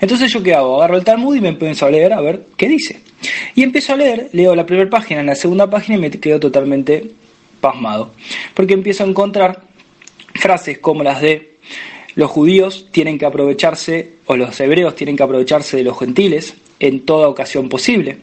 Entonces 0.00 0.32
yo 0.32 0.42
qué 0.42 0.54
hago? 0.54 0.76
Agarro 0.76 0.96
el 0.96 1.04
Talmud 1.04 1.36
y 1.36 1.40
me 1.40 1.48
empiezo 1.48 1.86
a 1.86 1.90
leer 1.90 2.12
a 2.12 2.20
ver 2.20 2.46
qué 2.56 2.68
dice. 2.68 3.00
Y 3.54 3.62
empiezo 3.62 3.94
a 3.94 3.96
leer, 3.96 4.30
leo 4.32 4.54
la 4.54 4.64
primera 4.64 4.88
página, 4.88 5.20
en 5.20 5.26
la 5.26 5.34
segunda 5.34 5.68
página 5.68 5.98
y 5.98 6.00
me 6.00 6.10
quedo 6.10 6.38
totalmente 6.38 7.10
pasmado. 7.60 8.12
Porque 8.54 8.74
empiezo 8.74 9.02
a 9.02 9.08
encontrar 9.08 9.62
frases 10.34 10.78
como 10.78 11.02
las 11.02 11.20
de 11.20 11.56
los 12.14 12.30
judíos 12.30 12.88
tienen 12.90 13.18
que 13.18 13.26
aprovecharse, 13.26 14.14
o 14.26 14.36
los 14.36 14.58
hebreos 14.60 14.94
tienen 14.94 15.16
que 15.16 15.22
aprovecharse 15.22 15.76
de 15.76 15.84
los 15.84 15.98
gentiles, 15.98 16.54
en 16.80 17.04
toda 17.04 17.28
ocasión 17.28 17.68
posible. 17.68 18.18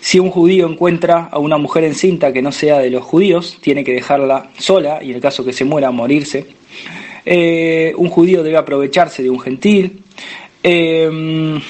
Si 0.00 0.18
un 0.18 0.30
judío 0.30 0.68
encuentra 0.68 1.28
a 1.30 1.38
una 1.38 1.58
mujer 1.58 1.84
encinta 1.84 2.32
que 2.32 2.42
no 2.42 2.52
sea 2.52 2.78
de 2.78 2.90
los 2.90 3.04
judíos, 3.04 3.58
tiene 3.60 3.84
que 3.84 3.92
dejarla 3.92 4.50
sola 4.58 5.00
y 5.02 5.10
en 5.10 5.16
el 5.16 5.22
caso 5.22 5.44
que 5.44 5.52
se 5.52 5.64
muera, 5.64 5.90
morirse. 5.90 6.46
Eh, 7.24 7.92
un 7.96 8.08
judío 8.08 8.42
debe 8.42 8.56
aprovecharse 8.56 9.22
de 9.22 9.30
un 9.30 9.40
gentil. 9.40 10.02
Eh, 10.62 11.60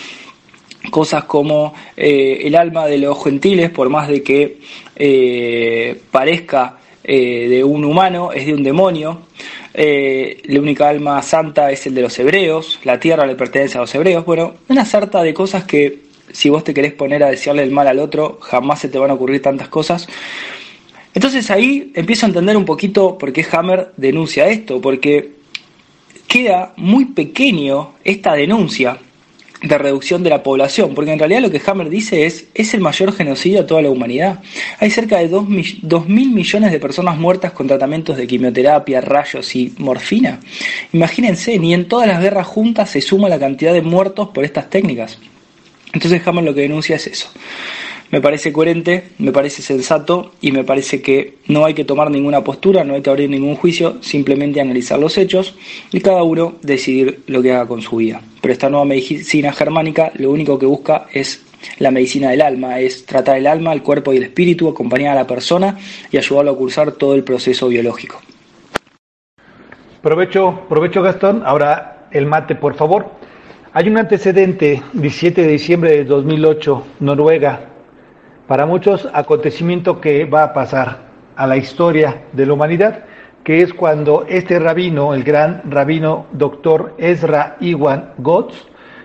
cosas 0.90 1.24
como 1.24 1.74
eh, 1.96 2.40
el 2.44 2.57
alma 2.57 2.87
de 2.87 2.98
los 2.98 3.22
gentiles, 3.22 3.70
por 3.70 3.88
más 3.90 4.09
de 4.09 4.22
que 4.22 4.59
parezca 6.11 6.79
de 7.03 7.64
un 7.64 7.85
humano, 7.85 8.33
es 8.33 8.46
de 8.46 8.55
un 8.55 8.62
demonio. 8.62 9.22
la 9.74 10.61
única 10.61 10.88
alma 10.88 11.22
santa 11.22 11.70
es 11.70 11.87
el 11.87 11.94
de 11.94 12.03
los 12.03 12.18
hebreos, 12.18 12.79
la 12.85 13.00
tierra 13.00 13.26
le 13.26 13.35
pertenece 13.35 13.79
a 13.79 13.83
los 13.83 13.94
hebreos. 13.94 14.24
Bueno, 14.24 14.55
una 14.68 14.85
sarta 14.85 15.22
de 15.22 15.35
cosas 15.35 15.64
que 15.64 16.09
si 16.32 16.48
vos 16.48 16.64
te 16.64 16.74
querés 16.74 16.92
poner 16.92 17.22
a 17.22 17.30
desearle 17.30 17.62
el 17.62 17.70
mal 17.70 17.88
al 17.88 17.98
otro, 17.98 18.38
jamás 18.40 18.80
se 18.80 18.88
te 18.88 18.98
van 18.98 19.10
a 19.10 19.14
ocurrir 19.14 19.42
tantas 19.42 19.68
cosas. 19.68 20.06
Entonces 21.14 21.50
ahí 21.50 21.90
empiezo 21.94 22.26
a 22.26 22.28
entender 22.28 22.56
un 22.56 22.64
poquito 22.64 23.18
por 23.18 23.32
qué 23.32 23.44
Hammer 23.52 23.92
denuncia 23.96 24.46
esto, 24.46 24.80
porque 24.80 25.32
queda 26.28 26.72
muy 26.76 27.06
pequeño 27.06 27.94
esta 28.04 28.34
denuncia 28.34 28.98
de 29.62 29.76
reducción 29.76 30.22
de 30.22 30.30
la 30.30 30.42
población, 30.42 30.94
porque 30.94 31.12
en 31.12 31.18
realidad 31.18 31.42
lo 31.42 31.50
que 31.50 31.60
Hammer 31.66 31.90
dice 31.90 32.24
es, 32.24 32.46
es 32.54 32.72
el 32.72 32.80
mayor 32.80 33.12
genocidio 33.12 33.62
de 33.62 33.66
toda 33.66 33.82
la 33.82 33.90
humanidad. 33.90 34.40
Hay 34.78 34.90
cerca 34.90 35.18
de 35.18 35.28
2 35.28 35.48
mil 36.08 36.30
millones 36.30 36.72
de 36.72 36.80
personas 36.80 37.18
muertas 37.18 37.52
con 37.52 37.66
tratamientos 37.66 38.16
de 38.16 38.26
quimioterapia, 38.26 39.00
rayos 39.00 39.54
y 39.54 39.74
morfina. 39.78 40.40
Imagínense, 40.92 41.58
ni 41.58 41.74
en 41.74 41.88
todas 41.88 42.08
las 42.08 42.22
guerras 42.22 42.46
juntas 42.46 42.90
se 42.90 43.00
suma 43.00 43.28
la 43.28 43.38
cantidad 43.38 43.72
de 43.72 43.82
muertos 43.82 44.28
por 44.28 44.44
estas 44.44 44.70
técnicas. 44.70 45.18
Entonces 45.92 46.26
Hammond 46.26 46.46
lo 46.46 46.55
que 46.55 46.62
denuncia 46.62 46.96
es 46.96 47.07
eso. 47.07 47.31
Me 48.11 48.20
parece 48.20 48.53
coherente, 48.53 49.05
me 49.18 49.31
parece 49.31 49.62
sensato 49.62 50.33
y 50.40 50.50
me 50.50 50.64
parece 50.64 51.00
que 51.00 51.37
no 51.46 51.64
hay 51.64 51.74
que 51.74 51.85
tomar 51.85 52.11
ninguna 52.11 52.42
postura, 52.42 52.83
no 52.83 52.94
hay 52.94 53.03
que 53.03 53.11
abrir 53.11 53.31
ningún 53.31 53.55
juicio, 53.55 53.98
simplemente 54.00 54.61
analizar 54.61 54.98
los 54.98 55.16
hechos 55.16 55.55
y 55.92 56.00
cada 56.00 56.24
uno 56.24 56.57
decidir 56.62 57.20
lo 57.28 57.41
que 57.41 57.53
haga 57.53 57.68
con 57.68 57.82
su 57.82 57.97
vida. 57.97 58.20
Pero 58.41 58.53
esta 58.53 58.68
nueva 58.68 58.84
medicina 58.84 59.53
germánica 59.53 60.11
lo 60.16 60.32
único 60.32 60.59
que 60.59 60.66
busca 60.66 61.07
es 61.12 61.45
la 61.78 61.93
medicina 61.93 62.30
del 62.30 62.43
alma, 62.43 62.80
es 62.80 63.07
tratar 63.07 63.36
el 63.36 63.47
alma, 63.47 63.72
el 63.72 63.82
cuerpo 63.82 64.12
y 64.12 64.16
el 64.16 64.24
espíritu, 64.24 64.68
acompañar 64.68 65.12
a 65.12 65.20
la 65.20 65.26
persona 65.26 65.78
y 66.11 66.16
ayudarlo 66.16 66.51
a 66.51 66.57
cursar 66.57 66.93
todo 66.93 67.14
el 67.14 67.22
proceso 67.22 67.68
biológico. 67.68 68.20
Provecho, 70.03 70.62
provecho 70.68 71.03
Gastón. 71.03 71.43
Ahora 71.45 72.09
el 72.11 72.26
mate, 72.26 72.55
por 72.57 72.74
favor. 72.74 73.19
Hay 73.72 73.88
un 73.88 73.98
antecedente, 73.98 74.82
17 74.94 75.42
de 75.42 75.46
diciembre 75.46 75.90
de 75.92 76.04
2008, 76.04 76.86
Noruega. 76.98 77.60
Para 78.48 78.66
muchos, 78.66 79.08
acontecimiento 79.12 80.00
que 80.00 80.24
va 80.24 80.42
a 80.42 80.52
pasar 80.52 80.98
a 81.36 81.46
la 81.46 81.56
historia 81.56 82.22
de 82.32 82.46
la 82.46 82.54
humanidad. 82.54 83.04
que 83.44 83.62
es 83.62 83.72
cuando 83.72 84.26
este 84.28 84.58
rabino, 84.58 85.14
el 85.14 85.22
gran 85.22 85.62
rabino 85.70 86.26
doctor 86.32 86.94
Ezra 86.98 87.56
Iwan 87.60 88.14
Gotz, 88.18 88.54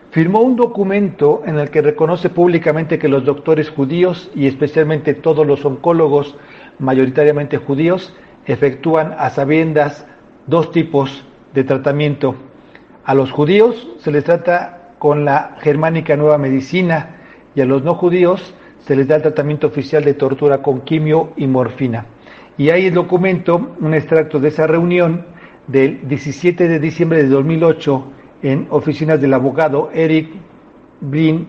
firmó 0.10 0.42
un 0.42 0.56
documento 0.56 1.44
en 1.46 1.60
el 1.60 1.70
que 1.70 1.84
reconoce 1.84 2.32
públicamente 2.32 2.98
que 2.98 3.08
los 3.08 3.24
doctores 3.24 3.70
judíos 3.70 4.32
y 4.34 4.48
especialmente 4.48 5.14
todos 5.14 5.46
los 5.46 5.64
oncólogos, 5.64 6.36
mayoritariamente 6.80 7.58
judíos, 7.58 8.16
efectúan 8.48 9.14
a 9.16 9.30
sabiendas 9.30 10.08
dos 10.48 10.72
tipos 10.72 11.24
de 11.54 11.64
tratamiento. 11.64 12.36
A 13.06 13.14
los 13.14 13.32
judíos 13.32 13.88
se 14.00 14.12
les 14.12 14.24
trata 14.24 14.94
con 14.98 15.26
la 15.26 15.58
germánica 15.60 16.16
nueva 16.16 16.40
medicina 16.40 17.18
y 17.54 17.62
a 17.62 17.66
los 17.66 17.84
no 17.84 17.94
judíos 17.94 18.56
se 18.80 18.96
les 18.96 19.08
da 19.08 19.18
el 19.18 19.22
tratamiento 19.22 19.68
oficial 19.68 20.04
de 20.04 20.16
tortura 20.16 20.64
con 20.64 20.82
quimio 20.82 21.32
y 21.38 21.46
morfina. 21.46 22.08
Y 22.58 22.72
hay 22.72 22.88
el 22.88 22.96
documento, 22.96 23.76
un 23.80 23.94
extracto 23.94 24.40
de 24.40 24.48
esa 24.48 24.66
reunión 24.66 25.26
del 25.68 26.08
17 26.08 26.68
de 26.68 26.80
diciembre 26.80 27.22
de 27.22 27.30
2008 27.30 28.12
en 28.42 28.68
oficinas 28.72 29.22
del 29.22 29.36
abogado 29.36 29.92
Eric 29.94 30.30
Brin 31.02 31.48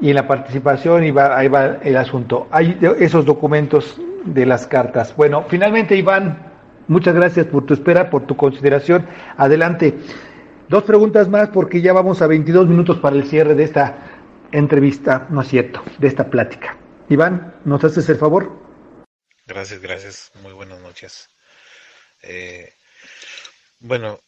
y 0.00 0.10
en 0.10 0.14
la 0.14 0.26
participación 0.26 1.04
y 1.04 1.14
ahí 1.18 1.48
va 1.48 1.78
el 1.82 1.96
asunto. 1.96 2.48
Hay 2.50 2.78
esos 2.98 3.24
documentos 3.24 3.98
de 4.26 4.44
las 4.44 4.66
cartas. 4.66 5.16
Bueno, 5.16 5.44
finalmente 5.48 5.96
Iván, 5.96 6.49
muchas 6.90 7.14
gracias 7.14 7.46
por 7.46 7.64
tu 7.64 7.74
espera, 7.74 8.10
por 8.10 8.26
tu 8.26 8.36
consideración. 8.36 9.06
Adelante. 9.36 9.94
Dos 10.68 10.84
preguntas 10.84 11.28
más 11.28 11.48
porque 11.48 11.80
ya 11.80 11.92
vamos 11.92 12.20
a 12.20 12.26
22 12.26 12.68
minutos 12.68 12.98
para 12.98 13.16
el 13.16 13.26
cierre 13.26 13.54
de 13.54 13.64
esta 13.64 14.20
entrevista, 14.52 15.26
no 15.30 15.42
es 15.42 15.48
cierto, 15.48 15.82
de 15.98 16.08
esta 16.08 16.28
plática. 16.28 16.76
Iván, 17.08 17.56
¿nos 17.64 17.82
haces 17.82 18.08
el 18.08 18.16
favor? 18.16 18.52
Gracias, 19.46 19.80
gracias. 19.80 20.32
Muy 20.42 20.52
buenas 20.52 20.80
noches. 20.80 21.28
Eh, 22.22 22.72
bueno, 23.80 24.20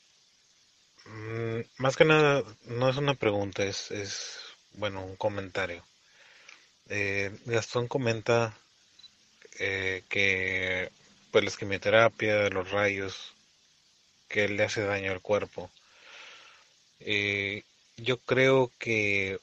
mm, 1.06 1.60
más 1.78 1.96
que 1.96 2.04
nada, 2.04 2.42
no 2.66 2.88
es 2.88 2.96
una 2.96 3.14
pregunta, 3.14 3.62
es, 3.62 4.40
bueno, 4.72 5.04
un 5.04 5.16
comentario. 5.16 5.84
Eh, 6.88 7.30
Gastón 7.44 7.86
comenta 7.86 8.56
eh, 9.58 10.02
que 10.08 10.90
pues 11.32 11.44
la 11.44 11.50
quimioterapia, 11.50 12.48
los 12.50 12.70
rayos, 12.70 13.34
que 14.28 14.48
le 14.48 14.64
hace 14.64 14.82
daño 14.82 15.12
al 15.12 15.20
cuerpo. 15.20 15.70
yo 17.96 18.18
creo 18.18 18.70
que 18.78 19.38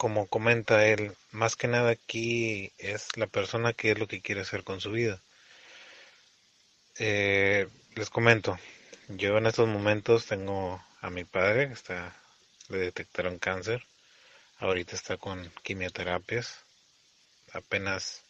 como 0.00 0.26
comenta 0.28 0.86
él, 0.86 1.14
más 1.30 1.56
que 1.56 1.68
nada 1.68 1.90
aquí 1.90 2.72
es 2.78 3.08
la 3.16 3.26
persona 3.26 3.74
que 3.74 3.90
es 3.92 3.98
lo 3.98 4.08
que 4.08 4.22
quiere 4.22 4.40
hacer 4.40 4.64
con 4.64 4.80
su 4.80 4.92
vida. 4.92 5.20
Eh, 6.98 7.68
les 7.96 8.08
comento, 8.08 8.58
yo 9.08 9.36
en 9.36 9.46
estos 9.46 9.68
momentos 9.68 10.24
tengo 10.24 10.82
a 11.02 11.10
mi 11.10 11.24
padre, 11.24 11.68
que 11.68 11.74
está, 11.74 12.16
le 12.70 12.78
detectaron 12.78 13.38
cáncer, 13.38 13.84
ahorita 14.58 14.96
está 14.96 15.18
con 15.18 15.52
quimioterapias, 15.62 16.64
apenas 17.52 18.22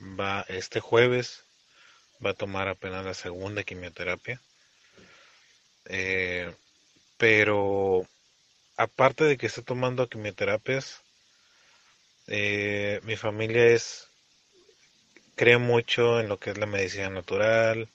va 0.00 0.44
este 0.48 0.78
jueves, 0.78 1.42
va 2.24 2.30
a 2.30 2.34
tomar 2.34 2.68
apenas 2.68 3.04
la 3.04 3.14
segunda 3.14 3.64
quimioterapia. 3.64 4.40
Eh, 5.86 6.52
pero 7.16 8.06
aparte 8.76 9.24
de 9.24 9.36
que 9.36 9.46
esté 9.46 9.62
tomando 9.62 10.08
quimioterapias, 10.08 11.02
eh, 12.28 13.00
mi 13.04 13.16
familia 13.16 13.66
es 13.66 14.08
cree 15.34 15.58
mucho 15.58 16.20
en 16.20 16.28
lo 16.28 16.38
que 16.38 16.50
es 16.50 16.58
la 16.58 16.66
medicina 16.66 17.10
natural, 17.10 17.88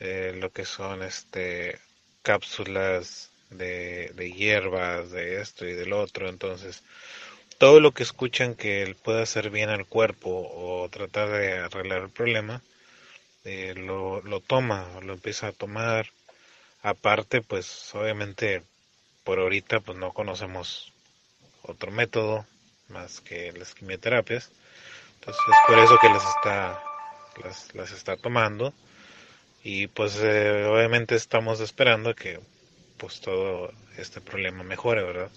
eh, 0.00 0.34
lo 0.40 0.50
que 0.50 0.64
son 0.64 1.02
este 1.02 1.78
cápsulas 2.22 3.30
de, 3.50 4.12
hierbas, 4.36 5.10
de 5.10 5.40
esto 5.40 5.66
y 5.66 5.74
del 5.74 5.92
otro, 5.92 6.28
entonces 6.28 6.82
todo 7.58 7.80
lo 7.80 7.92
que 7.92 8.02
escuchan 8.02 8.54
que 8.54 8.96
puede 9.04 9.22
hacer 9.22 9.50
bien 9.50 9.68
al 9.70 9.86
cuerpo 9.86 10.30
o 10.30 10.88
tratar 10.90 11.28
de 11.30 11.58
arreglar 11.58 12.02
el 12.02 12.10
problema, 12.10 12.62
eh, 13.44 13.74
lo, 13.76 14.20
lo 14.22 14.40
toma, 14.40 14.88
lo 15.02 15.12
empieza 15.14 15.48
a 15.48 15.52
tomar. 15.52 16.10
Aparte, 16.82 17.40
pues 17.40 17.94
obviamente 17.94 18.62
por 19.24 19.38
ahorita 19.38 19.80
pues 19.80 19.96
no 19.98 20.12
conocemos 20.12 20.92
otro 21.62 21.90
método 21.90 22.46
más 22.88 23.20
que 23.20 23.52
las 23.52 23.74
quimioterapias. 23.74 24.50
Entonces 25.20 25.42
es 25.48 25.58
por 25.66 25.78
eso 25.78 25.98
que 26.00 26.08
las 26.08 26.24
está, 26.36 26.82
las, 27.42 27.74
las 27.74 27.90
está 27.92 28.16
tomando. 28.16 28.74
Y 29.62 29.86
pues 29.86 30.18
eh, 30.22 30.64
obviamente 30.66 31.14
estamos 31.14 31.60
esperando 31.60 32.14
que 32.14 32.38
pues 32.98 33.20
todo 33.20 33.72
este 33.96 34.20
problema 34.20 34.62
mejore, 34.62 35.02
¿verdad? 35.02 35.30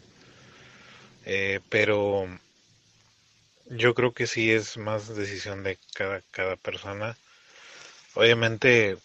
Eh, 1.26 1.62
pero 1.70 2.28
yo 3.70 3.94
creo 3.94 4.14
que 4.14 4.28
sí 4.28 4.52
es 4.52 4.78
más 4.78 5.16
decisión 5.16 5.64
de 5.64 5.78
cada, 5.94 6.22
cada 6.32 6.56
persona. 6.58 7.18
Obviamente 8.18 8.98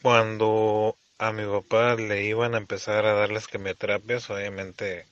cuando 0.00 0.96
a 1.18 1.30
mi 1.32 1.44
papá 1.44 1.94
le 1.96 2.24
iban 2.24 2.54
a 2.54 2.56
empezar 2.58 3.04
a 3.04 3.12
dar 3.12 3.30
las 3.30 3.48
quimioterapias, 3.48 4.30
obviamente 4.30 5.04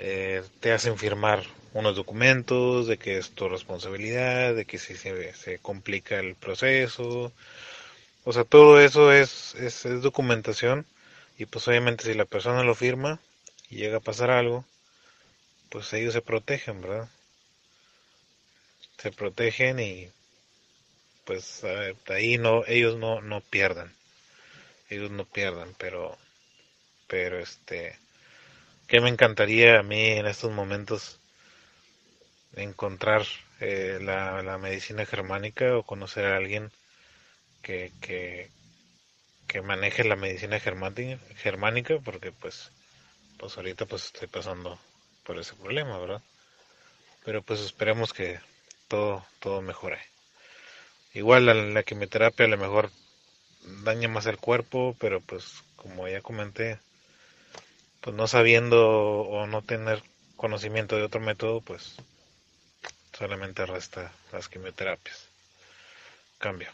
eh, 0.00 0.42
te 0.58 0.72
hacen 0.72 0.98
firmar 0.98 1.44
unos 1.72 1.94
documentos 1.94 2.88
de 2.88 2.98
que 2.98 3.16
es 3.18 3.30
tu 3.30 3.48
responsabilidad, 3.48 4.56
de 4.56 4.64
que 4.64 4.78
si 4.78 4.96
se, 4.96 5.34
se 5.34 5.60
complica 5.60 6.18
el 6.18 6.34
proceso, 6.34 7.32
o 8.24 8.32
sea, 8.32 8.42
todo 8.42 8.80
eso 8.80 9.12
es, 9.12 9.54
es, 9.54 9.86
es, 9.86 10.02
documentación 10.02 10.84
y 11.38 11.46
pues 11.46 11.68
obviamente 11.68 12.02
si 12.02 12.14
la 12.14 12.24
persona 12.24 12.64
lo 12.64 12.74
firma 12.74 13.20
y 13.70 13.76
llega 13.76 13.98
a 13.98 14.08
pasar 14.08 14.32
algo, 14.32 14.64
pues 15.70 15.92
ellos 15.92 16.12
se 16.12 16.22
protegen, 16.22 16.80
¿verdad? 16.80 17.08
Se 18.98 19.12
protegen 19.12 19.78
y 19.78 20.10
pues 21.26 21.62
ahí 22.08 22.38
no, 22.38 22.64
ellos 22.66 22.96
no, 22.96 23.20
no 23.20 23.42
pierdan 23.42 23.92
ellos 24.88 25.10
no 25.10 25.24
pierdan, 25.24 25.74
pero, 25.78 26.16
pero 27.06 27.38
este, 27.38 27.98
que 28.86 29.00
me 29.00 29.08
encantaría 29.08 29.80
a 29.80 29.82
mí 29.82 30.10
en 30.12 30.26
estos 30.26 30.52
momentos 30.52 31.18
encontrar 32.54 33.22
eh, 33.60 33.98
la, 34.00 34.42
la, 34.42 34.58
medicina 34.58 35.04
germánica 35.04 35.76
o 35.76 35.82
conocer 35.82 36.26
a 36.26 36.36
alguien 36.36 36.70
que, 37.62 37.92
que, 38.00 38.50
que 39.46 39.60
maneje 39.60 40.04
la 40.04 40.16
medicina 40.16 40.60
germánica, 40.60 41.18
germánica 41.36 41.98
porque 41.98 42.32
pues, 42.32 42.70
pues 43.38 43.56
ahorita 43.56 43.86
pues 43.86 44.06
estoy 44.06 44.28
pasando 44.28 44.78
por 45.24 45.38
ese 45.38 45.54
problema, 45.54 45.98
¿verdad? 45.98 46.22
Pero 47.24 47.42
pues 47.42 47.60
esperemos 47.60 48.12
que 48.12 48.38
todo, 48.88 49.26
todo 49.40 49.60
mejore. 49.60 50.15
Igual 51.16 51.46
la, 51.72 51.82
quimioterapia 51.82 52.44
a 52.44 52.48
lo 52.50 52.58
mejor 52.58 52.90
daña 53.84 54.06
más 54.06 54.26
el 54.26 54.36
cuerpo, 54.36 54.94
pero 55.00 55.22
pues 55.22 55.64
como 55.76 56.06
ya 56.06 56.20
comenté, 56.20 56.78
pues 58.02 58.14
no 58.14 58.26
sabiendo 58.26 59.22
o 59.22 59.46
no 59.46 59.62
tener 59.62 60.02
conocimiento 60.36 60.94
de 60.94 61.04
otro 61.04 61.22
método, 61.22 61.62
pues 61.62 61.96
solamente 63.14 63.64
resta 63.64 64.12
las 64.30 64.50
quimioterapias. 64.50 65.26
Cambio. 66.36 66.68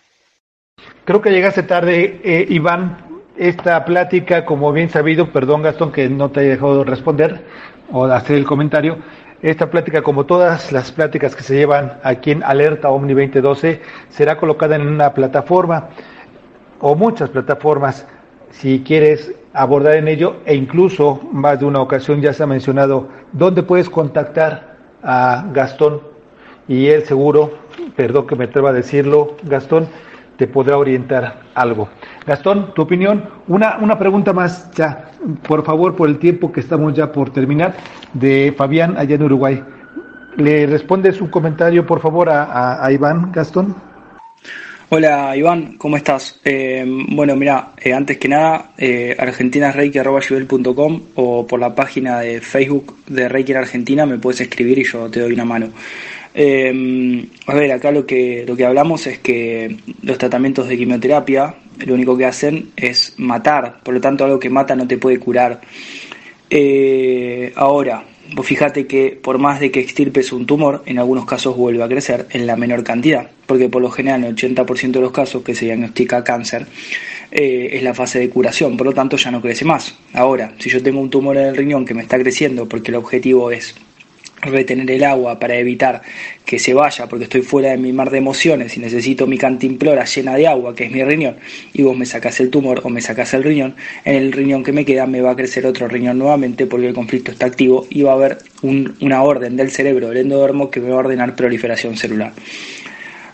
Creo 1.04 1.22
que 1.22 1.30
llegaste 1.30 1.62
tarde, 1.62 2.20
eh, 2.24 2.44
Iván. 2.50 3.22
Esta 3.36 3.84
plática, 3.84 4.44
como 4.44 4.72
bien 4.72 4.90
sabido, 4.90 5.32
perdón 5.32 5.62
Gastón 5.62 5.92
que 5.92 6.08
no 6.08 6.32
te 6.32 6.40
haya 6.40 6.50
dejado 6.50 6.82
responder 6.82 7.46
o 7.92 8.06
hacer 8.06 8.36
el 8.36 8.44
comentario, 8.44 8.98
esta 9.42 9.70
plática, 9.70 10.02
como 10.02 10.24
todas 10.24 10.70
las 10.70 10.92
pláticas 10.92 11.34
que 11.34 11.42
se 11.42 11.56
llevan 11.56 11.98
aquí 12.04 12.30
en 12.30 12.44
Alerta 12.44 12.90
Omni 12.90 13.12
2012, 13.12 13.80
será 14.08 14.36
colocada 14.36 14.76
en 14.76 14.82
una 14.86 15.12
plataforma 15.14 15.88
o 16.78 16.94
muchas 16.94 17.30
plataformas 17.30 18.06
si 18.50 18.82
quieres 18.84 19.34
abordar 19.52 19.96
en 19.96 20.08
ello 20.08 20.36
e 20.44 20.54
incluso 20.54 21.20
más 21.32 21.58
de 21.58 21.66
una 21.66 21.80
ocasión 21.80 22.20
ya 22.20 22.32
se 22.32 22.42
ha 22.44 22.46
mencionado 22.46 23.08
dónde 23.32 23.62
puedes 23.62 23.90
contactar 23.90 24.76
a 25.02 25.44
Gastón 25.52 26.02
y 26.68 26.86
él 26.86 27.04
seguro, 27.04 27.58
perdón 27.96 28.26
que 28.28 28.36
me 28.36 28.44
atreva 28.44 28.70
a 28.70 28.72
decirlo, 28.72 29.36
Gastón, 29.42 29.88
te 30.36 30.46
podrá 30.46 30.78
orientar 30.78 31.42
algo. 31.54 31.88
Gastón, 32.26 32.72
tu 32.74 32.82
opinión, 32.82 33.28
una, 33.48 33.78
una 33.78 33.98
pregunta 33.98 34.32
más 34.32 34.70
ya, 34.72 35.10
por 35.46 35.64
favor, 35.64 35.94
por 35.96 36.08
el 36.08 36.18
tiempo 36.18 36.50
que 36.52 36.60
estamos 36.60 36.94
ya 36.94 37.12
por 37.12 37.30
terminar, 37.30 37.74
de 38.12 38.54
Fabián 38.56 38.96
allá 38.96 39.14
en 39.16 39.22
Uruguay. 39.22 39.62
¿Le 40.36 40.66
respondes 40.66 41.20
un 41.20 41.28
comentario, 41.28 41.86
por 41.86 42.00
favor, 42.00 42.28
a, 42.30 42.88
Iván, 42.90 43.30
Gastón? 43.32 43.76
Hola 44.88 45.34
Iván, 45.34 45.78
¿cómo 45.78 45.96
estás? 45.96 46.38
Eh, 46.44 46.84
bueno, 47.08 47.34
mira, 47.34 47.70
eh, 47.82 47.94
antes 47.94 48.18
que 48.18 48.28
nada, 48.28 48.72
eh, 48.76 49.16
o 51.14 51.46
por 51.46 51.60
la 51.60 51.74
página 51.74 52.20
de 52.20 52.40
Facebook 52.42 52.96
de 53.06 53.26
Reiki 53.26 53.52
en 53.52 53.58
Argentina 53.58 54.04
me 54.04 54.18
puedes 54.18 54.42
escribir 54.42 54.78
y 54.78 54.84
yo 54.84 55.08
te 55.10 55.20
doy 55.20 55.32
una 55.32 55.46
mano. 55.46 55.68
Eh, 56.34 57.28
a 57.46 57.54
ver, 57.54 57.72
acá 57.72 57.90
lo 57.90 58.06
que, 58.06 58.44
lo 58.46 58.56
que 58.56 58.64
hablamos 58.64 59.06
es 59.06 59.18
que 59.18 59.76
los 60.02 60.18
tratamientos 60.18 60.68
de 60.68 60.78
quimioterapia 60.78 61.54
lo 61.84 61.94
único 61.94 62.16
que 62.16 62.26
hacen 62.26 62.70
es 62.76 63.14
matar, 63.18 63.80
por 63.82 63.94
lo 63.94 64.00
tanto 64.00 64.24
algo 64.24 64.38
que 64.38 64.50
mata 64.50 64.74
no 64.76 64.86
te 64.86 64.98
puede 64.98 65.18
curar. 65.18 65.60
ahora, 67.56 68.04
Vos 68.34 68.46
fíjate 68.46 68.86
que 68.86 69.18
por 69.22 69.36
más 69.36 69.60
de 69.60 69.70
que 69.70 69.80
extirpes 69.80 70.32
un 70.32 70.46
tumor, 70.46 70.82
en 70.86 70.98
algunos 70.98 71.26
casos 71.26 71.54
vuelve 71.54 71.82
a 71.82 71.88
crecer 71.88 72.26
en 72.30 72.46
la 72.46 72.56
menor 72.56 72.82
cantidad, 72.82 73.28
porque 73.46 73.68
por 73.68 73.82
lo 73.82 73.90
general 73.90 74.24
en 74.24 74.28
el 74.28 74.36
80% 74.36 74.92
de 74.92 75.00
los 75.00 75.12
casos 75.12 75.42
que 75.42 75.54
se 75.54 75.66
diagnostica 75.66 76.24
cáncer 76.24 76.66
eh, 77.30 77.70
es 77.72 77.82
la 77.82 77.92
fase 77.92 78.20
de 78.20 78.30
curación, 78.30 78.76
por 78.76 78.86
lo 78.86 78.94
tanto 78.94 79.18
ya 79.18 79.30
no 79.30 79.42
crece 79.42 79.66
más. 79.66 79.98
Ahora, 80.14 80.54
si 80.58 80.70
yo 80.70 80.82
tengo 80.82 81.00
un 81.00 81.10
tumor 81.10 81.36
en 81.36 81.46
el 81.46 81.56
riñón 81.56 81.84
que 81.84 81.92
me 81.92 82.02
está 82.02 82.18
creciendo 82.18 82.66
porque 82.66 82.90
el 82.90 82.96
objetivo 82.96 83.50
es 83.50 83.74
retener 84.42 84.90
el 84.90 85.04
agua 85.04 85.38
para 85.38 85.56
evitar 85.56 86.02
que 86.44 86.58
se 86.58 86.74
vaya 86.74 87.06
porque 87.06 87.24
estoy 87.24 87.42
fuera 87.42 87.70
de 87.70 87.76
mi 87.76 87.92
mar 87.92 88.10
de 88.10 88.18
emociones 88.18 88.76
y 88.76 88.80
necesito 88.80 89.26
mi 89.26 89.38
cantimplora 89.38 90.04
llena 90.04 90.34
de 90.34 90.48
agua, 90.48 90.74
que 90.74 90.84
es 90.84 90.92
mi 90.92 91.02
riñón, 91.02 91.36
y 91.72 91.82
vos 91.82 91.96
me 91.96 92.04
sacás 92.04 92.40
el 92.40 92.50
tumor 92.50 92.80
o 92.84 92.90
me 92.90 93.00
sacás 93.00 93.32
el 93.34 93.44
riñón, 93.44 93.74
en 94.04 94.16
el 94.16 94.32
riñón 94.32 94.64
que 94.64 94.72
me 94.72 94.84
queda 94.84 95.06
me 95.06 95.20
va 95.20 95.30
a 95.30 95.36
crecer 95.36 95.64
otro 95.64 95.88
riñón 95.88 96.18
nuevamente 96.18 96.66
porque 96.66 96.88
el 96.88 96.94
conflicto 96.94 97.30
está 97.30 97.46
activo 97.46 97.86
y 97.88 98.02
va 98.02 98.12
a 98.12 98.14
haber 98.14 98.38
una 98.62 99.22
orden 99.22 99.56
del 99.56 99.70
cerebro, 99.70 100.08
del 100.08 100.18
endodermo, 100.18 100.70
que 100.70 100.80
me 100.80 100.90
va 100.90 100.96
a 100.96 100.98
ordenar 100.98 101.36
proliferación 101.36 101.96
celular. 101.96 102.32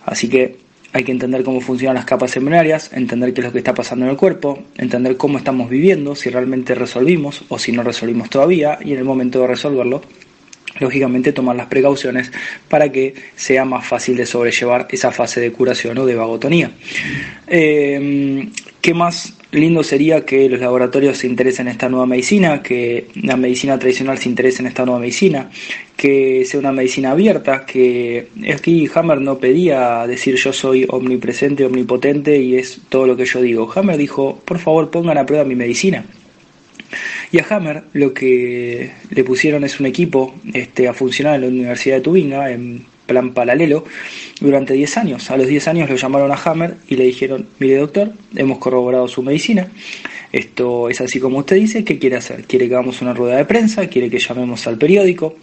Así 0.05 0.29
que 0.29 0.57
hay 0.93 1.05
que 1.05 1.13
entender 1.13 1.43
cómo 1.43 1.61
funcionan 1.61 1.97
las 1.97 2.05
capas 2.05 2.37
embrionarias, 2.37 2.91
entender 2.93 3.35
qué 3.35 3.41
es 3.41 3.47
lo 3.47 3.53
que 3.53 3.59
está 3.59 3.75
pasando 3.75 4.07
en 4.07 4.11
el 4.11 4.17
cuerpo, 4.17 4.63
entender 4.77 5.17
cómo 5.17 5.39
estamos 5.39 5.69
viviendo, 5.69 6.15
si 6.15 6.31
realmente 6.31 6.75
resolvimos 6.75 7.45
o 7.49 7.59
si 7.59 7.73
no 7.73 7.83
resolvimos 7.83 8.31
todavía 8.31 8.79
y 8.83 8.93
en 8.93 8.99
el 8.99 9.05
momento 9.05 9.41
de 9.41 9.49
resolverlo 9.49 10.03
lógicamente 10.79 11.33
tomar 11.33 11.57
las 11.57 11.67
precauciones 11.67 12.31
para 12.69 12.91
que 12.91 13.15
sea 13.37 13.65
más 13.65 13.87
fácil 13.87 14.17
de 14.17 14.27
sobrellevar 14.27 14.89
esa 14.91 15.13
fase 15.13 15.41
de 15.41 15.53
curación 15.53 15.99
o 15.99 16.07
de 16.07 16.15
vagotonía. 16.15 16.71
Eh, 17.47 18.49
¿Qué 18.81 18.95
más 18.95 19.35
lindo 19.51 19.83
sería 19.83 20.25
que 20.25 20.49
los 20.49 20.61
laboratorios 20.61 21.19
se 21.19 21.27
interesen 21.27 21.67
en 21.67 21.73
esta 21.73 21.89
nueva 21.89 22.07
medicina, 22.07 22.63
que 22.63 23.09
la 23.23 23.37
medicina 23.37 23.79
tradicional 23.79 24.19
se 24.19 24.29
interese 24.29 24.63
en 24.63 24.69
esta 24.69 24.85
nueva 24.85 25.01
medicina, 25.01 25.51
que 25.97 26.45
sea 26.45 26.61
una 26.61 26.73
medicina 26.73 27.13
abierta, 27.13 27.65
que 27.65 28.29
aquí 28.53 28.89
Hammer 28.95 29.21
no 29.21 29.39
pedía 29.39 30.07
decir 30.07 30.37
yo 30.37 30.53
soy 30.53 30.87
omnipresente, 30.89 31.65
omnipotente 31.65 32.39
y 32.39 32.57
es 32.57 32.81
todo 32.89 33.07
lo 33.07 33.17
que 33.17 33.25
yo 33.25 33.41
digo. 33.41 33.71
Hammer 33.75 33.97
dijo, 33.97 34.41
por 34.45 34.59
favor 34.59 34.91
pongan 34.91 35.19
a 35.19 35.27
prueba 35.27 35.45
mi 35.45 35.55
medicina. 35.55 36.05
Y 37.31 37.39
a 37.39 37.47
Hammer 37.51 37.85
lo 37.93 38.15
que 38.15 38.91
le 39.11 39.25
pusieron 39.25 39.65
es 39.65 39.81
un 39.81 39.87
equipo 39.87 40.35
este, 40.55 40.89
a 40.89 40.95
funcionar 40.95 41.35
en 41.35 41.41
la 41.43 41.49
Universidad 41.49 41.97
de 41.97 42.03
Tubinga, 42.03 42.51
en 42.51 42.87
plan 43.07 43.35
paralelo, 43.35 43.85
durante 44.41 44.75
10 44.75 44.97
años. 44.97 45.31
A 45.31 45.37
los 45.37 45.47
10 45.47 45.69
años 45.69 45.91
lo 45.91 45.97
llamaron 45.97 46.31
a 46.31 46.37
Hammer 46.37 46.77
y 46.89 46.97
le 46.97 47.05
dijeron, 47.05 47.47
mire 47.59 47.77
doctor, 47.77 48.13
hemos 48.35 48.59
corroborado 48.59 49.09
su 49.09 49.23
medicina, 49.23 49.69
esto 50.33 50.91
es 50.91 51.01
así 51.01 51.21
como 51.21 51.39
usted 51.39 51.57
dice, 51.57 51.85
¿qué 51.85 51.99
quiere 51.99 52.17
hacer? 52.17 52.45
¿Quiere 52.45 52.69
que 52.69 52.75
hagamos 52.75 53.01
una 53.01 53.15
rueda 53.15 53.37
de 53.37 53.45
prensa? 53.47 53.87
¿Quiere 53.87 54.11
que 54.11 54.19
llamemos 54.19 54.67
al 54.67 54.77
periódico? 54.77 55.37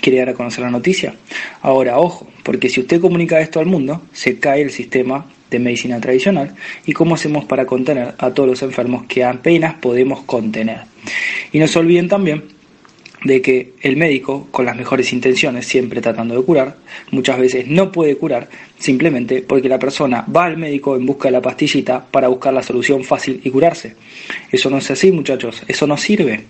¿Quiere 0.00 0.18
dar 0.18 0.30
a 0.30 0.34
conocer 0.34 0.62
la 0.62 0.70
noticia? 0.70 1.14
Ahora, 1.62 1.98
ojo, 1.98 2.28
porque 2.42 2.68
si 2.68 2.80
usted 2.80 3.00
comunica 3.00 3.40
esto 3.40 3.58
al 3.58 3.66
mundo, 3.66 4.02
se 4.12 4.38
cae 4.38 4.62
el 4.62 4.70
sistema 4.70 5.26
de 5.54 5.64
medicina 5.64 6.00
tradicional 6.00 6.54
y 6.86 6.92
cómo 6.92 7.14
hacemos 7.14 7.44
para 7.44 7.66
contener 7.66 8.14
a 8.18 8.30
todos 8.30 8.48
los 8.48 8.62
enfermos 8.62 9.04
que 9.04 9.24
apenas 9.24 9.74
podemos 9.74 10.22
contener. 10.22 10.82
Y 11.52 11.58
no 11.58 11.68
se 11.68 11.78
olviden 11.78 12.08
también 12.08 12.54
de 13.24 13.40
que 13.40 13.72
el 13.80 13.96
médico, 13.96 14.48
con 14.50 14.66
las 14.66 14.76
mejores 14.76 15.12
intenciones, 15.12 15.66
siempre 15.66 16.00
tratando 16.00 16.36
de 16.36 16.42
curar, 16.44 16.76
muchas 17.10 17.38
veces 17.38 17.66
no 17.66 17.90
puede 17.90 18.16
curar 18.16 18.48
simplemente 18.78 19.40
porque 19.40 19.68
la 19.68 19.78
persona 19.78 20.24
va 20.34 20.44
al 20.44 20.58
médico 20.58 20.94
en 20.94 21.06
busca 21.06 21.28
de 21.28 21.32
la 21.32 21.40
pastillita 21.40 22.04
para 22.04 22.28
buscar 22.28 22.52
la 22.52 22.62
solución 22.62 23.02
fácil 23.02 23.40
y 23.42 23.50
curarse. 23.50 23.96
Eso 24.52 24.68
no 24.68 24.78
es 24.78 24.90
así, 24.90 25.10
muchachos, 25.10 25.62
eso 25.66 25.86
no 25.86 25.96
sirve. 25.96 26.44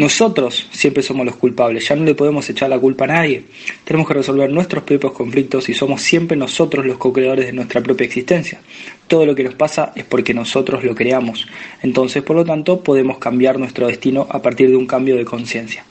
Nosotros 0.00 0.66
siempre 0.72 1.02
somos 1.02 1.26
los 1.26 1.36
culpables, 1.36 1.86
ya 1.86 1.94
no 1.94 2.04
le 2.04 2.14
podemos 2.14 2.48
echar 2.48 2.70
la 2.70 2.78
culpa 2.78 3.04
a 3.04 3.08
nadie. 3.08 3.44
Tenemos 3.84 4.08
que 4.08 4.14
resolver 4.14 4.48
nuestros 4.48 4.82
propios 4.82 5.12
conflictos 5.12 5.68
y 5.68 5.74
somos 5.74 6.00
siempre 6.00 6.38
nosotros 6.38 6.86
los 6.86 6.96
co-creadores 6.96 7.44
de 7.44 7.52
nuestra 7.52 7.82
propia 7.82 8.06
existencia. 8.06 8.62
Todo 9.08 9.26
lo 9.26 9.34
que 9.34 9.44
nos 9.44 9.54
pasa 9.56 9.92
es 9.94 10.04
porque 10.04 10.32
nosotros 10.32 10.84
lo 10.84 10.94
creamos. 10.94 11.46
Entonces, 11.82 12.22
por 12.22 12.34
lo 12.34 12.46
tanto, 12.46 12.80
podemos 12.80 13.18
cambiar 13.18 13.58
nuestro 13.58 13.88
destino 13.88 14.26
a 14.30 14.40
partir 14.40 14.70
de 14.70 14.76
un 14.76 14.86
cambio 14.86 15.16
de 15.16 15.26
conciencia. 15.26 15.84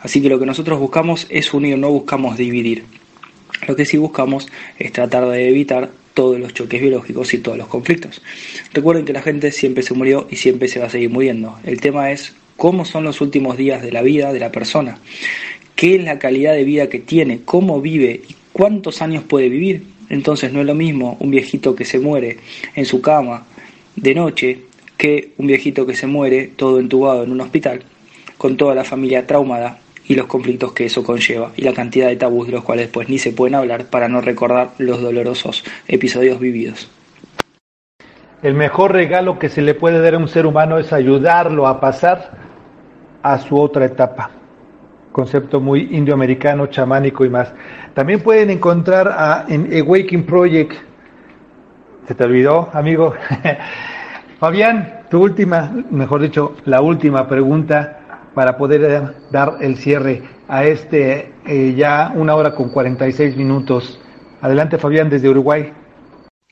Así 0.00 0.20
que 0.20 0.28
lo 0.28 0.38
que 0.38 0.44
nosotros 0.44 0.78
buscamos 0.78 1.26
es 1.30 1.54
unir, 1.54 1.78
no 1.78 1.88
buscamos 1.88 2.36
dividir. 2.36 2.84
Lo 3.66 3.74
que 3.74 3.86
sí 3.86 3.96
buscamos 3.96 4.48
es 4.78 4.92
tratar 4.92 5.26
de 5.30 5.48
evitar 5.48 5.90
todos 6.12 6.38
los 6.38 6.52
choques 6.52 6.82
biológicos 6.82 7.32
y 7.32 7.38
todos 7.38 7.56
los 7.56 7.68
conflictos. 7.68 8.20
Recuerden 8.74 9.06
que 9.06 9.14
la 9.14 9.22
gente 9.22 9.50
siempre 9.50 9.82
se 9.82 9.94
murió 9.94 10.28
y 10.30 10.36
siempre 10.36 10.68
se 10.68 10.78
va 10.78 10.88
a 10.88 10.90
seguir 10.90 11.08
muriendo. 11.08 11.58
El 11.64 11.80
tema 11.80 12.12
es 12.12 12.34
cómo 12.56 12.84
son 12.84 13.04
los 13.04 13.20
últimos 13.20 13.56
días 13.56 13.82
de 13.82 13.92
la 13.92 14.02
vida 14.02 14.32
de 14.32 14.40
la 14.40 14.50
persona, 14.50 14.98
qué 15.74 15.96
es 15.96 16.04
la 16.04 16.18
calidad 16.18 16.54
de 16.54 16.64
vida 16.64 16.88
que 16.88 16.98
tiene, 16.98 17.40
cómo 17.44 17.80
vive 17.80 18.22
y 18.28 18.34
cuántos 18.52 19.02
años 19.02 19.24
puede 19.24 19.48
vivir. 19.48 19.84
Entonces 20.08 20.52
no 20.52 20.60
es 20.60 20.66
lo 20.66 20.74
mismo 20.74 21.16
un 21.20 21.30
viejito 21.30 21.74
que 21.74 21.84
se 21.84 21.98
muere 21.98 22.38
en 22.74 22.86
su 22.86 23.00
cama 23.00 23.46
de 23.96 24.14
noche 24.14 24.62
que 24.96 25.32
un 25.36 25.46
viejito 25.46 25.86
que 25.86 25.94
se 25.94 26.06
muere 26.06 26.50
todo 26.56 26.80
entubado 26.80 27.24
en 27.24 27.32
un 27.32 27.40
hospital 27.40 27.82
con 28.38 28.56
toda 28.56 28.74
la 28.74 28.84
familia 28.84 29.26
traumada 29.26 29.80
y 30.08 30.14
los 30.14 30.26
conflictos 30.26 30.72
que 30.72 30.86
eso 30.86 31.02
conlleva 31.02 31.52
y 31.56 31.62
la 31.62 31.72
cantidad 31.72 32.08
de 32.08 32.16
tabús 32.16 32.46
de 32.46 32.52
los 32.52 32.64
cuales 32.64 32.88
pues 32.88 33.08
ni 33.08 33.18
se 33.18 33.32
pueden 33.32 33.56
hablar 33.56 33.86
para 33.86 34.08
no 34.08 34.20
recordar 34.20 34.70
los 34.78 35.02
dolorosos 35.02 35.64
episodios 35.88 36.38
vividos. 36.38 36.88
El 38.42 38.54
mejor 38.54 38.92
regalo 38.92 39.38
que 39.38 39.48
se 39.48 39.62
le 39.62 39.74
puede 39.74 40.00
dar 40.00 40.14
a 40.14 40.18
un 40.18 40.28
ser 40.28 40.46
humano 40.46 40.78
es 40.78 40.92
ayudarlo 40.92 41.66
a 41.66 41.80
pasar 41.80 42.45
a 43.32 43.38
su 43.38 43.58
otra 43.58 43.84
etapa. 43.86 44.30
Concepto 45.12 45.60
muy 45.60 45.88
indioamericano, 45.96 46.66
chamánico 46.66 47.24
y 47.24 47.30
más. 47.30 47.52
También 47.94 48.20
pueden 48.20 48.50
encontrar 48.50 49.08
a, 49.08 49.46
en 49.48 49.68
Awakening 49.80 50.24
Project. 50.24 50.72
¿Se 52.06 52.14
te 52.14 52.24
olvidó, 52.24 52.70
amigo? 52.72 53.14
Fabián, 54.38 55.06
tu 55.10 55.22
última, 55.22 55.72
mejor 55.90 56.20
dicho, 56.20 56.54
la 56.66 56.80
última 56.82 57.26
pregunta 57.26 58.20
para 58.34 58.56
poder 58.56 59.14
dar 59.30 59.56
el 59.60 59.76
cierre 59.76 60.22
a 60.46 60.64
este 60.64 61.32
eh, 61.46 61.74
ya 61.74 62.12
una 62.14 62.34
hora 62.34 62.54
con 62.54 62.68
46 62.68 63.36
minutos. 63.36 63.98
Adelante, 64.42 64.78
Fabián, 64.78 65.08
desde 65.08 65.28
Uruguay. 65.28 65.72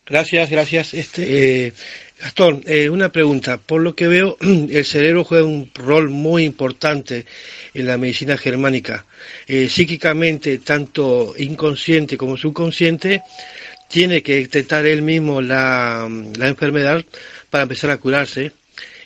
Gracias, 0.06 0.50
gracias. 0.50 0.92
Este, 0.92 1.66
eh, 1.66 1.72
Gastón, 2.20 2.62
eh, 2.66 2.90
una 2.90 3.10
pregunta. 3.10 3.58
Por 3.58 3.82
lo 3.82 3.94
que 3.94 4.06
veo, 4.06 4.36
el 4.40 4.84
cerebro 4.84 5.24
juega 5.24 5.46
un 5.46 5.70
rol 5.74 6.10
muy 6.10 6.44
importante 6.44 7.24
en 7.72 7.86
la 7.86 7.96
medicina 7.96 8.36
germánica. 8.36 9.06
Eh, 9.46 9.68
psíquicamente, 9.68 10.58
tanto 10.58 11.34
inconsciente 11.38 12.18
como 12.18 12.36
subconsciente, 12.36 13.22
tiene 13.88 14.22
que 14.22 14.36
detectar 14.36 14.84
él 14.86 15.02
mismo 15.02 15.40
la, 15.40 16.06
enfermedad 16.40 17.04
para 17.48 17.62
empezar 17.62 17.90
a 17.90 17.98
curarse. 17.98 18.52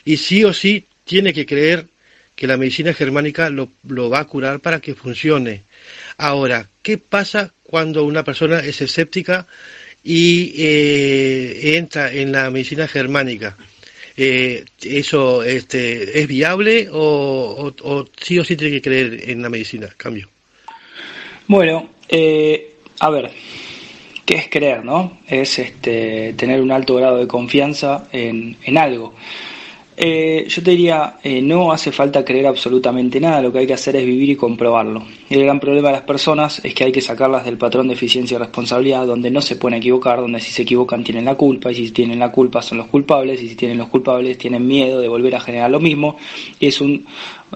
Y 0.03 0.17
sí 0.17 0.43
o 0.43 0.53
sí 0.53 0.85
tiene 1.05 1.33
que 1.33 1.45
creer 1.45 1.87
que 2.35 2.47
la 2.47 2.57
medicina 2.57 2.93
germánica 2.93 3.49
lo, 3.49 3.69
lo 3.87 4.09
va 4.09 4.19
a 4.19 4.25
curar 4.25 4.59
para 4.59 4.79
que 4.79 4.95
funcione. 4.95 5.63
Ahora, 6.17 6.67
¿qué 6.81 6.97
pasa 6.97 7.53
cuando 7.63 8.03
una 8.03 8.23
persona 8.23 8.59
es 8.59 8.81
escéptica? 8.81 9.45
Y 10.03 10.53
eh, 10.57 11.77
entra 11.77 12.11
en 12.11 12.31
la 12.31 12.49
medicina 12.49 12.87
germánica. 12.87 13.55
Eh, 14.15 14.65
¿Eso 14.83 15.43
este, 15.43 16.19
es 16.19 16.27
viable 16.27 16.89
o, 16.91 17.71
sí 18.19 18.37
o 18.37 18.43
sí 18.43 18.57
tiene 18.57 18.75
que 18.75 18.81
creer 18.81 19.29
en 19.29 19.41
la 19.41 19.49
medicina? 19.49 19.87
Cambio. 19.95 20.29
Bueno, 21.47 21.89
eh, 22.09 22.75
a 22.99 23.09
ver, 23.09 23.31
¿qué 24.25 24.35
es 24.35 24.49
creer, 24.49 24.83
no? 24.83 25.19
Es 25.27 25.57
este, 25.59 26.33
tener 26.33 26.61
un 26.61 26.71
alto 26.71 26.95
grado 26.95 27.17
de 27.17 27.27
confianza 27.27 28.07
en, 28.11 28.57
en 28.63 28.77
algo. 28.77 29.15
Eh, 30.01 30.45
yo 30.47 30.63
te 30.63 30.71
diría, 30.71 31.17
eh, 31.21 31.41
no 31.41 31.73
hace 31.73 31.91
falta 31.91 32.23
creer 32.23 32.47
absolutamente 32.47 33.19
nada, 33.19 33.41
lo 33.41 33.51
que 33.51 33.59
hay 33.59 33.67
que 33.67 33.73
hacer 33.73 33.97
es 33.97 34.05
vivir 34.05 34.29
y 34.29 34.35
comprobarlo. 34.37 35.03
el 35.29 35.43
gran 35.43 35.59
problema 35.59 35.89
de 35.89 35.95
las 35.95 36.03
personas 36.03 36.63
es 36.63 36.73
que 36.73 36.85
hay 36.85 36.91
que 36.93 37.01
sacarlas 37.01 37.43
del 37.43 37.57
patrón 37.57 37.89
de 37.89 37.95
eficiencia 37.95 38.35
y 38.35 38.37
responsabilidad, 38.37 39.05
donde 39.05 39.29
no 39.29 39.41
se 39.41 39.57
pueden 39.57 39.79
equivocar, 39.79 40.21
donde 40.21 40.39
si 40.39 40.53
se 40.53 40.61
equivocan 40.61 41.03
tienen 41.03 41.25
la 41.25 41.35
culpa, 41.35 41.69
y 41.73 41.75
si 41.75 41.91
tienen 41.91 42.17
la 42.17 42.31
culpa 42.31 42.61
son 42.61 42.77
los 42.77 42.87
culpables, 42.87 43.43
y 43.43 43.49
si 43.49 43.55
tienen 43.55 43.77
los 43.77 43.89
culpables 43.89 44.37
tienen 44.37 44.65
miedo 44.65 45.01
de 45.01 45.09
volver 45.09 45.35
a 45.35 45.41
generar 45.41 45.69
lo 45.69 45.81
mismo, 45.81 46.15
es 46.61 46.79
un, 46.79 47.05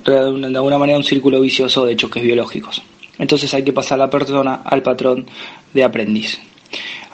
de 0.05 0.17
alguna 0.17 0.77
manera 0.77 0.97
un 0.97 1.05
círculo 1.05 1.39
vicioso 1.39 1.85
de 1.85 1.95
choques 1.95 2.21
biológicos. 2.21 2.81
Entonces 3.19 3.53
hay 3.53 3.63
que 3.63 3.71
pasar 3.71 4.01
a 4.01 4.05
la 4.05 4.09
persona 4.09 4.63
al 4.65 4.81
patrón 4.81 5.27
de 5.73 5.81
aprendiz. 5.81 6.41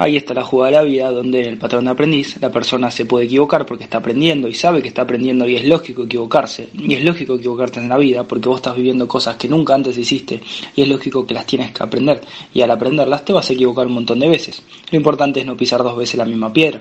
Ahí 0.01 0.15
está 0.15 0.33
la 0.33 0.45
jugada 0.45 0.71
de 0.71 0.77
la 0.77 0.83
vida, 0.83 1.11
donde 1.11 1.41
en 1.41 1.49
el 1.49 1.57
patrón 1.57 1.83
de 1.83 1.91
aprendiz 1.91 2.37
la 2.39 2.49
persona 2.49 2.89
se 2.89 3.05
puede 3.05 3.25
equivocar 3.25 3.65
porque 3.65 3.83
está 3.83 3.97
aprendiendo 3.97 4.47
y 4.47 4.53
sabe 4.53 4.81
que 4.81 4.87
está 4.87 5.01
aprendiendo 5.01 5.45
y 5.45 5.57
es 5.57 5.65
lógico 5.65 6.03
equivocarse. 6.03 6.69
Y 6.73 6.93
es 6.93 7.03
lógico 7.03 7.35
equivocarte 7.35 7.81
en 7.81 7.89
la 7.89 7.97
vida 7.97 8.23
porque 8.23 8.47
vos 8.47 8.59
estás 8.59 8.77
viviendo 8.77 9.09
cosas 9.09 9.35
que 9.35 9.49
nunca 9.49 9.75
antes 9.75 9.97
hiciste 9.97 10.41
y 10.73 10.83
es 10.83 10.87
lógico 10.87 11.27
que 11.27 11.33
las 11.33 11.45
tienes 11.45 11.73
que 11.73 11.83
aprender. 11.83 12.21
Y 12.53 12.61
al 12.61 12.71
aprenderlas 12.71 13.25
te 13.25 13.33
vas 13.33 13.49
a 13.49 13.53
equivocar 13.53 13.87
un 13.87 13.93
montón 13.95 14.19
de 14.19 14.29
veces. 14.29 14.63
Lo 14.89 14.97
importante 14.97 15.41
es 15.41 15.45
no 15.45 15.57
pisar 15.57 15.83
dos 15.83 15.97
veces 15.97 16.15
la 16.15 16.23
misma 16.23 16.53
piedra. 16.53 16.79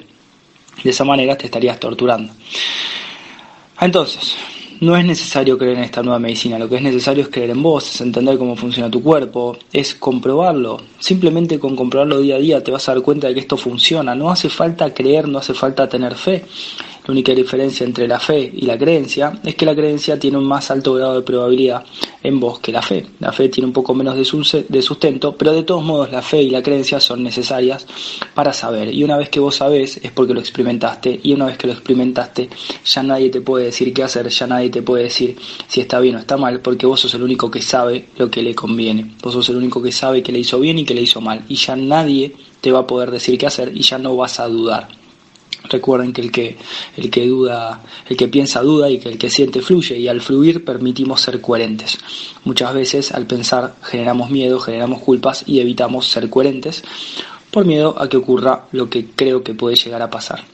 De 0.84 0.90
esa 0.90 1.02
manera 1.02 1.36
te 1.36 1.46
estarías 1.46 1.80
torturando. 1.80 2.32
Entonces, 3.80 4.36
no 4.80 4.96
es 4.96 5.04
necesario 5.04 5.58
creer 5.58 5.78
en 5.78 5.84
esta 5.84 6.02
nueva 6.02 6.18
medicina, 6.18 6.58
lo 6.58 6.68
que 6.68 6.76
es 6.76 6.82
necesario 6.82 7.24
es 7.24 7.28
creer 7.28 7.50
en 7.50 7.62
vos, 7.62 7.94
es 7.94 8.00
entender 8.00 8.38
cómo 8.38 8.56
funciona 8.56 8.90
tu 8.90 9.02
cuerpo, 9.02 9.56
es 9.72 9.94
comprobarlo. 9.94 10.80
Simplemente 10.98 11.58
con 11.58 11.74
comprobarlo 11.74 12.20
día 12.20 12.36
a 12.36 12.38
día 12.38 12.62
te 12.62 12.70
vas 12.70 12.88
a 12.88 12.94
dar 12.94 13.02
cuenta 13.02 13.28
de 13.28 13.34
que 13.34 13.40
esto 13.40 13.56
funciona. 13.56 14.14
No 14.14 14.30
hace 14.30 14.48
falta 14.48 14.92
creer, 14.94 15.28
no 15.28 15.38
hace 15.38 15.54
falta 15.54 15.88
tener 15.88 16.14
fe. 16.14 16.44
La 17.08 17.12
única 17.12 17.34
diferencia 17.34 17.86
entre 17.86 18.06
la 18.06 18.20
fe 18.20 18.52
y 18.54 18.66
la 18.66 18.76
creencia 18.76 19.40
es 19.42 19.54
que 19.54 19.64
la 19.64 19.74
creencia 19.74 20.18
tiene 20.18 20.36
un 20.36 20.44
más 20.44 20.70
alto 20.70 20.92
grado 20.92 21.14
de 21.14 21.22
probabilidad 21.22 21.82
en 22.22 22.38
vos 22.38 22.58
que 22.58 22.70
la 22.70 22.82
fe. 22.82 23.06
La 23.20 23.32
fe 23.32 23.48
tiene 23.48 23.66
un 23.66 23.72
poco 23.72 23.94
menos 23.94 24.14
de 24.14 24.82
sustento, 24.82 25.34
pero 25.34 25.54
de 25.54 25.62
todos 25.62 25.82
modos 25.82 26.12
la 26.12 26.20
fe 26.20 26.42
y 26.42 26.50
la 26.50 26.62
creencia 26.62 27.00
son 27.00 27.22
necesarias 27.22 27.86
para 28.34 28.52
saber. 28.52 28.92
Y 28.92 29.04
una 29.04 29.16
vez 29.16 29.30
que 29.30 29.40
vos 29.40 29.56
sabés 29.56 29.98
es 30.02 30.12
porque 30.12 30.34
lo 30.34 30.40
experimentaste 30.40 31.18
y 31.22 31.32
una 31.32 31.46
vez 31.46 31.56
que 31.56 31.68
lo 31.68 31.72
experimentaste 31.72 32.50
ya 32.84 33.02
nadie 33.02 33.30
te 33.30 33.40
puede 33.40 33.64
decir 33.64 33.94
qué 33.94 34.02
hacer, 34.02 34.28
ya 34.28 34.46
nadie 34.46 34.68
te 34.68 34.82
puede 34.82 35.04
decir 35.04 35.34
si 35.66 35.80
está 35.80 36.00
bien 36.00 36.16
o 36.16 36.18
está 36.18 36.36
mal, 36.36 36.60
porque 36.60 36.84
vos 36.84 37.00
sos 37.00 37.14
el 37.14 37.22
único 37.22 37.50
que 37.50 37.62
sabe 37.62 38.04
lo 38.18 38.30
que 38.30 38.42
le 38.42 38.54
conviene. 38.54 39.14
Vos 39.22 39.32
sos 39.32 39.48
el 39.48 39.56
único 39.56 39.80
que 39.80 39.92
sabe 39.92 40.22
que 40.22 40.30
le 40.30 40.40
hizo 40.40 40.60
bien 40.60 40.78
y 40.78 40.84
que 40.84 40.92
le 40.92 41.00
hizo 41.00 41.22
mal. 41.22 41.42
Y 41.48 41.54
ya 41.54 41.74
nadie 41.74 42.36
te 42.60 42.70
va 42.70 42.80
a 42.80 42.86
poder 42.86 43.10
decir 43.10 43.38
qué 43.38 43.46
hacer 43.46 43.74
y 43.74 43.80
ya 43.80 43.96
no 43.96 44.14
vas 44.14 44.40
a 44.40 44.46
dudar. 44.46 44.88
Recuerden 45.68 46.12
que 46.12 46.22
el 46.22 46.32
que 46.32 46.56
el 46.96 47.10
que 47.10 47.26
duda, 47.26 47.80
el 48.08 48.16
que 48.16 48.28
piensa 48.28 48.62
duda 48.62 48.90
y 48.90 48.98
que 48.98 49.10
el 49.10 49.18
que 49.18 49.30
siente 49.30 49.60
fluye 49.60 49.98
y 49.98 50.08
al 50.08 50.20
fluir 50.20 50.64
permitimos 50.64 51.20
ser 51.20 51.40
coherentes. 51.40 51.98
Muchas 52.44 52.72
veces 52.74 53.12
al 53.12 53.26
pensar 53.26 53.74
generamos 53.82 54.30
miedo, 54.30 54.60
generamos 54.60 55.00
culpas 55.02 55.44
y 55.46 55.60
evitamos 55.60 56.06
ser 56.06 56.30
coherentes 56.30 56.82
por 57.50 57.64
miedo 57.64 57.94
a 57.98 58.08
que 58.08 58.16
ocurra 58.16 58.66
lo 58.72 58.88
que 58.88 59.06
creo 59.06 59.42
que 59.42 59.54
puede 59.54 59.76
llegar 59.76 60.02
a 60.02 60.10
pasar. 60.10 60.44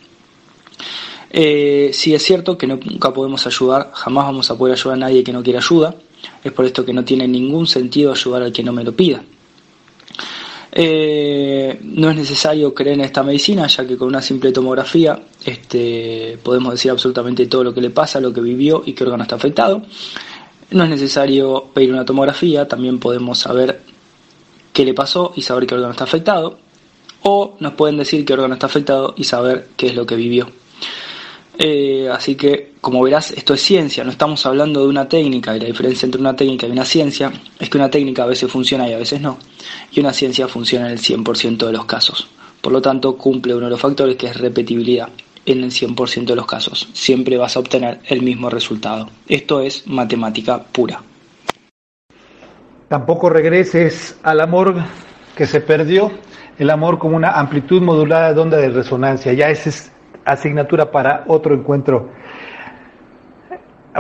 Eh, 1.30 1.90
si 1.92 2.14
es 2.14 2.22
cierto 2.22 2.56
que 2.56 2.66
nunca 2.66 3.12
podemos 3.12 3.44
ayudar, 3.46 3.90
jamás 3.92 4.26
vamos 4.26 4.50
a 4.50 4.56
poder 4.56 4.74
ayudar 4.74 4.96
a 4.96 5.00
nadie 5.00 5.24
que 5.24 5.32
no 5.32 5.42
quiera 5.42 5.58
ayuda. 5.58 5.94
Es 6.42 6.52
por 6.52 6.64
esto 6.64 6.84
que 6.84 6.92
no 6.92 7.04
tiene 7.04 7.26
ningún 7.26 7.66
sentido 7.66 8.12
ayudar 8.12 8.42
al 8.44 8.52
que 8.52 8.62
no 8.62 8.72
me 8.72 8.84
lo 8.84 8.94
pida. 8.94 9.22
Eh, 10.76 11.78
no 11.84 12.10
es 12.10 12.16
necesario 12.16 12.74
creer 12.74 12.94
en 12.94 13.02
esta 13.02 13.22
medicina, 13.22 13.68
ya 13.68 13.86
que 13.86 13.96
con 13.96 14.08
una 14.08 14.20
simple 14.20 14.50
tomografía 14.50 15.22
este, 15.44 16.36
podemos 16.42 16.72
decir 16.72 16.90
absolutamente 16.90 17.46
todo 17.46 17.62
lo 17.62 17.72
que 17.72 17.80
le 17.80 17.90
pasa, 17.90 18.18
lo 18.18 18.32
que 18.32 18.40
vivió 18.40 18.82
y 18.84 18.92
qué 18.92 19.04
órgano 19.04 19.22
está 19.22 19.36
afectado. 19.36 19.82
No 20.72 20.82
es 20.82 20.90
necesario 20.90 21.66
pedir 21.72 21.92
una 21.92 22.04
tomografía, 22.04 22.66
también 22.66 22.98
podemos 22.98 23.38
saber 23.38 23.82
qué 24.72 24.84
le 24.84 24.94
pasó 24.94 25.32
y 25.36 25.42
saber 25.42 25.64
qué 25.68 25.76
órgano 25.76 25.92
está 25.92 26.04
afectado. 26.04 26.58
O 27.22 27.56
nos 27.60 27.74
pueden 27.74 27.96
decir 27.96 28.24
qué 28.24 28.32
órgano 28.32 28.54
está 28.54 28.66
afectado 28.66 29.14
y 29.16 29.24
saber 29.24 29.68
qué 29.76 29.86
es 29.86 29.94
lo 29.94 30.06
que 30.06 30.16
vivió. 30.16 30.50
Eh, 31.57 32.09
así 32.11 32.34
que, 32.34 32.74
como 32.80 33.02
verás, 33.02 33.30
esto 33.30 33.55
es 33.55 33.62
ciencia, 33.62 34.02
no 34.02 34.11
estamos 34.11 34.44
hablando 34.44 34.80
de 34.80 34.88
una 34.88 35.09
técnica 35.09 35.57
y 35.57 35.61
la 35.61 35.66
diferencia 35.66 36.07
entre 36.07 36.20
una 36.20 36.34
técnica 36.34 36.66
y 36.66 36.72
una 36.72 36.84
ciencia 36.84 37.32
es 37.59 37.70
que 37.70 37.78
una 37.78 37.90
técnica 37.90 38.24
a 38.24 38.26
veces 38.26 38.50
funciona 38.50 38.88
y 38.88 38.92
a 38.92 38.98
veces 38.98 39.20
no, 39.20 39.38
y 39.92 40.00
una 40.00 40.12
ciencia 40.12 40.48
funciona 40.48 40.86
en 40.86 40.92
el 40.92 40.98
100% 40.98 41.66
de 41.66 41.72
los 41.72 41.84
casos. 41.84 42.28
Por 42.61 42.72
lo 42.72 42.82
tanto, 42.82 43.16
cumple 43.16 43.55
uno 43.55 43.66
de 43.66 43.70
los 43.70 43.80
factores 43.80 44.16
que 44.16 44.26
es 44.26 44.36
repetibilidad. 44.38 45.09
En 45.46 45.62
el 45.62 45.70
100% 45.70 46.24
de 46.24 46.36
los 46.36 46.46
casos, 46.46 46.88
siempre 46.94 47.36
vas 47.36 47.55
a 47.55 47.61
obtener 47.61 48.00
el 48.07 48.22
mismo 48.22 48.48
resultado. 48.48 49.11
Esto 49.28 49.61
es 49.61 49.86
matemática 49.86 50.64
pura. 50.64 51.02
Tampoco 52.88 53.28
regreses 53.28 54.18
al 54.22 54.40
amor 54.40 54.76
que 55.36 55.46
se 55.46 55.61
perdió, 55.61 56.11
el 56.59 56.70
amor 56.70 56.98
como 56.98 57.16
una 57.16 57.32
amplitud 57.32 57.82
modulada 57.82 58.32
de 58.32 58.40
onda 58.40 58.57
de 58.57 58.70
resonancia. 58.70 59.34
Ya 59.34 59.50
ese 59.50 59.68
es 59.68 59.92
asignatura 60.24 60.90
para 60.90 61.24
otro 61.26 61.54
encuentro. 61.54 62.08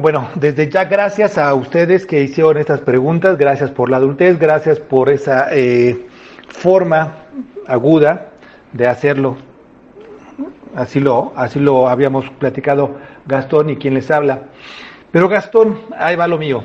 Bueno, 0.00 0.28
desde 0.34 0.68
ya 0.68 0.84
gracias 0.84 1.38
a 1.38 1.54
ustedes 1.54 2.04
que 2.04 2.22
hicieron 2.22 2.58
estas 2.58 2.80
preguntas, 2.80 3.38
gracias 3.38 3.70
por 3.70 3.88
la 3.88 3.98
adultez, 3.98 4.38
gracias 4.40 4.80
por 4.80 5.08
esa 5.08 5.46
eh, 5.52 6.06
forma 6.48 7.14
aguda 7.68 8.30
de 8.72 8.88
hacerlo. 8.88 9.36
Así 10.74 10.98
lo, 10.98 11.32
así 11.36 11.60
lo 11.60 11.88
habíamos 11.88 12.28
platicado 12.30 12.96
Gastón 13.26 13.70
y 13.70 13.76
quien 13.76 13.94
les 13.94 14.10
habla. 14.10 14.42
Pero 15.12 15.28
Gastón, 15.28 15.78
ahí 15.96 16.16
va 16.16 16.26
lo 16.26 16.38
mío. 16.38 16.64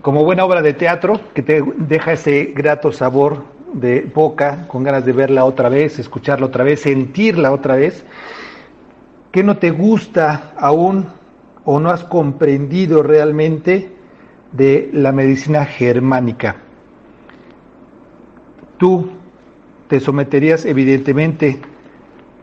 Como 0.00 0.24
buena 0.24 0.44
obra 0.44 0.62
de 0.62 0.72
teatro 0.72 1.20
que 1.34 1.42
te 1.42 1.62
deja 1.76 2.14
ese 2.14 2.46
grato 2.56 2.90
sabor 2.90 3.44
de 3.72 4.00
boca, 4.00 4.66
con 4.66 4.82
ganas 4.82 5.04
de 5.04 5.12
verla 5.12 5.44
otra 5.44 5.68
vez, 5.68 6.00
escucharla 6.00 6.46
otra 6.46 6.64
vez, 6.64 6.80
sentirla 6.80 7.52
otra 7.52 7.76
vez. 7.76 8.04
¿Qué 9.32 9.42
no 9.42 9.56
te 9.56 9.70
gusta 9.70 10.52
aún 10.58 11.06
o 11.64 11.80
no 11.80 11.88
has 11.88 12.04
comprendido 12.04 13.02
realmente 13.02 13.90
de 14.52 14.90
la 14.92 15.10
medicina 15.10 15.64
germánica? 15.64 16.56
Tú 18.76 19.10
te 19.88 20.00
someterías 20.00 20.66
evidentemente, 20.66 21.62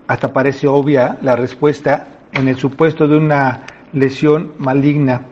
hasta 0.08 0.34
parece 0.34 0.68
obvia 0.68 1.20
la 1.22 1.36
respuesta, 1.36 2.08
en 2.32 2.48
el 2.48 2.56
supuesto 2.56 3.08
de 3.08 3.18
una 3.18 3.68
lesión 3.94 4.54
maligna 4.58 5.28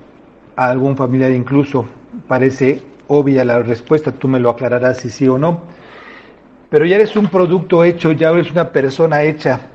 a 0.56 0.70
algún 0.70 0.96
familiar 0.96 1.32
incluso, 1.32 1.88
parece 2.28 2.84
obvia 3.08 3.44
la 3.44 3.64
respuesta, 3.64 4.12
tú 4.12 4.28
me 4.28 4.40
lo 4.40 4.52
aclararás 4.52 4.98
si 4.98 5.10
sí 5.10 5.28
o 5.28 5.40
no, 5.40 5.64
pero 6.70 6.86
ya 6.86 6.98
eres 6.98 7.16
un 7.16 7.30
producto 7.30 7.84
hecho, 7.84 8.12
ya 8.12 8.30
eres 8.30 8.52
una 8.52 8.72
persona 8.72 9.24
hecha 9.24 9.72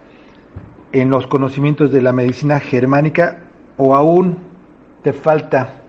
en 0.93 1.11
los 1.11 1.27
conocimientos 1.27 1.91
de 1.91 2.03
la 2.03 2.13
medicina 2.13 2.61
germánica 2.61 3.45
o 3.77 3.95
aún 3.95 4.39
te 5.03 5.13
falta? 5.13 5.83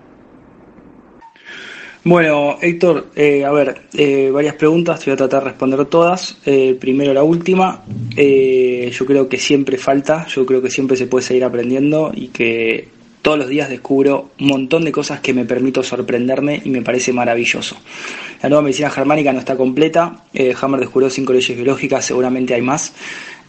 Bueno, 2.06 2.58
Héctor, 2.60 3.06
eh, 3.16 3.46
a 3.46 3.50
ver, 3.50 3.80
eh, 3.94 4.30
varias 4.30 4.56
preguntas, 4.56 5.00
te 5.00 5.06
voy 5.06 5.14
a 5.14 5.16
tratar 5.16 5.42
de 5.42 5.48
responder 5.48 5.86
todas. 5.86 6.36
Eh, 6.44 6.76
primero 6.78 7.14
la 7.14 7.22
última, 7.22 7.82
yo 7.86 9.06
creo 9.06 9.26
que 9.26 9.38
siempre 9.38 9.78
falta, 9.78 10.26
yo 10.26 10.44
creo 10.44 10.60
que 10.60 10.68
siempre 10.68 10.98
se 10.98 11.06
puede 11.06 11.24
seguir 11.24 11.44
aprendiendo 11.44 12.12
y 12.14 12.28
que 12.28 12.88
todos 13.22 13.38
los 13.38 13.48
días 13.48 13.70
descubro 13.70 14.32
un 14.38 14.48
montón 14.48 14.84
de 14.84 14.92
cosas 14.92 15.20
que 15.20 15.32
me 15.32 15.46
permito 15.46 15.82
sorprenderme 15.82 16.60
y 16.62 16.68
me 16.68 16.82
parece 16.82 17.10
maravilloso. 17.14 17.74
La 18.42 18.50
nueva 18.50 18.64
medicina 18.64 18.90
germánica 18.90 19.32
no 19.32 19.38
está 19.38 19.56
completa, 19.56 20.24
Hammer 20.60 20.80
descubrió 20.80 21.08
cinco 21.08 21.32
leyes 21.32 21.56
biológicas, 21.56 22.04
seguramente 22.04 22.52
hay 22.52 22.60
más. 22.60 22.92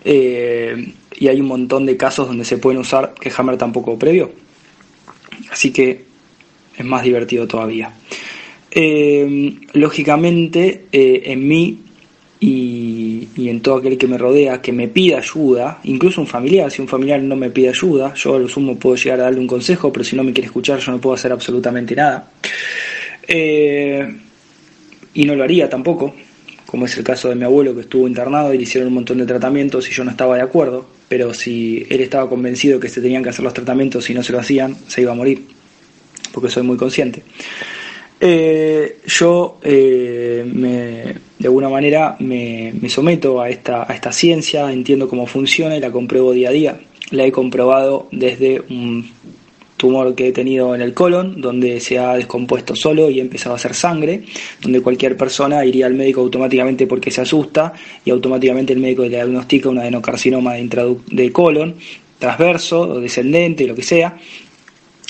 Eh, 0.07 0.93
y 1.17 1.27
hay 1.27 1.41
un 1.41 1.47
montón 1.47 1.87
de 1.87 1.97
casos 1.97 2.27
donde 2.27 2.45
se 2.45 2.59
pueden 2.59 2.79
usar 2.79 3.15
que 3.19 3.31
Hammer 3.35 3.57
tampoco 3.57 3.97
previo. 3.97 4.31
Así 5.49 5.71
que 5.71 6.05
es 6.77 6.85
más 6.85 7.03
divertido 7.03 7.47
todavía. 7.47 7.91
Eh, 8.69 9.55
lógicamente, 9.73 10.85
eh, 10.91 11.23
en 11.25 11.47
mí 11.47 11.79
y, 12.39 13.29
y, 13.35 13.49
en 13.49 13.61
todo 13.61 13.77
aquel 13.77 13.97
que 13.97 14.07
me 14.07 14.17
rodea 14.17 14.61
que 14.61 14.73
me 14.73 14.89
pida 14.89 15.17
ayuda, 15.17 15.79
incluso 15.85 16.21
un 16.21 16.27
familiar, 16.27 16.69
si 16.69 16.81
un 16.81 16.87
familiar 16.87 17.21
no 17.21 17.35
me 17.35 17.49
pide 17.49 17.69
ayuda, 17.69 18.13
yo 18.13 18.35
a 18.35 18.39
lo 18.39 18.47
sumo 18.47 18.77
puedo 18.77 18.97
llegar 18.97 19.21
a 19.21 19.23
darle 19.23 19.39
un 19.39 19.47
consejo, 19.47 19.91
pero 19.91 20.03
si 20.03 20.15
no 20.15 20.23
me 20.23 20.33
quiere 20.33 20.47
escuchar 20.47 20.79
yo 20.79 20.91
no 20.91 21.01
puedo 21.01 21.15
hacer 21.15 21.31
absolutamente 21.31 21.95
nada. 21.95 22.29
y 25.13 25.25
no 25.25 25.35
lo 25.35 25.43
haría 25.43 25.69
tampoco, 25.69 26.13
como 26.75 26.87
es 26.87 26.97
el 26.97 27.05
caso 27.05 27.29
de 27.29 27.35
mi 27.35 27.45
abuelo 27.45 27.73
que 27.73 27.79
estuvo 27.79 28.05
internado 28.05 28.53
y 28.53 28.57
le 28.57 28.63
hicieron 28.63 28.89
un 28.89 28.95
montón 28.95 29.17
de 29.17 29.25
tratamientos 29.25 29.89
y 29.89 29.93
yo 29.93 30.03
no 30.03 30.11
estaba 30.11 30.35
de 30.35 30.41
acuerdo, 30.41 30.85
pero 31.07 31.33
si 31.33 31.87
él 31.89 32.01
estaba 32.01 32.27
convencido 32.27 32.81
que 32.81 32.89
se 32.89 32.99
tenían 32.99 33.23
que 33.23 33.29
hacer 33.29 33.45
los 33.45 33.53
tratamientos 33.53 34.09
y 34.09 34.13
no 34.13 34.21
se 34.21 34.33
lo 34.33 34.39
hacían, 34.39 34.75
se 34.85 34.99
iba 34.99 35.13
a 35.13 35.15
morir, 35.15 35.43
porque 36.33 36.49
soy 36.49 36.63
muy 36.63 36.75
consciente. 36.75 37.23
Eh, 38.19 38.97
yo 39.05 39.57
eh, 39.63 40.43
me, 40.53 41.15
de 41.39 41.47
alguna 41.47 41.69
manera 41.69 42.17
me, 42.19 42.73
me 42.77 42.89
someto 42.89 43.39
a 43.39 43.49
esta, 43.49 43.89
a 43.89 43.95
esta 43.95 44.11
ciencia, 44.11 44.69
entiendo 44.69 45.07
cómo 45.07 45.27
funciona 45.27 45.77
y 45.77 45.79
la 45.79 45.93
compruebo 45.93 46.33
día 46.33 46.49
a 46.49 46.51
día. 46.51 46.79
La 47.11 47.23
he 47.23 47.31
comprobado 47.31 48.09
desde 48.11 48.61
un 48.69 49.09
tumor 49.77 50.15
que 50.15 50.27
he 50.27 50.31
tenido 50.31 50.75
en 50.75 50.81
el 50.81 50.93
colon, 50.93 51.41
donde 51.41 51.79
se 51.79 51.99
ha 51.99 52.15
descompuesto 52.15 52.75
solo 52.75 53.09
y 53.09 53.19
ha 53.19 53.23
empezado 53.23 53.53
a 53.53 53.57
hacer 53.57 53.73
sangre, 53.73 54.23
donde 54.61 54.81
cualquier 54.81 55.17
persona 55.17 55.65
iría 55.65 55.85
al 55.85 55.93
médico 55.93 56.21
automáticamente 56.21 56.87
porque 56.87 57.11
se 57.11 57.21
asusta 57.21 57.73
y 58.03 58.09
automáticamente 58.09 58.73
el 58.73 58.79
médico 58.79 59.03
le 59.03 59.09
diagnostica 59.09 59.69
un 59.69 59.79
adenocarcinoma 59.79 60.53
de, 60.53 60.97
de 61.11 61.31
colon, 61.31 61.75
transverso 62.19 62.81
o 62.81 62.99
descendente, 62.99 63.67
lo 63.67 63.75
que 63.75 63.83
sea, 63.83 64.17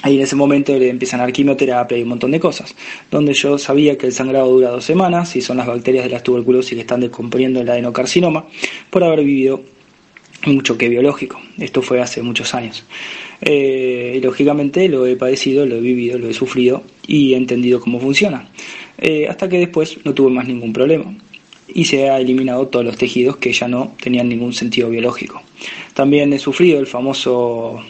Ahí 0.06 0.18
en 0.18 0.22
ese 0.22 0.36
momento 0.36 0.78
le 0.78 0.90
empiezan 0.90 1.20
a 1.20 1.24
dar 1.24 1.34
quimioterapia 1.34 1.98
y 1.98 2.04
un 2.04 2.10
montón 2.10 2.30
de 2.30 2.40
cosas, 2.40 2.76
donde 3.10 3.34
yo 3.34 3.58
sabía 3.58 3.98
que 3.98 4.06
el 4.06 4.14
sangrado 4.14 4.52
dura 4.52 4.70
dos 4.70 4.86
semanas 4.86 5.36
y 5.36 5.42
son 5.42 5.58
las 5.58 5.66
bacterias 5.66 6.04
de 6.04 6.12
la 6.12 6.22
tuberculosis 6.22 6.76
que 6.76 6.82
están 6.82 7.00
descomponiendo 7.00 7.62
el 7.62 7.68
adenocarcinoma 7.68 8.46
por 8.92 9.04
haber 9.04 9.22
vivido 9.22 9.64
un 10.46 10.62
choque 10.62 10.90
biológico. 10.90 11.40
Esto 11.58 11.82
fue 11.82 12.02
hace 12.02 12.22
muchos 12.22 12.54
años. 12.54 12.84
Eh, 13.42 14.20
lógicamente 14.24 14.88
lo 14.90 15.06
he 15.06 15.16
padecido, 15.16 15.66
lo 15.66 15.76
he 15.76 15.82
vivido, 15.82 16.18
lo 16.18 16.30
he 16.30 16.34
sufrido 16.34 16.84
y 17.08 17.34
he 17.34 17.38
entendido 17.38 17.80
cómo 17.80 18.00
funciona. 18.00 18.48
Eh, 18.98 19.28
hasta 19.28 19.50
que 19.50 19.60
después 19.60 19.98
no 20.06 20.14
tuve 20.14 20.32
más 20.32 20.48
ningún 20.48 20.72
problema 20.72 21.14
y 21.68 21.86
se 21.86 22.10
ha 22.10 22.20
eliminado 22.20 22.68
todos 22.68 22.86
los 22.86 22.98
tejidos 22.98 23.38
que 23.38 23.52
ya 23.52 23.68
no 23.68 23.96
tenían 24.02 24.30
ningún 24.30 24.54
sentido 24.54 24.90
biológico. 24.90 25.42
También 25.94 26.32
he 26.34 26.40
sufrido 26.40 26.80
el 26.80 26.88
famoso 26.88 27.84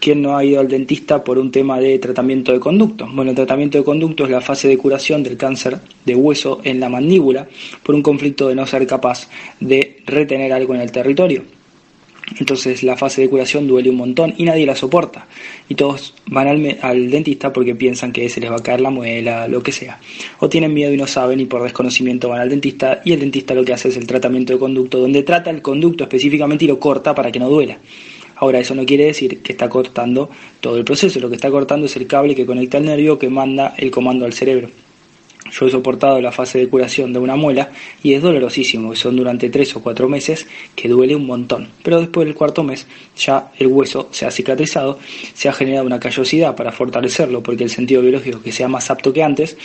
¿Quién 0.00 0.22
no 0.22 0.36
ha 0.36 0.44
ido 0.44 0.60
al 0.60 0.68
dentista 0.68 1.24
por 1.24 1.38
un 1.38 1.50
tema 1.50 1.80
de 1.80 1.98
tratamiento 1.98 2.52
de 2.52 2.60
conducto? 2.60 3.08
Bueno, 3.12 3.30
el 3.32 3.36
tratamiento 3.36 3.78
de 3.78 3.84
conducto 3.84 4.24
es 4.24 4.30
la 4.30 4.40
fase 4.40 4.68
de 4.68 4.78
curación 4.78 5.24
del 5.24 5.36
cáncer 5.36 5.80
de 6.04 6.14
hueso 6.14 6.60
en 6.62 6.78
la 6.78 6.88
mandíbula 6.88 7.48
por 7.82 7.94
un 7.94 8.02
conflicto 8.02 8.48
de 8.48 8.54
no 8.54 8.66
ser 8.66 8.86
capaz 8.86 9.28
de 9.58 9.98
retener 10.06 10.52
algo 10.52 10.74
en 10.74 10.82
el 10.82 10.92
territorio. 10.92 11.42
Entonces 12.38 12.82
la 12.82 12.96
fase 12.96 13.22
de 13.22 13.28
curación 13.28 13.66
duele 13.66 13.90
un 13.90 13.96
montón 13.96 14.34
y 14.36 14.44
nadie 14.44 14.66
la 14.66 14.76
soporta. 14.76 15.26
Y 15.68 15.74
todos 15.74 16.14
van 16.26 16.48
al, 16.82 17.10
dentista 17.10 17.52
porque 17.52 17.74
piensan 17.74 18.12
que 18.12 18.28
se 18.28 18.40
les 18.40 18.50
va 18.50 18.56
a 18.56 18.62
caer 18.62 18.80
la 18.80 18.90
muela, 18.90 19.48
lo 19.48 19.62
que 19.62 19.72
sea. 19.72 20.00
O 20.40 20.48
tienen 20.48 20.74
miedo 20.74 20.92
y 20.92 20.96
no 20.96 21.06
saben 21.06 21.40
y 21.40 21.46
por 21.46 21.62
desconocimiento 21.62 22.28
van 22.28 22.40
al 22.40 22.50
dentista 22.50 23.00
y 23.04 23.12
el 23.12 23.20
dentista 23.20 23.54
lo 23.54 23.64
que 23.64 23.72
hace 23.72 23.88
es 23.88 23.96
el 23.96 24.06
tratamiento 24.06 24.52
de 24.52 24.58
conducto 24.58 24.98
donde 24.98 25.22
trata 25.22 25.50
el 25.50 25.62
conducto 25.62 26.04
específicamente 26.04 26.64
y 26.64 26.68
lo 26.68 26.78
corta 26.78 27.14
para 27.14 27.32
que 27.32 27.38
no 27.38 27.48
duela. 27.48 27.78
Ahora, 28.36 28.60
eso 28.60 28.74
no 28.74 28.86
quiere 28.86 29.06
decir 29.06 29.42
que 29.42 29.52
está 29.52 29.68
cortando 29.68 30.30
todo 30.60 30.76
el 30.76 30.84
proceso, 30.84 31.18
lo 31.18 31.28
que 31.28 31.34
está 31.34 31.50
cortando 31.50 31.86
es 31.86 31.96
el 31.96 32.06
cable 32.06 32.36
que 32.36 32.46
conecta 32.46 32.78
el 32.78 32.84
nervio 32.84 33.18
que 33.18 33.28
manda 33.28 33.74
el 33.76 33.90
comando 33.90 34.24
al 34.24 34.32
cerebro. 34.32 34.70
Yo 35.50 35.66
he 35.66 35.70
soportado 35.70 36.20
la 36.20 36.32
fase 36.32 36.58
de 36.58 36.68
curación 36.68 37.12
de 37.12 37.18
una 37.18 37.36
muela 37.36 37.70
y 38.02 38.14
es 38.14 38.22
dolorosísimo, 38.22 38.94
son 38.94 39.16
durante 39.16 39.50
tres 39.50 39.74
o 39.76 39.82
cuatro 39.82 40.08
meses 40.08 40.46
que 40.74 40.88
duele 40.88 41.14
un 41.14 41.26
montón. 41.26 41.68
Pero 41.82 42.00
después 42.00 42.26
del 42.26 42.34
cuarto 42.34 42.62
mes 42.62 42.86
ya 43.16 43.50
el 43.58 43.68
hueso 43.68 44.08
se 44.12 44.26
ha 44.26 44.30
cicatrizado, 44.30 44.98
se 45.34 45.48
ha 45.48 45.52
generado 45.52 45.86
una 45.86 46.00
callosidad 46.00 46.54
para 46.54 46.72
fortalecerlo 46.72 47.42
porque 47.42 47.64
el 47.64 47.70
sentido 47.70 48.02
biológico 48.02 48.40
que 48.40 48.52
sea 48.52 48.68
más 48.68 48.90
apto 48.90 49.12
que 49.12 49.22
antes 49.22 49.56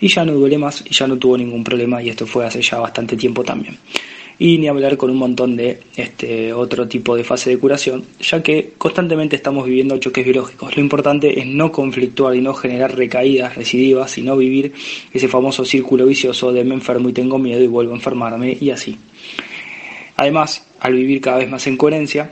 y 0.00 0.08
ya 0.08 0.24
no 0.24 0.32
duele 0.32 0.58
más 0.58 0.84
y 0.86 0.94
ya 0.94 1.06
no 1.06 1.16
tuvo 1.16 1.36
ningún 1.36 1.64
problema 1.64 2.02
y 2.02 2.10
esto 2.10 2.26
fue 2.26 2.46
hace 2.46 2.62
ya 2.62 2.78
bastante 2.78 3.16
tiempo 3.16 3.44
también 3.44 3.78
y 4.40 4.56
ni 4.56 4.68
hablar 4.68 4.96
con 4.96 5.10
un 5.10 5.18
montón 5.18 5.54
de 5.54 5.80
este, 5.94 6.54
otro 6.54 6.88
tipo 6.88 7.14
de 7.14 7.24
fase 7.24 7.50
de 7.50 7.58
curación, 7.58 8.02
ya 8.20 8.42
que 8.42 8.72
constantemente 8.78 9.36
estamos 9.36 9.66
viviendo 9.66 9.98
choques 9.98 10.24
biológicos. 10.24 10.74
Lo 10.74 10.82
importante 10.82 11.38
es 11.38 11.46
no 11.46 11.70
conflictuar 11.70 12.34
y 12.34 12.40
no 12.40 12.54
generar 12.54 12.96
recaídas 12.96 13.54
recidivas, 13.54 14.12
sino 14.12 14.38
vivir 14.38 14.72
ese 15.12 15.28
famoso 15.28 15.66
círculo 15.66 16.06
vicioso 16.06 16.52
de 16.54 16.64
me 16.64 16.72
enfermo 16.72 17.10
y 17.10 17.12
tengo 17.12 17.38
miedo 17.38 17.62
y 17.62 17.66
vuelvo 17.66 17.92
a 17.92 17.96
enfermarme 17.96 18.56
y 18.58 18.70
así. 18.70 18.96
Además, 20.16 20.66
al 20.80 20.94
vivir 20.94 21.20
cada 21.20 21.36
vez 21.36 21.50
más 21.50 21.66
en 21.66 21.76
coherencia, 21.76 22.30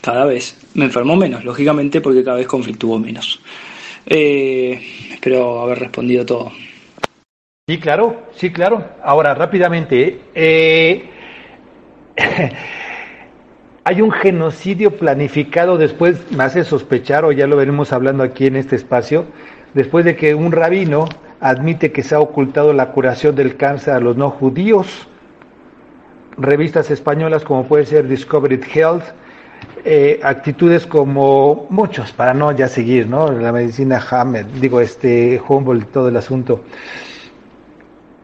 cada 0.00 0.24
vez 0.24 0.56
me 0.72 0.86
enfermo 0.86 1.16
menos, 1.16 1.44
lógicamente 1.44 2.00
porque 2.00 2.24
cada 2.24 2.38
vez 2.38 2.46
conflictúo 2.46 2.98
menos. 2.98 3.40
Eh, 4.06 4.80
espero 5.12 5.60
haber 5.60 5.80
respondido 5.80 6.24
todo. 6.24 6.50
Sí, 7.70 7.78
claro, 7.78 8.16
sí, 8.32 8.50
claro. 8.50 8.84
Ahora, 9.00 9.32
rápidamente, 9.32 10.22
eh, 10.34 11.08
hay 13.84 14.02
un 14.02 14.10
genocidio 14.10 14.96
planificado 14.96 15.78
después, 15.78 16.32
me 16.32 16.42
hace 16.42 16.64
sospechar, 16.64 17.24
o 17.24 17.30
ya 17.30 17.46
lo 17.46 17.54
veremos 17.54 17.92
hablando 17.92 18.24
aquí 18.24 18.46
en 18.46 18.56
este 18.56 18.74
espacio, 18.74 19.26
después 19.72 20.04
de 20.04 20.16
que 20.16 20.34
un 20.34 20.50
rabino 20.50 21.04
admite 21.38 21.92
que 21.92 22.02
se 22.02 22.16
ha 22.16 22.18
ocultado 22.18 22.72
la 22.72 22.90
curación 22.90 23.36
del 23.36 23.56
cáncer 23.56 23.94
a 23.94 24.00
los 24.00 24.16
no 24.16 24.30
judíos. 24.30 25.06
Revistas 26.38 26.90
españolas 26.90 27.44
como 27.44 27.66
puede 27.68 27.86
ser 27.86 28.08
Discovery 28.08 28.58
Health, 28.74 29.04
eh, 29.84 30.18
actitudes 30.24 30.88
como 30.88 31.68
muchos, 31.70 32.10
para 32.10 32.34
no 32.34 32.50
ya 32.50 32.66
seguir, 32.66 33.06
¿no? 33.06 33.30
La 33.30 33.52
medicina 33.52 34.04
Hammer, 34.10 34.44
digo, 34.60 34.80
este 34.80 35.40
Humboldt, 35.48 35.92
todo 35.92 36.08
el 36.08 36.16
asunto 36.16 36.64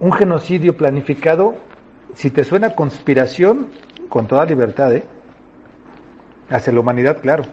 un 0.00 0.12
genocidio 0.12 0.76
planificado, 0.76 1.56
si 2.14 2.30
te 2.30 2.44
suena 2.44 2.74
conspiración, 2.74 3.68
con 4.08 4.26
toda 4.26 4.44
libertad, 4.44 4.94
¿eh? 4.94 5.04
Hacia 6.48 6.72
la 6.72 6.80
humanidad, 6.80 7.20
claro. 7.20 7.44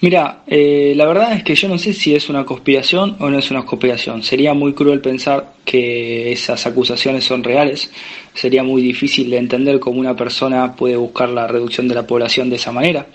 Mira, 0.00 0.42
eh, 0.48 0.94
la 0.96 1.06
verdad 1.06 1.32
es 1.32 1.44
que 1.44 1.54
yo 1.54 1.68
no 1.68 1.78
sé 1.78 1.92
si 1.92 2.12
es 2.14 2.28
una 2.28 2.44
conspiración 2.44 3.16
o 3.20 3.30
no 3.30 3.38
es 3.38 3.50
una 3.52 3.64
conspiración. 3.64 4.22
Sería 4.24 4.52
muy 4.52 4.74
cruel 4.74 5.00
pensar 5.00 5.54
que 5.64 6.32
esas 6.32 6.66
acusaciones 6.66 7.24
son 7.24 7.44
reales. 7.44 7.88
Sería 8.34 8.64
muy 8.64 8.82
difícil 8.82 9.30
de 9.30 9.38
entender 9.38 9.78
cómo 9.78 10.00
una 10.00 10.16
persona 10.16 10.74
puede 10.74 10.96
buscar 10.96 11.28
la 11.28 11.46
reducción 11.46 11.86
de 11.86 11.94
la 11.94 12.04
población 12.04 12.50
de 12.50 12.56
esa 12.56 12.72
manera. 12.72 13.06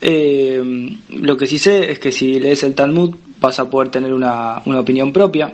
Eh, 0.00 0.62
lo 1.08 1.36
que 1.36 1.48
sí 1.48 1.58
sé 1.58 1.90
es 1.90 1.98
que 1.98 2.12
si 2.12 2.38
lees 2.38 2.62
el 2.62 2.74
Talmud 2.74 3.16
vas 3.40 3.58
a 3.58 3.68
poder 3.68 3.88
tener 3.88 4.14
una, 4.14 4.62
una 4.64 4.78
opinión 4.78 5.12
propia 5.12 5.52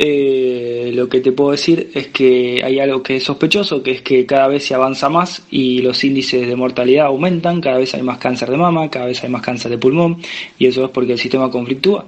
eh, 0.00 0.92
lo 0.94 1.08
que 1.08 1.20
te 1.20 1.32
puedo 1.32 1.50
decir 1.50 1.90
es 1.92 2.06
que 2.06 2.62
hay 2.64 2.78
algo 2.78 3.02
que 3.02 3.16
es 3.16 3.24
sospechoso, 3.24 3.82
que 3.82 3.90
es 3.90 4.02
que 4.02 4.24
cada 4.26 4.46
vez 4.46 4.64
se 4.64 4.72
avanza 4.72 5.08
más 5.08 5.42
y 5.50 5.82
los 5.82 6.04
índices 6.04 6.46
de 6.46 6.54
mortalidad 6.54 7.06
aumentan, 7.06 7.60
cada 7.60 7.78
vez 7.78 7.94
hay 7.94 8.02
más 8.02 8.18
cáncer 8.18 8.48
de 8.48 8.58
mama, 8.58 8.88
cada 8.90 9.06
vez 9.06 9.24
hay 9.24 9.28
más 9.28 9.42
cáncer 9.42 9.72
de 9.72 9.78
pulmón 9.78 10.18
y 10.56 10.66
eso 10.66 10.84
es 10.84 10.90
porque 10.90 11.14
el 11.14 11.18
sistema 11.18 11.50
conflictúa. 11.50 12.06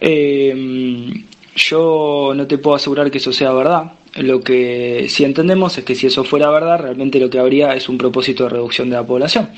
Eh, 0.00 1.12
yo 1.54 2.32
no 2.34 2.44
te 2.48 2.58
puedo 2.58 2.74
asegurar 2.74 3.08
que 3.08 3.18
eso 3.18 3.32
sea 3.32 3.52
verdad. 3.52 3.92
Lo 4.16 4.40
que 4.40 5.06
sí 5.08 5.22
entendemos 5.22 5.78
es 5.78 5.84
que 5.84 5.94
si 5.94 6.08
eso 6.08 6.24
fuera 6.24 6.50
verdad, 6.50 6.80
realmente 6.80 7.20
lo 7.20 7.30
que 7.30 7.38
habría 7.38 7.76
es 7.76 7.88
un 7.88 7.98
propósito 7.98 8.44
de 8.44 8.50
reducción 8.50 8.90
de 8.90 8.96
la 8.96 9.06
población. 9.06 9.48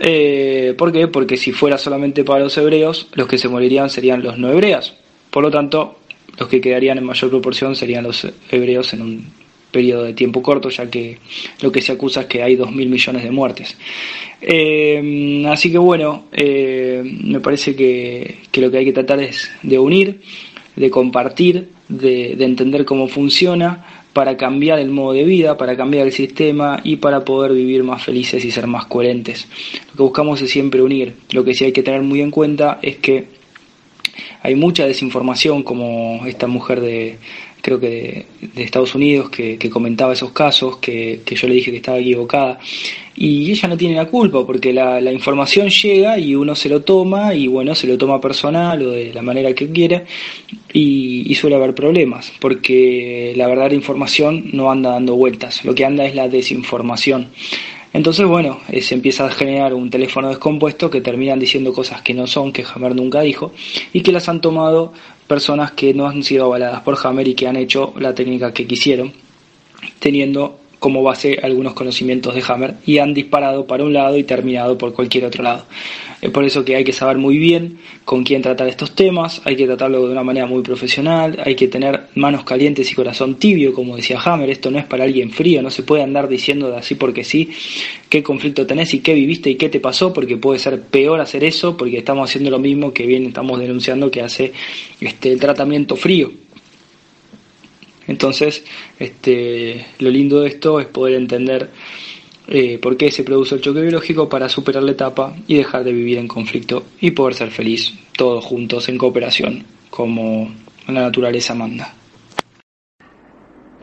Eh, 0.00 0.74
¿Por 0.78 0.90
qué? 0.90 1.08
Porque 1.08 1.36
si 1.36 1.52
fuera 1.52 1.76
solamente 1.76 2.24
para 2.24 2.44
los 2.44 2.56
hebreos, 2.56 3.08
los 3.12 3.28
que 3.28 3.36
se 3.36 3.48
morirían 3.48 3.90
serían 3.90 4.22
los 4.22 4.38
no 4.38 4.50
hebreos. 4.50 4.94
Por 5.30 5.42
lo 5.42 5.50
tanto, 5.50 5.98
los 6.38 6.48
que 6.48 6.60
quedarían 6.60 6.98
en 6.98 7.04
mayor 7.04 7.30
proporción 7.30 7.76
serían 7.76 8.04
los 8.04 8.26
hebreos 8.50 8.92
en 8.94 9.02
un 9.02 9.26
periodo 9.74 10.04
de 10.04 10.14
tiempo 10.14 10.40
corto, 10.40 10.68
ya 10.68 10.88
que 10.88 11.18
lo 11.60 11.72
que 11.72 11.82
se 11.82 11.92
acusa 11.92 12.22
es 12.22 12.26
que 12.26 12.42
hay 12.42 12.56
2.000 12.56 12.88
millones 12.88 13.24
de 13.24 13.30
muertes. 13.32 13.76
Eh, 14.40 15.44
así 15.48 15.72
que 15.72 15.78
bueno, 15.78 16.26
eh, 16.32 17.02
me 17.24 17.40
parece 17.40 17.74
que, 17.74 18.36
lo 18.54 18.70
que 18.70 18.78
hay 18.78 18.84
que 18.84 18.92
tratar 18.92 19.20
es 19.20 19.50
de 19.64 19.78
unir, 19.78 20.20
de 20.76 20.90
compartir, 20.90 21.70
de, 21.88 22.36
de 22.36 22.44
entender 22.44 22.84
cómo 22.84 23.08
funciona 23.08 23.84
para 24.12 24.36
cambiar 24.36 24.78
el 24.78 24.90
modo 24.90 25.12
de 25.12 25.24
vida, 25.24 25.56
para 25.56 25.76
cambiar 25.76 26.06
el 26.06 26.12
sistema 26.12 26.80
y 26.84 26.96
para 26.96 27.24
poder 27.24 27.52
vivir 27.52 27.82
más 27.82 28.04
felices 28.04 28.44
y 28.44 28.52
ser 28.52 28.68
más 28.68 28.86
coherentes. 28.86 29.48
Lo 29.88 29.96
que 29.96 30.02
buscamos 30.04 30.40
es 30.40 30.50
siempre 30.50 30.80
unir. 30.80 31.14
Lo 31.32 31.44
que 31.44 31.52
sí 31.52 31.64
hay 31.64 31.72
que 31.72 31.82
tener 31.82 32.02
muy 32.02 32.20
en 32.20 32.30
cuenta 32.30 32.78
es 32.80 32.96
que 32.98 33.33
hay 34.44 34.54
mucha 34.54 34.86
desinformación, 34.86 35.62
como 35.62 36.26
esta 36.26 36.46
mujer 36.46 36.82
de, 36.82 37.16
creo 37.62 37.80
que 37.80 38.26
de, 38.42 38.62
Estados 38.62 38.94
Unidos, 38.94 39.30
que, 39.30 39.58
comentaba 39.70 40.12
esos 40.12 40.32
casos, 40.32 40.76
que, 40.76 41.22
yo 41.24 41.48
le 41.48 41.54
dije 41.54 41.70
que 41.70 41.78
estaba 41.78 41.98
equivocada. 41.98 42.58
Y 43.16 43.50
ella 43.50 43.68
no 43.68 43.76
tiene 43.78 43.94
la 43.94 44.04
culpa, 44.04 44.44
porque 44.44 44.74
la, 44.74 45.10
información 45.10 45.70
llega 45.70 46.18
y 46.18 46.34
uno 46.34 46.54
se 46.54 46.68
lo 46.68 46.82
toma, 46.82 47.34
y 47.34 47.48
bueno, 47.48 47.74
se 47.74 47.86
lo 47.86 47.96
toma 47.96 48.20
personal 48.20 48.82
o 48.82 48.90
de 48.90 49.14
la 49.14 49.22
manera 49.22 49.54
que 49.54 49.70
quiere, 49.70 50.04
y, 50.74 51.24
y 51.26 51.34
suele 51.36 51.56
haber 51.56 51.74
problemas, 51.74 52.30
porque 52.38 53.32
la 53.36 53.46
verdadera 53.46 53.74
información 53.74 54.50
no 54.52 54.70
anda 54.70 54.90
dando 54.90 55.14
vueltas, 55.16 55.64
lo 55.64 55.74
que 55.74 55.86
anda 55.86 56.04
es 56.04 56.14
la 56.14 56.28
desinformación. 56.28 57.28
Entonces, 57.94 58.26
bueno, 58.26 58.58
se 58.82 58.94
empieza 58.94 59.24
a 59.24 59.30
generar 59.30 59.72
un 59.72 59.88
teléfono 59.88 60.28
descompuesto 60.28 60.90
que 60.90 61.00
terminan 61.00 61.38
diciendo 61.38 61.72
cosas 61.72 62.02
que 62.02 62.12
no 62.12 62.26
son, 62.26 62.52
que 62.52 62.64
Hammer 62.64 62.92
nunca 62.94 63.20
dijo, 63.20 63.52
y 63.92 64.02
que 64.02 64.10
las 64.10 64.28
han 64.28 64.40
tomado 64.40 64.92
personas 65.28 65.70
que 65.70 65.94
no 65.94 66.08
han 66.08 66.24
sido 66.24 66.46
avaladas 66.46 66.80
por 66.82 66.98
Hammer 67.00 67.28
y 67.28 67.34
que 67.34 67.46
han 67.46 67.54
hecho 67.54 67.94
la 67.96 68.12
técnica 68.12 68.52
que 68.52 68.66
quisieron, 68.66 69.12
teniendo 70.00 70.58
como 70.84 71.02
base 71.02 71.38
algunos 71.42 71.72
conocimientos 71.72 72.34
de 72.34 72.44
Hammer 72.46 72.74
y 72.84 72.98
han 72.98 73.14
disparado 73.14 73.66
para 73.66 73.84
un 73.84 73.94
lado 73.94 74.18
y 74.18 74.22
terminado 74.22 74.76
por 74.76 74.92
cualquier 74.92 75.24
otro 75.24 75.42
lado. 75.42 75.64
Es 76.20 76.28
por 76.28 76.44
eso 76.44 76.62
que 76.62 76.76
hay 76.76 76.84
que 76.84 76.92
saber 76.92 77.16
muy 77.16 77.38
bien 77.38 77.78
con 78.04 78.22
quién 78.22 78.42
tratar 78.42 78.68
estos 78.68 78.94
temas, 78.94 79.40
hay 79.46 79.56
que 79.56 79.64
tratarlo 79.64 80.04
de 80.04 80.12
una 80.12 80.22
manera 80.22 80.46
muy 80.46 80.62
profesional, 80.62 81.40
hay 81.42 81.54
que 81.54 81.68
tener 81.68 82.08
manos 82.16 82.44
calientes 82.44 82.92
y 82.92 82.94
corazón 82.94 83.36
tibio, 83.36 83.72
como 83.72 83.96
decía 83.96 84.20
Hammer, 84.22 84.50
esto 84.50 84.70
no 84.70 84.78
es 84.78 84.84
para 84.84 85.04
alguien 85.04 85.30
frío, 85.30 85.62
no 85.62 85.70
se 85.70 85.84
puede 85.84 86.02
andar 86.02 86.28
diciendo 86.28 86.70
de 86.70 86.76
así 86.76 86.96
porque 86.96 87.24
sí 87.24 87.48
qué 88.10 88.22
conflicto 88.22 88.66
tenés 88.66 88.92
y 88.92 89.00
qué 89.00 89.14
viviste 89.14 89.48
y 89.48 89.54
qué 89.54 89.70
te 89.70 89.80
pasó, 89.80 90.12
porque 90.12 90.36
puede 90.36 90.58
ser 90.58 90.82
peor 90.82 91.18
hacer 91.18 91.44
eso, 91.44 91.78
porque 91.78 91.96
estamos 91.96 92.28
haciendo 92.28 92.50
lo 92.50 92.58
mismo 92.58 92.92
que 92.92 93.06
bien 93.06 93.24
estamos 93.24 93.58
denunciando 93.58 94.10
que 94.10 94.20
hace 94.20 94.52
este, 95.00 95.32
el 95.32 95.40
tratamiento 95.40 95.96
frío 95.96 96.43
entonces, 98.06 98.64
este, 98.98 99.86
lo 99.98 100.10
lindo 100.10 100.40
de 100.40 100.48
esto 100.48 100.80
es 100.80 100.86
poder 100.86 101.14
entender 101.14 101.70
eh, 102.46 102.78
por 102.78 102.96
qué 102.96 103.10
se 103.10 103.24
produce 103.24 103.54
el 103.54 103.62
choque 103.62 103.80
biológico 103.80 104.28
para 104.28 104.48
superar 104.48 104.82
la 104.82 104.92
etapa 104.92 105.34
y 105.46 105.56
dejar 105.56 105.84
de 105.84 105.92
vivir 105.92 106.18
en 106.18 106.28
conflicto 106.28 106.84
y 107.00 107.12
poder 107.12 107.34
ser 107.34 107.50
feliz 107.50 107.94
todos 108.16 108.44
juntos 108.44 108.88
en 108.88 108.98
cooperación 108.98 109.64
como 109.88 110.52
la 110.88 111.02
naturaleza 111.02 111.54
manda. 111.54 111.94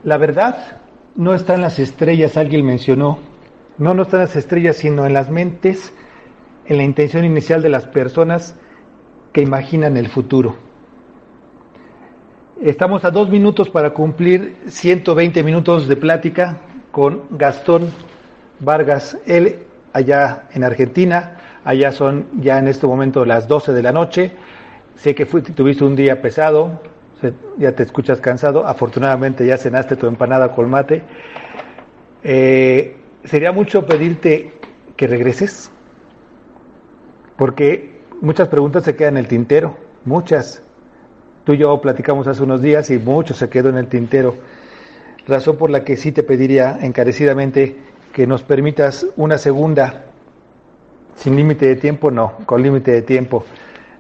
La 0.03 0.17
verdad 0.17 0.81
no 1.15 1.33
está 1.33 1.55
en 1.55 1.61
las 1.61 1.79
estrellas, 1.79 2.37
alguien 2.37 2.65
mencionó. 2.65 3.19
No, 3.77 3.93
no 3.93 4.03
está 4.03 4.17
en 4.17 4.23
las 4.23 4.35
estrellas, 4.35 4.77
sino 4.77 5.05
en 5.05 5.13
las 5.13 5.29
mentes, 5.31 5.93
en 6.65 6.77
la 6.77 6.83
intención 6.83 7.25
inicial 7.25 7.61
de 7.61 7.69
las 7.69 7.87
personas 7.87 8.55
que 9.33 9.41
imaginan 9.41 9.97
el 9.97 10.09
futuro. 10.09 10.70
Estamos 12.61 13.03
a 13.05 13.09
dos 13.09 13.27
minutos 13.27 13.71
para 13.71 13.89
cumplir 13.89 14.55
120 14.67 15.41
minutos 15.41 15.87
de 15.87 15.95
plática 15.95 16.61
con 16.91 17.23
Gastón 17.31 17.89
Vargas, 18.59 19.17
él 19.25 19.65
allá 19.93 20.47
en 20.51 20.63
Argentina, 20.63 21.59
allá 21.63 21.91
son 21.91 22.27
ya 22.39 22.59
en 22.59 22.67
este 22.67 22.85
momento 22.85 23.25
las 23.25 23.47
12 23.47 23.73
de 23.73 23.81
la 23.81 23.91
noche. 23.91 24.33
Sé 24.93 25.15
que 25.15 25.25
tuviste 25.25 25.83
un 25.83 25.95
día 25.95 26.21
pesado, 26.21 26.79
ya 27.57 27.71
te 27.71 27.81
escuchas 27.81 28.21
cansado, 28.21 28.67
afortunadamente 28.67 29.43
ya 29.43 29.57
cenaste 29.57 29.95
tu 29.95 30.05
empanada 30.05 30.51
con 30.51 30.69
mate. 30.69 31.01
Eh, 32.23 32.95
sería 33.23 33.51
mucho 33.51 33.87
pedirte 33.87 34.53
que 34.97 35.07
regreses, 35.07 35.71
porque 37.37 38.01
muchas 38.21 38.49
preguntas 38.49 38.83
se 38.83 38.95
quedan 38.95 39.15
en 39.15 39.23
el 39.23 39.27
tintero, 39.27 39.75
muchas. 40.05 40.61
Tú 41.43 41.53
y 41.53 41.57
yo 41.57 41.81
platicamos 41.81 42.27
hace 42.27 42.43
unos 42.43 42.61
días 42.61 42.89
y 42.91 42.97
mucho 42.97 43.33
se 43.33 43.49
quedó 43.49 43.69
en 43.69 43.77
el 43.77 43.87
tintero. 43.87 44.35
Razón 45.27 45.57
por 45.57 45.69
la 45.69 45.83
que 45.83 45.97
sí 45.97 46.11
te 46.11 46.23
pediría 46.23 46.79
encarecidamente 46.81 47.77
que 48.13 48.27
nos 48.27 48.43
permitas 48.43 49.05
una 49.15 49.37
segunda, 49.37 50.05
sin 51.15 51.35
límite 51.35 51.67
de 51.67 51.75
tiempo, 51.75 52.11
no, 52.11 52.37
con 52.45 52.61
límite 52.61 52.91
de 52.91 53.01
tiempo, 53.01 53.45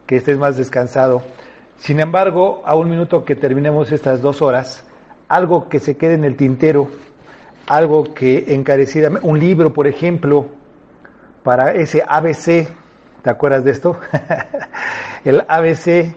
que 0.05 0.17
estés 0.17 0.37
más 0.37 0.57
descansado 0.57 1.23
sin 1.81 1.99
embargo, 1.99 2.61
a 2.63 2.75
un 2.75 2.91
minuto 2.91 3.25
que 3.25 3.35
terminemos 3.35 3.91
estas 3.91 4.21
dos 4.21 4.43
horas, 4.43 4.85
algo 5.27 5.67
que 5.67 5.79
se 5.79 5.97
quede 5.97 6.13
en 6.13 6.23
el 6.23 6.37
tintero, 6.37 6.91
algo 7.65 8.13
que 8.13 8.53
encarecidamente, 8.53 9.27
un 9.27 9.39
libro, 9.39 9.73
por 9.73 9.87
ejemplo, 9.87 10.45
para 11.41 11.73
ese 11.73 12.03
ABC, 12.07 12.67
¿te 13.23 13.29
acuerdas 13.31 13.63
de 13.63 13.71
esto? 13.71 13.99
el 15.25 15.43
ABC 15.47 16.15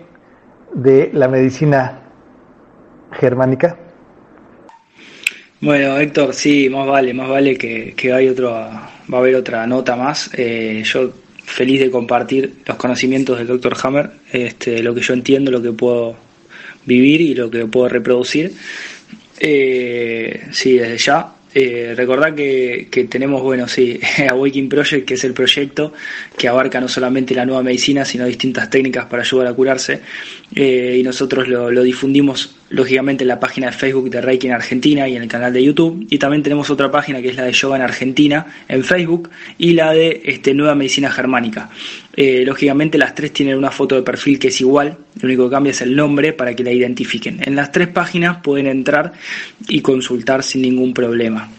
de 0.74 1.10
la 1.12 1.28
medicina 1.28 2.00
germánica. 3.12 3.78
Bueno, 5.60 5.98
Héctor, 5.98 6.34
sí, 6.34 6.68
más 6.68 6.86
vale, 6.86 7.14
más 7.14 7.28
vale 7.28 7.56
que, 7.56 7.94
que 7.96 8.12
hay 8.12 8.28
otro, 8.28 8.50
va 8.52 8.90
a 9.12 9.16
haber 9.16 9.36
otra 9.36 9.66
nota 9.66 9.96
más. 9.96 10.30
Eh, 10.34 10.82
yo 10.84 11.12
feliz 11.44 11.80
de 11.80 11.90
compartir 11.90 12.56
los 12.66 12.76
conocimientos 12.76 13.38
del 13.38 13.46
Dr. 13.46 13.76
Hammer, 13.82 14.10
este, 14.32 14.82
lo 14.82 14.94
que 14.94 15.00
yo 15.00 15.14
entiendo, 15.14 15.50
lo 15.50 15.62
que 15.62 15.72
puedo 15.72 16.16
vivir 16.84 17.20
y 17.20 17.34
lo 17.34 17.50
que 17.50 17.66
puedo 17.66 17.88
reproducir. 17.88 18.52
Eh, 19.38 20.48
sí, 20.52 20.76
desde 20.78 20.98
ya. 20.98 21.33
Eh, 21.56 21.94
recordad 21.96 22.34
que, 22.34 22.88
que, 22.90 23.04
tenemos, 23.04 23.40
bueno, 23.40 23.68
sí, 23.68 24.00
Awakening 24.28 24.68
Project, 24.68 25.06
que 25.06 25.14
es 25.14 25.22
el 25.22 25.32
proyecto 25.32 25.92
que 26.36 26.48
abarca 26.48 26.80
no 26.80 26.88
solamente 26.88 27.32
la 27.32 27.46
nueva 27.46 27.62
medicina, 27.62 28.04
sino 28.04 28.26
distintas 28.26 28.68
técnicas 28.68 29.06
para 29.06 29.22
ayudar 29.22 29.46
a 29.46 29.54
curarse. 29.54 30.00
Eh, 30.54 30.96
y 30.98 31.02
nosotros 31.04 31.46
lo, 31.46 31.70
lo, 31.70 31.82
difundimos, 31.82 32.56
lógicamente, 32.70 33.24
en 33.24 33.28
la 33.28 33.40
página 33.40 33.68
de 33.68 33.72
Facebook 33.72 34.10
de 34.10 34.20
Reiki 34.20 34.46
en 34.46 34.52
Argentina 34.52 35.08
y 35.08 35.16
en 35.16 35.22
el 35.22 35.28
canal 35.28 35.52
de 35.52 35.62
YouTube. 35.62 36.06
Y 36.10 36.18
también 36.18 36.42
tenemos 36.42 36.70
otra 36.70 36.90
página 36.90 37.20
que 37.20 37.28
es 37.28 37.36
la 37.36 37.44
de 37.44 37.52
Yoga 37.52 37.76
en 37.76 37.82
Argentina 37.82 38.46
en 38.68 38.84
Facebook 38.84 39.30
y 39.58 39.72
la 39.72 39.92
de 39.92 40.22
este, 40.24 40.54
Nueva 40.54 40.74
Medicina 40.74 41.10
Germánica. 41.10 41.70
Eh, 42.16 42.44
lógicamente 42.46 42.96
las 42.98 43.14
tres 43.14 43.32
tienen 43.32 43.58
una 43.58 43.70
foto 43.70 43.96
de 43.96 44.02
perfil 44.02 44.38
que 44.38 44.48
es 44.48 44.60
igual, 44.60 44.96
lo 45.20 45.26
único 45.26 45.44
que 45.44 45.50
cambia 45.50 45.70
es 45.70 45.80
el 45.80 45.96
nombre 45.96 46.32
para 46.32 46.54
que 46.54 46.62
la 46.62 46.72
identifiquen. 46.72 47.40
En 47.44 47.56
las 47.56 47.72
tres 47.72 47.88
páginas 47.88 48.38
pueden 48.42 48.66
entrar 48.66 49.12
y 49.68 49.80
consultar 49.80 50.42
sin 50.42 50.62
ningún 50.62 50.94
problema. 50.94 51.50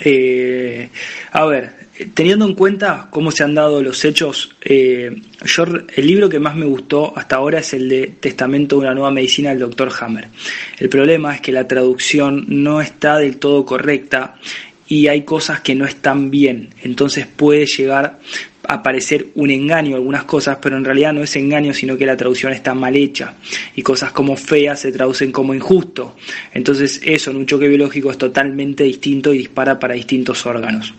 Eh, 0.00 0.88
a 1.32 1.46
ver, 1.46 1.72
teniendo 2.14 2.46
en 2.46 2.54
cuenta 2.54 3.08
cómo 3.10 3.30
se 3.30 3.44
han 3.44 3.54
dado 3.54 3.82
los 3.82 4.04
hechos, 4.04 4.54
eh, 4.62 5.20
yo, 5.44 5.64
el 5.64 6.06
libro 6.06 6.28
que 6.28 6.38
más 6.38 6.56
me 6.56 6.66
gustó 6.66 7.16
hasta 7.16 7.36
ahora 7.36 7.60
es 7.60 7.74
el 7.74 7.88
de 7.88 8.06
Testamento 8.20 8.76
de 8.76 8.82
una 8.82 8.94
nueva 8.94 9.10
medicina 9.10 9.50
del 9.50 9.58
doctor 9.58 9.90
Hammer. 10.00 10.28
El 10.78 10.88
problema 10.88 11.34
es 11.34 11.40
que 11.40 11.52
la 11.52 11.68
traducción 11.68 12.44
no 12.48 12.80
está 12.80 13.18
del 13.18 13.38
todo 13.38 13.64
correcta 13.64 14.36
y 14.88 15.08
hay 15.08 15.22
cosas 15.22 15.60
que 15.60 15.74
no 15.74 15.84
están 15.84 16.30
bien, 16.30 16.70
entonces 16.82 17.26
puede 17.26 17.66
llegar 17.66 18.18
a 18.64 18.82
parecer 18.82 19.28
un 19.34 19.50
engaño 19.50 19.96
algunas 19.96 20.24
cosas, 20.24 20.58
pero 20.60 20.76
en 20.76 20.84
realidad 20.84 21.12
no 21.12 21.22
es 21.22 21.34
engaño, 21.36 21.74
sino 21.74 21.96
que 21.96 22.06
la 22.06 22.16
traducción 22.16 22.52
está 22.52 22.74
mal 22.74 22.94
hecha 22.94 23.34
y 23.74 23.82
cosas 23.82 24.12
como 24.12 24.36
feas 24.36 24.80
se 24.80 24.92
traducen 24.92 25.32
como 25.32 25.54
injusto. 25.54 26.16
Entonces 26.52 27.00
eso 27.04 27.30
en 27.30 27.38
un 27.38 27.46
choque 27.46 27.68
biológico 27.68 28.10
es 28.10 28.18
totalmente 28.18 28.84
distinto 28.84 29.32
y 29.32 29.38
dispara 29.38 29.78
para 29.78 29.94
distintos 29.94 30.44
órganos. 30.46 30.94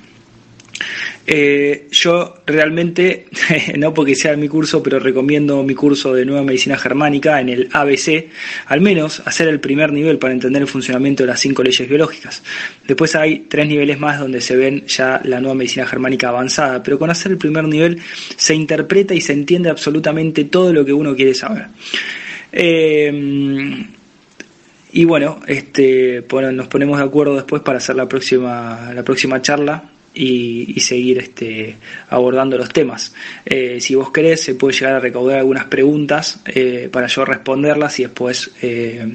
Eh, 1.27 1.87
yo 1.91 2.35
realmente, 2.47 3.27
no 3.77 3.93
porque 3.93 4.15
sea 4.15 4.35
mi 4.35 4.47
curso, 4.47 4.81
pero 4.81 4.99
recomiendo 4.99 5.61
mi 5.63 5.75
curso 5.75 6.13
de 6.13 6.25
Nueva 6.25 6.43
Medicina 6.43 6.77
Germánica 6.77 7.39
en 7.39 7.49
el 7.49 7.69
ABC, 7.71 8.27
al 8.65 8.81
menos 8.81 9.21
hacer 9.25 9.47
el 9.47 9.59
primer 9.59 9.93
nivel 9.93 10.17
para 10.17 10.33
entender 10.33 10.63
el 10.63 10.67
funcionamiento 10.67 11.23
de 11.23 11.27
las 11.27 11.39
cinco 11.39 11.63
leyes 11.63 11.87
biológicas. 11.87 12.43
Después 12.87 13.15
hay 13.15 13.45
tres 13.47 13.67
niveles 13.67 13.99
más 13.99 14.19
donde 14.19 14.41
se 14.41 14.55
ven 14.55 14.85
ya 14.87 15.21
la 15.23 15.39
Nueva 15.39 15.55
Medicina 15.55 15.85
Germánica 15.85 16.29
avanzada, 16.29 16.81
pero 16.81 16.97
con 16.97 17.09
hacer 17.09 17.31
el 17.31 17.37
primer 17.37 17.65
nivel 17.65 17.99
se 18.35 18.55
interpreta 18.55 19.13
y 19.13 19.21
se 19.21 19.33
entiende 19.33 19.69
absolutamente 19.69 20.45
todo 20.45 20.73
lo 20.73 20.83
que 20.83 20.93
uno 20.93 21.15
quiere 21.15 21.35
saber. 21.35 21.67
Eh, 22.51 23.85
y 24.93 25.05
bueno, 25.05 25.39
este, 25.47 26.21
bueno, 26.21 26.51
nos 26.51 26.67
ponemos 26.67 26.97
de 26.97 27.05
acuerdo 27.05 27.35
después 27.35 27.61
para 27.61 27.77
hacer 27.77 27.95
la 27.95 28.09
próxima, 28.09 28.91
la 28.93 29.03
próxima 29.03 29.41
charla 29.41 29.83
y, 30.13 30.79
seguir 30.79 31.19
este, 31.19 31.77
abordando 32.09 32.57
los 32.57 32.69
temas. 32.69 33.13
Eh, 33.45 33.79
si 33.79 33.95
vos 33.95 34.11
querés, 34.11 34.43
se 34.43 34.55
puede 34.55 34.73
llegar 34.73 34.95
a 34.95 34.99
recaudar 34.99 35.39
algunas 35.39 35.65
preguntas 35.65 36.41
eh, 36.47 36.89
para 36.91 37.07
yo 37.07 37.23
responderlas 37.23 37.99
y 37.99 38.03
después 38.03 38.51
eh, 38.61 39.05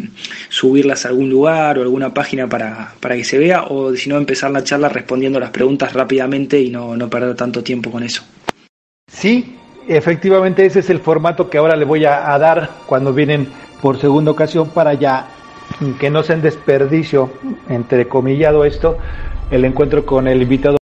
subirlas 0.48 1.04
a 1.04 1.08
algún 1.08 1.28
lugar 1.28 1.78
o 1.78 1.82
alguna 1.82 2.14
página 2.14 2.48
para, 2.48 2.94
para 3.00 3.16
que 3.16 3.24
se 3.24 3.38
vea, 3.38 3.64
o 3.64 3.94
si 3.94 4.08
no, 4.08 4.16
empezar 4.16 4.50
la 4.50 4.64
charla 4.64 4.88
respondiendo 4.88 5.40
las 5.40 5.50
preguntas 5.50 5.92
rápidamente 5.92 6.60
y 6.60 6.70
no, 6.70 6.96
no 6.96 7.10
perder 7.10 7.34
tanto 7.34 7.62
tiempo 7.62 7.90
con 7.90 8.02
eso. 8.02 8.22
Sí, 9.10 9.56
efectivamente 9.88 10.66
ese 10.66 10.80
es 10.80 10.90
el 10.90 11.00
formato 11.00 11.48
que 11.48 11.58
ahora 11.58 11.76
le 11.76 11.84
voy 11.84 12.04
a, 12.04 12.36
dar 12.38 12.70
cuando 12.86 13.12
vienen 13.12 13.48
por 13.80 14.00
segunda 14.00 14.30
ocasión 14.30 14.70
para 14.70 14.94
ya 14.94 15.28
que 16.00 16.10
no 16.10 16.22
sea 16.22 16.36
en 16.36 16.42
desperdicio, 16.42 17.30
entrecomillado 17.68 18.64
esto, 18.64 18.98
el 19.50 19.64
encuentro 19.64 20.04
con 20.06 20.28
el 20.28 20.42
invitado. 20.42 20.76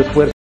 esfuerzo. 0.00 0.32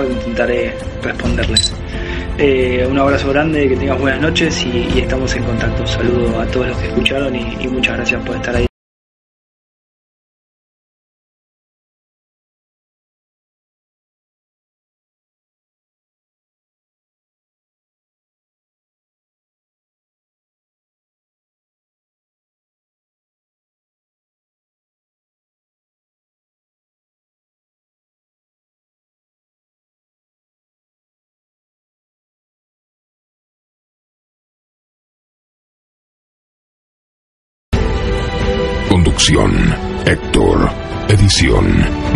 intentaré 0.00 0.74
responderles. 1.02 1.72
Eh, 2.38 2.86
un 2.88 2.98
abrazo 2.98 3.30
grande, 3.30 3.68
que 3.68 3.76
tengas 3.76 4.00
buenas 4.00 4.20
noches 4.20 4.64
y, 4.64 4.98
estamos 4.98 5.34
en 5.36 5.44
contacto. 5.44 5.86
Saludo 5.86 6.40
a 6.40 6.46
todos 6.46 6.68
los 6.68 6.78
que 6.78 6.88
escucharon 6.88 7.34
y 7.36 7.68
muchas 7.68 7.96
gracias 7.96 8.24
por 8.24 8.36
estar 8.36 8.56
ahí. 8.56 8.71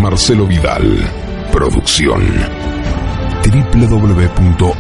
Marcelo 0.03 0.47
Vidal. 0.47 1.11
Producción. 1.51 2.23
www.aifo.net 3.47 4.77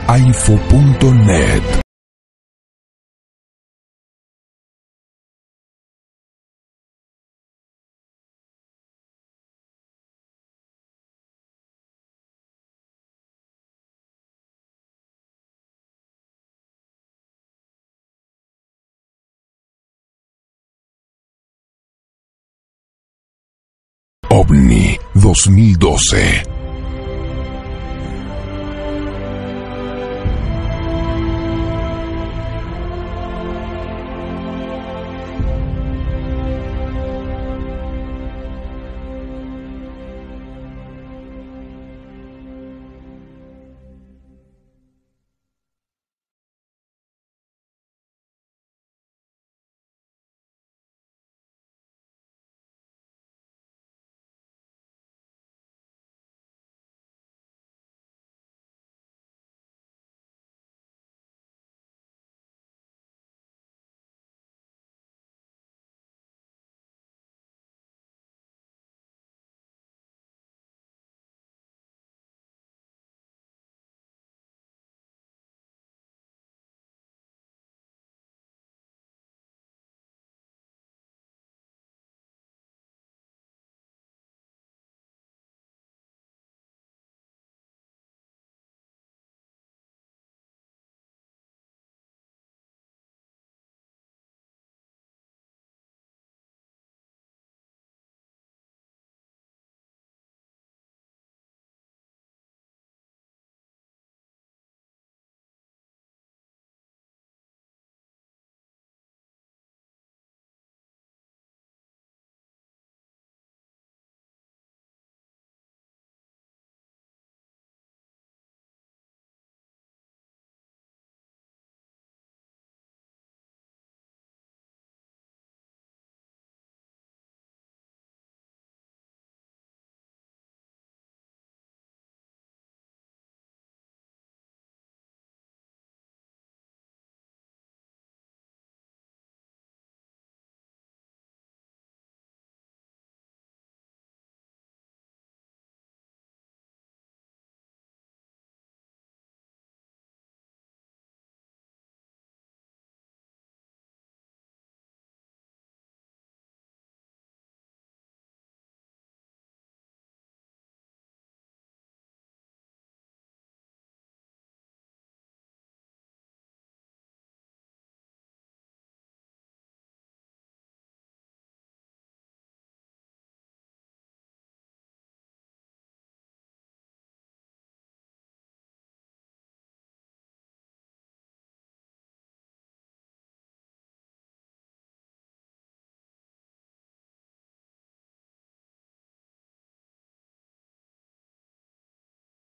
2012 25.44 26.55